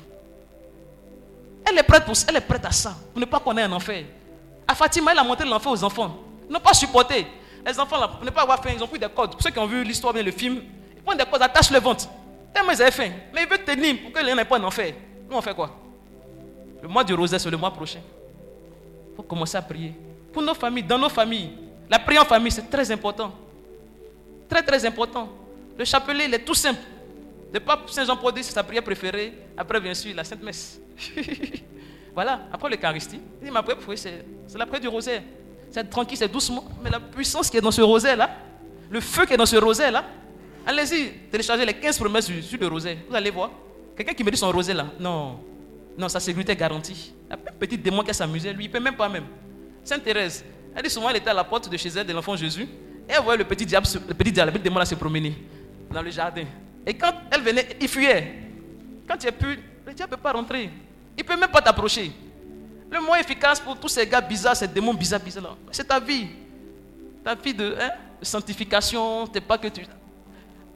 [1.68, 3.72] Elle est prête, pour, elle est prête à ça, pour ne pas qu'on ait un
[3.72, 4.04] enfer.
[4.66, 6.16] À Fatima, elle a montré l'enfer aux enfants.
[6.49, 7.27] Ils n'ont pas supporté.
[7.66, 9.32] Les enfants, pour ne pas avoir faim, ils ont pris des codes.
[9.32, 10.61] Pour ceux qui ont vu l'histoire, bien le film,
[10.97, 12.09] ils prennent des codes, attachent le ventre.
[12.53, 13.11] Tellement ils avaient faim.
[13.35, 14.95] Mais ils veulent tenir pour que les n'aient pas un enfer.
[15.28, 15.70] Nous, on fait quoi?
[16.82, 18.01] Le mois du rosaire, c'est le mois prochain.
[19.12, 19.95] Il faut commencer à prier.
[20.32, 21.51] pour nos familles, dans nos familles.
[21.89, 23.32] La prière en famille, c'est très important.
[24.49, 25.28] Très, très important.
[25.78, 26.81] Le chapelet, il est tout simple.
[27.53, 29.32] Le pape Saint-Jean-Paul c'est sa prière préférée.
[29.57, 30.81] Après, bien sûr, la Sainte Messe.
[32.15, 33.20] voilà, après l'Eucharistie.
[33.43, 35.23] Il ma prière c'est la prière du rosaire.
[35.70, 36.65] C'est tranquille, c'est doucement.
[36.82, 38.31] Mais la puissance qui est dans ce rosaire-là,
[38.89, 40.05] le feu qui est dans ce rosaire-là,
[40.65, 42.97] allez-y, téléchargez les 15 promesses sur, le rosaire.
[43.09, 43.51] Vous allez voir.
[43.97, 45.41] Quelqu'un qui me dit son rosaire là, non,
[45.99, 47.12] non, sa sécurité est garantie.
[47.28, 49.24] Un petit démon qui s'amusé, lui, il ne peut même pas même.
[49.82, 52.36] Sainte Thérèse, elle dit souvent, elle était à la porte de chez elle, de l'enfant
[52.36, 52.62] Jésus,
[53.09, 55.35] et elle voyait le petit diable, le petit diable, le petit démon là se promener
[55.91, 56.45] dans le jardin.
[56.86, 58.35] Et quand elle venait, il fuyait.
[59.07, 60.70] Quand tu es pu, le diable ne peut pas rentrer.
[61.16, 62.12] Il ne peut même pas t'approcher.
[62.91, 66.28] Le moins efficace pour tous ces gars bizarres, ces démons bizarres, bizarres, c'est ta vie.
[67.24, 67.91] Ta vie de, hein,
[68.23, 69.82] sanctification, t'es pas que tu.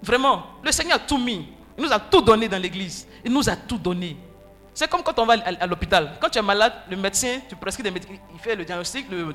[0.03, 1.49] Vraiment, le Seigneur a tout mis.
[1.77, 3.07] Il nous a tout donné dans l'église.
[3.25, 4.17] Il nous a tout donné.
[4.75, 6.13] C'est comme quand on va à, l'hôpital.
[6.21, 9.35] Quand tu es malade, le médecin, tu prescris des médicaments, il fait le diagnostic, le,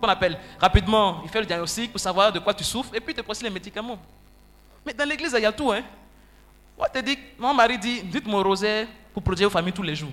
[0.00, 3.12] qu'on appelle rapidement, il fait le diagnostic pour savoir de quoi tu souffres et puis
[3.12, 3.98] il te prescrit les médicaments.
[4.84, 5.70] Mais dans l'église, il y a tout.
[5.72, 5.82] Hein.
[6.76, 9.94] Moi, te dis, mon mari dit, dites mon rosaire pour protéger vos familles tous les
[9.94, 10.12] jours.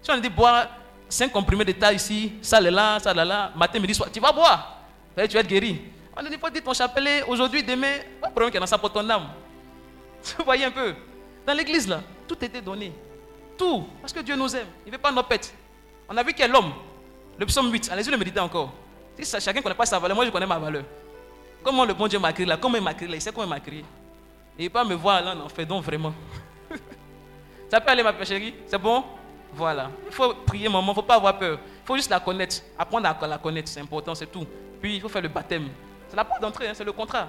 [0.00, 0.68] Si on dit boire
[1.08, 4.78] 5 comprimés d'état ici, ça là, ça là, là, matin, midi, soir, tu vas boire.
[5.16, 5.80] tu vas être guéri.
[6.16, 8.60] On ne dit pas, dites ton chapelet aujourd'hui, demain, pas de problème qu'il y a
[8.60, 9.28] dans sa pour ton âme.
[10.38, 10.94] Vous voyez un peu
[11.46, 12.92] Dans l'église, là, tout était donné.
[13.58, 13.86] Tout.
[14.00, 14.66] Parce que Dieu nous aime.
[14.86, 15.54] Il ne veut pas nos pètes.
[16.08, 16.72] On a vu qu'il y a l'homme.
[17.38, 18.72] Le psaume 8, allez-y le méditer encore.
[19.18, 20.84] Si chacun ne connaît pas sa valeur, moi je connais ma valeur.
[21.62, 22.56] Comment le bon Dieu m'a créé là?
[22.56, 23.14] Comment il m'a créé là?
[23.16, 23.84] Il sait comment il m'a créé.
[24.58, 26.14] Et pas me voir là, non, fait donc vraiment.
[27.70, 29.04] Ça peut aller, ma chérie C'est bon?
[29.54, 29.90] Voilà.
[30.06, 31.58] Il faut prier, maman, il ne faut pas avoir peur.
[31.62, 32.56] Il faut juste la connaître.
[32.78, 34.46] Apprendre à la connaître, c'est important, c'est tout.
[34.80, 35.68] Puis il faut faire le baptême.
[36.08, 37.28] C'est la porte d'entrée, hein, c'est le contrat.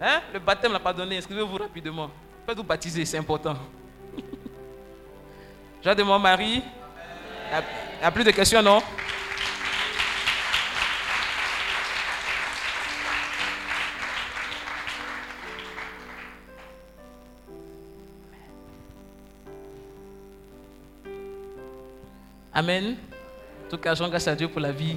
[0.00, 0.20] Hein?
[0.32, 2.10] Le baptême n'a pas donné, inscrivez-vous rapidement.
[2.46, 3.56] Faites-vous baptiser, c'est important.
[5.82, 6.62] J'ai de mon mari.
[7.52, 8.82] Il n'y a plus de questions, non?
[22.56, 22.96] Amen.
[23.66, 24.96] En tout cas, je grâce à Dieu pour la vie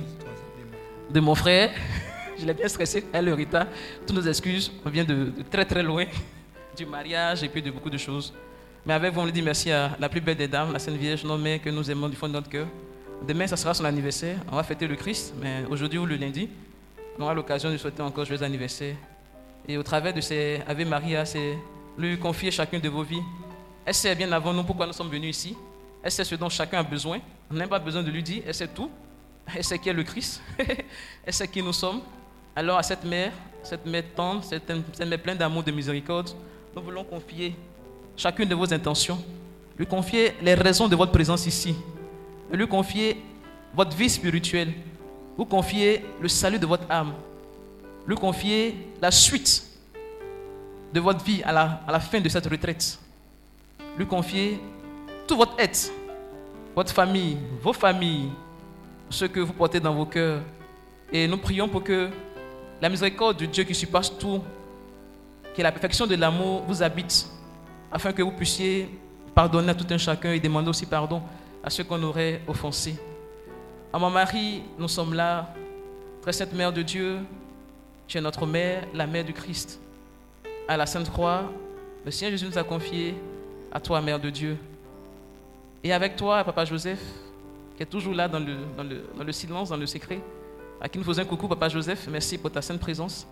[1.10, 1.70] de mon frère.
[2.40, 3.68] Je l'ai bien stressé, elle, le Rita.
[4.08, 6.06] Toutes nos excuses, on vient de, très très loin
[6.78, 8.34] du mariage et puis de beaucoup de choses.
[8.86, 10.96] Mais avec vous, on lui dit merci à la plus belle des dames, la Sainte
[10.96, 12.66] Vierge nommée que nous aimons du fond de notre cœur.
[13.28, 14.38] Demain, ça sera son anniversaire.
[14.50, 16.48] On va fêter le Christ, mais aujourd'hui ou le lundi,
[17.18, 18.96] on aura l'occasion de souhaiter encore joyeux anniversaire.
[19.68, 21.58] Et au travers de ces Ave Maria, c'est
[21.98, 23.20] lui confier chacune de vos vies.
[23.86, 25.58] Elle sait bien avant nous pourquoi nous sommes venus ici.
[26.02, 27.20] Elle sait ce dont chacun a besoin?
[27.52, 28.90] On n'a pas besoin de lui dire, elle sait tout?
[29.56, 30.42] Elle sait qui est le Christ?
[31.26, 32.02] elle sait qui nous sommes?
[32.56, 33.32] Alors à cette mère,
[33.64, 36.30] cette mère tendre, cette, mère pleine d'amour, de miséricorde,
[36.76, 37.56] nous voulons confier
[38.16, 39.24] chacune de vos intentions,
[39.78, 41.76] lui confier les raisons de votre présence ici,
[42.52, 43.18] lui confier
[43.74, 44.74] votre vie spirituelle,
[45.38, 47.14] vous confier le salut de votre âme,
[48.08, 49.64] lui confier la suite
[50.94, 53.00] de votre vie à la, à la fin de cette retraite,
[53.98, 54.60] lui confier
[55.30, 55.92] tout votre être,
[56.76, 58.32] votre famille, vos familles,
[59.12, 60.42] ce que vous portez dans vos cœurs.
[61.14, 62.10] Et nous prions pour que
[62.82, 64.42] la miséricorde de Dieu qui surpasse tout,
[65.56, 67.30] que la perfection de l'amour vous habite,
[67.92, 68.90] afin que vous puissiez
[69.36, 71.22] pardonner à tout un chacun et demander aussi pardon
[71.64, 72.98] à ceux qu'on aurait offensés.
[73.94, 75.54] À mon mari, nous sommes là,
[76.24, 77.20] très sainte Mère de Dieu,
[78.08, 79.80] tu es notre mère, la mère du Christ.
[80.68, 81.44] À la Sainte Croix,
[82.04, 83.14] le Seigneur Jésus nous a confié
[83.72, 84.58] à toi, Mère de Dieu.
[85.84, 87.02] Et avec toi, Papa Joseph,
[87.78, 88.58] qui est toujours là dans le,
[89.18, 90.22] dans le, silence, dans le secret,
[90.82, 93.26] à qui nous faisons un coucou, Papa Joseph, merci pour ta sainte présence.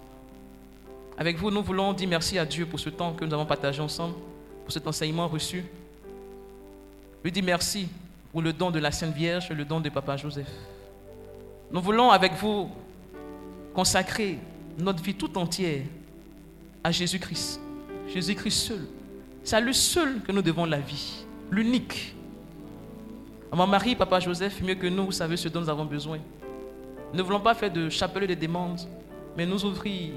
[1.17, 3.81] Avec vous, nous voulons dire merci à Dieu pour ce temps que nous avons partagé
[3.81, 4.15] ensemble,
[4.63, 5.65] pour cet enseignement reçu.
[7.23, 7.89] Lui dire merci
[8.31, 10.51] pour le don de la Sainte Vierge le don de Papa Joseph.
[11.71, 12.69] Nous voulons avec vous
[13.73, 14.37] consacrer
[14.77, 15.83] notre vie tout entière
[16.83, 17.59] à Jésus-Christ.
[18.07, 18.87] Jésus-Christ seul.
[19.43, 22.15] C'est à lui seul que nous devons la vie, l'unique.
[23.51, 26.19] Mon mari, Papa Joseph, mieux que nous, vous savez ce dont nous avons besoin.
[27.11, 28.81] Nous ne voulons pas faire de chapelet de demandes,
[29.35, 30.11] mais nous ouvrir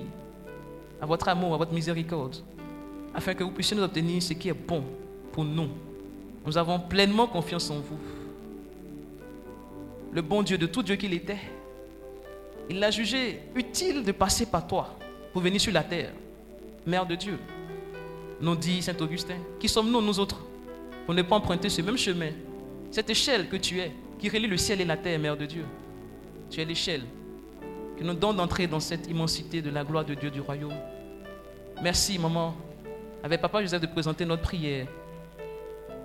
[1.01, 2.37] à votre amour, à votre miséricorde,
[3.15, 4.83] afin que vous puissiez nous obtenir ce qui est bon
[5.33, 5.69] pour nous.
[6.45, 7.99] Nous avons pleinement confiance en vous.
[10.13, 11.39] Le bon Dieu de tout Dieu qu'il était,
[12.69, 14.97] il l'a jugé utile de passer par toi
[15.33, 16.11] pour venir sur la terre.
[16.85, 17.39] Mère de Dieu,
[18.41, 20.41] nous dit Saint Augustin, qui sommes-nous, nous autres,
[21.07, 22.31] pour ne pas emprunter ce même chemin
[22.91, 25.65] cette échelle que tu es, qui relie le ciel et la terre, Mère de Dieu.
[26.51, 27.03] Tu es l'échelle
[27.97, 30.75] qui nous donne d'entrer dans cette immensité de la gloire de Dieu du royaume.
[31.83, 32.55] Merci, maman,
[33.23, 34.87] avec Papa Joseph, de présenter notre prière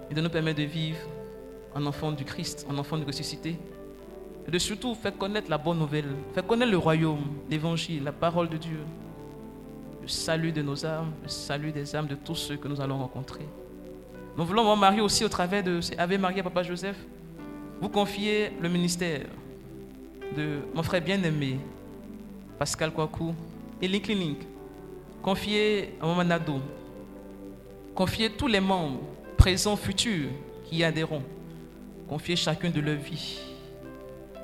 [0.10, 1.00] et de nous permettre de vivre
[1.74, 3.58] en enfant du Christ, en enfant de ressuscité.
[4.48, 8.48] Et de surtout faire connaître la bonne nouvelle, faire connaître le royaume, l'évangile, la parole
[8.48, 8.80] de Dieu,
[10.04, 13.00] le salut de nos âmes, le salut des âmes de tous ceux que nous allons
[13.00, 13.46] rencontrer.
[14.38, 16.98] Nous voulons, mon mari aussi, au travers de Ave Maria, Papa Joseph,
[17.80, 19.22] vous confier le ministère
[20.36, 21.58] de mon frère bien-aimé,
[22.60, 23.34] Pascal Kwaku,
[23.82, 24.42] et l'Inclinique.
[25.22, 26.60] Confier à Maman Nado.
[27.94, 29.00] Confier tous les membres,
[29.38, 30.30] présents, futurs,
[30.66, 31.24] qui y adhéreront.
[32.10, 33.40] Confier chacun de leur vie.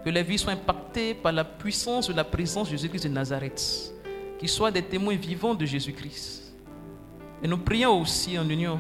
[0.06, 3.94] Que les vies soient impactées par la puissance de la présence de Jésus-Christ de Nazareth.
[4.40, 6.56] Qu'ils soient des témoins vivants de Jésus-Christ.
[7.44, 8.80] Et nous prions aussi en union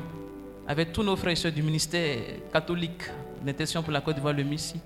[0.67, 2.19] avec tous nos frères et sœurs du ministère
[2.51, 3.03] catholique
[3.43, 4.79] d'intention pour la Côte d'Ivoire, le Messie.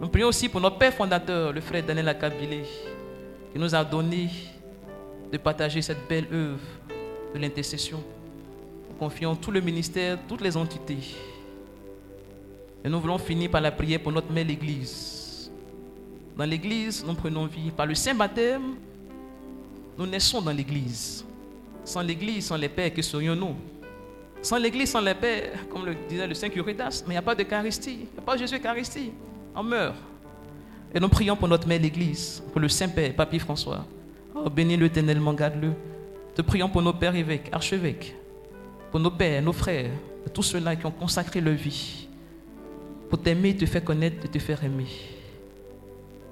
[0.00, 2.64] Nous prions aussi pour notre père fondateur, le frère Daniel Akabile,
[3.52, 4.30] qui nous a donné
[5.30, 6.60] de partager cette belle œuvre
[7.34, 8.02] de l'intercession.
[8.88, 10.98] Nous confions tout le ministère, toutes les entités.
[12.82, 15.50] Et nous voulons finir par la prière pour notre mère l'Église.
[16.36, 17.70] Dans l'Église, nous prenons vie.
[17.70, 18.76] Par le Saint Baptême,
[19.98, 21.24] nous naissons dans l'Église.
[21.84, 23.54] Sans l'Église, sans les pères, que serions-nous?
[24.42, 27.22] Sans l'Église, sans les pères, comme le disait le Saint Curitas, mais il n'y a
[27.22, 27.92] pas d'Eucharistie.
[27.92, 29.12] Il n'y a pas de Jésus Eucharistie.
[29.54, 29.96] On meurt.
[30.94, 33.84] Et nous prions pour notre mère l'Église, pour le Saint-Père, Papy François.
[34.34, 35.72] Oh, bénis-le éternellement, garde-le.
[36.34, 38.14] Te prions pour nos pères évêques, archevêques,
[38.90, 39.90] pour nos pères, nos frères,
[40.32, 42.08] tous ceux-là qui ont consacré leur vie
[43.10, 44.86] pour t'aimer, te faire connaître te faire aimer.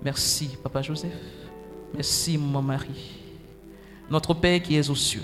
[0.02, 1.12] Merci, Papa Joseph.
[1.92, 3.16] Merci, mon mari.
[4.08, 5.22] Notre Père qui es aux cieux.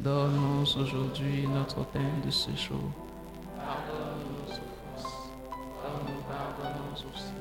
[0.00, 2.90] Donne-nous aujourd'hui notre pain de ce jour.
[3.56, 7.34] Pardonne-nous nos offenses, comme nous pardonnons aussi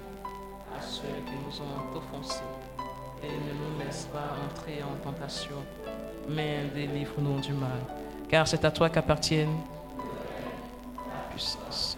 [0.78, 2.44] à ceux qui nous ont offensés.
[3.24, 5.56] Et ne nous laisse pas entrer en tentation,
[6.28, 7.80] mais délivre-nous du mal.
[8.30, 9.58] Car c'est à toi qu'appartiennent
[10.96, 11.98] la puissance.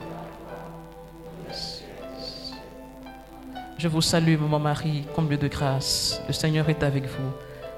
[3.77, 6.21] Je vous salue, mon mari, comble de grâce.
[6.27, 7.31] Le Seigneur est avec vous.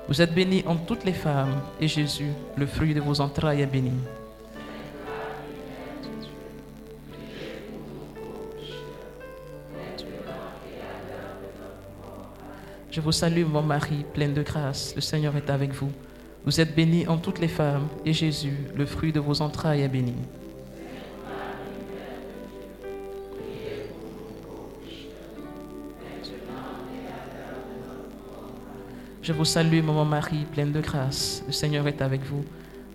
[0.08, 3.66] Vous êtes bénie entre toutes les femmes, et Jésus, le fruit de vos entrailles, est
[3.66, 3.94] béni.
[12.92, 14.94] Je vous salue, mon mari, pleine de grâce.
[14.94, 15.92] Le Seigneur est avec vous.
[16.46, 19.88] Vous êtes bénie entre toutes les femmes, et Jésus, le fruit de vos entrailles, est
[19.88, 20.14] béni.
[29.24, 31.46] Je vous salue, maman Marie, pleine de grâce.
[31.48, 32.44] Le Seigneur est avec vous.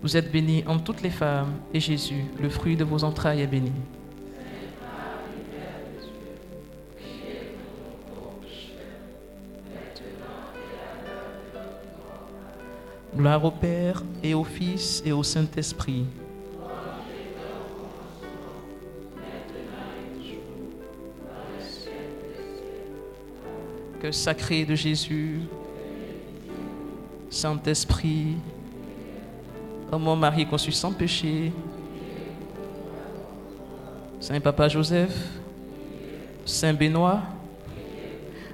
[0.03, 3.47] Vous êtes bénie entre toutes les femmes, et Jésus, le fruit de vos entrailles, est
[3.47, 3.71] béni.
[13.17, 16.05] Gloire au Père et au Fils et au Saint-Esprit.
[23.99, 25.41] Que sacré de Jésus,
[27.29, 28.37] Saint-Esprit,
[29.91, 31.51] oh mon mari conçu sans péché,
[34.19, 35.13] Saint Papa Joseph,
[36.45, 37.21] Saint Benoît,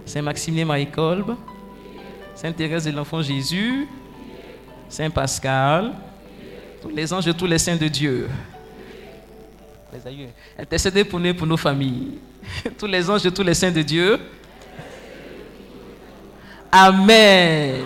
[0.05, 1.35] Saint Maximilien Marie-Kolb,
[2.35, 3.87] Sainte Thérèse de l'Enfant Jésus,
[4.89, 5.93] Saint Pascal,
[6.81, 8.29] tous les anges de tous les saints de Dieu.
[10.59, 12.17] Intercédez pour nous pour nos familles.
[12.77, 14.19] Tous les anges de tous les saints de Dieu.
[16.71, 17.85] Amen.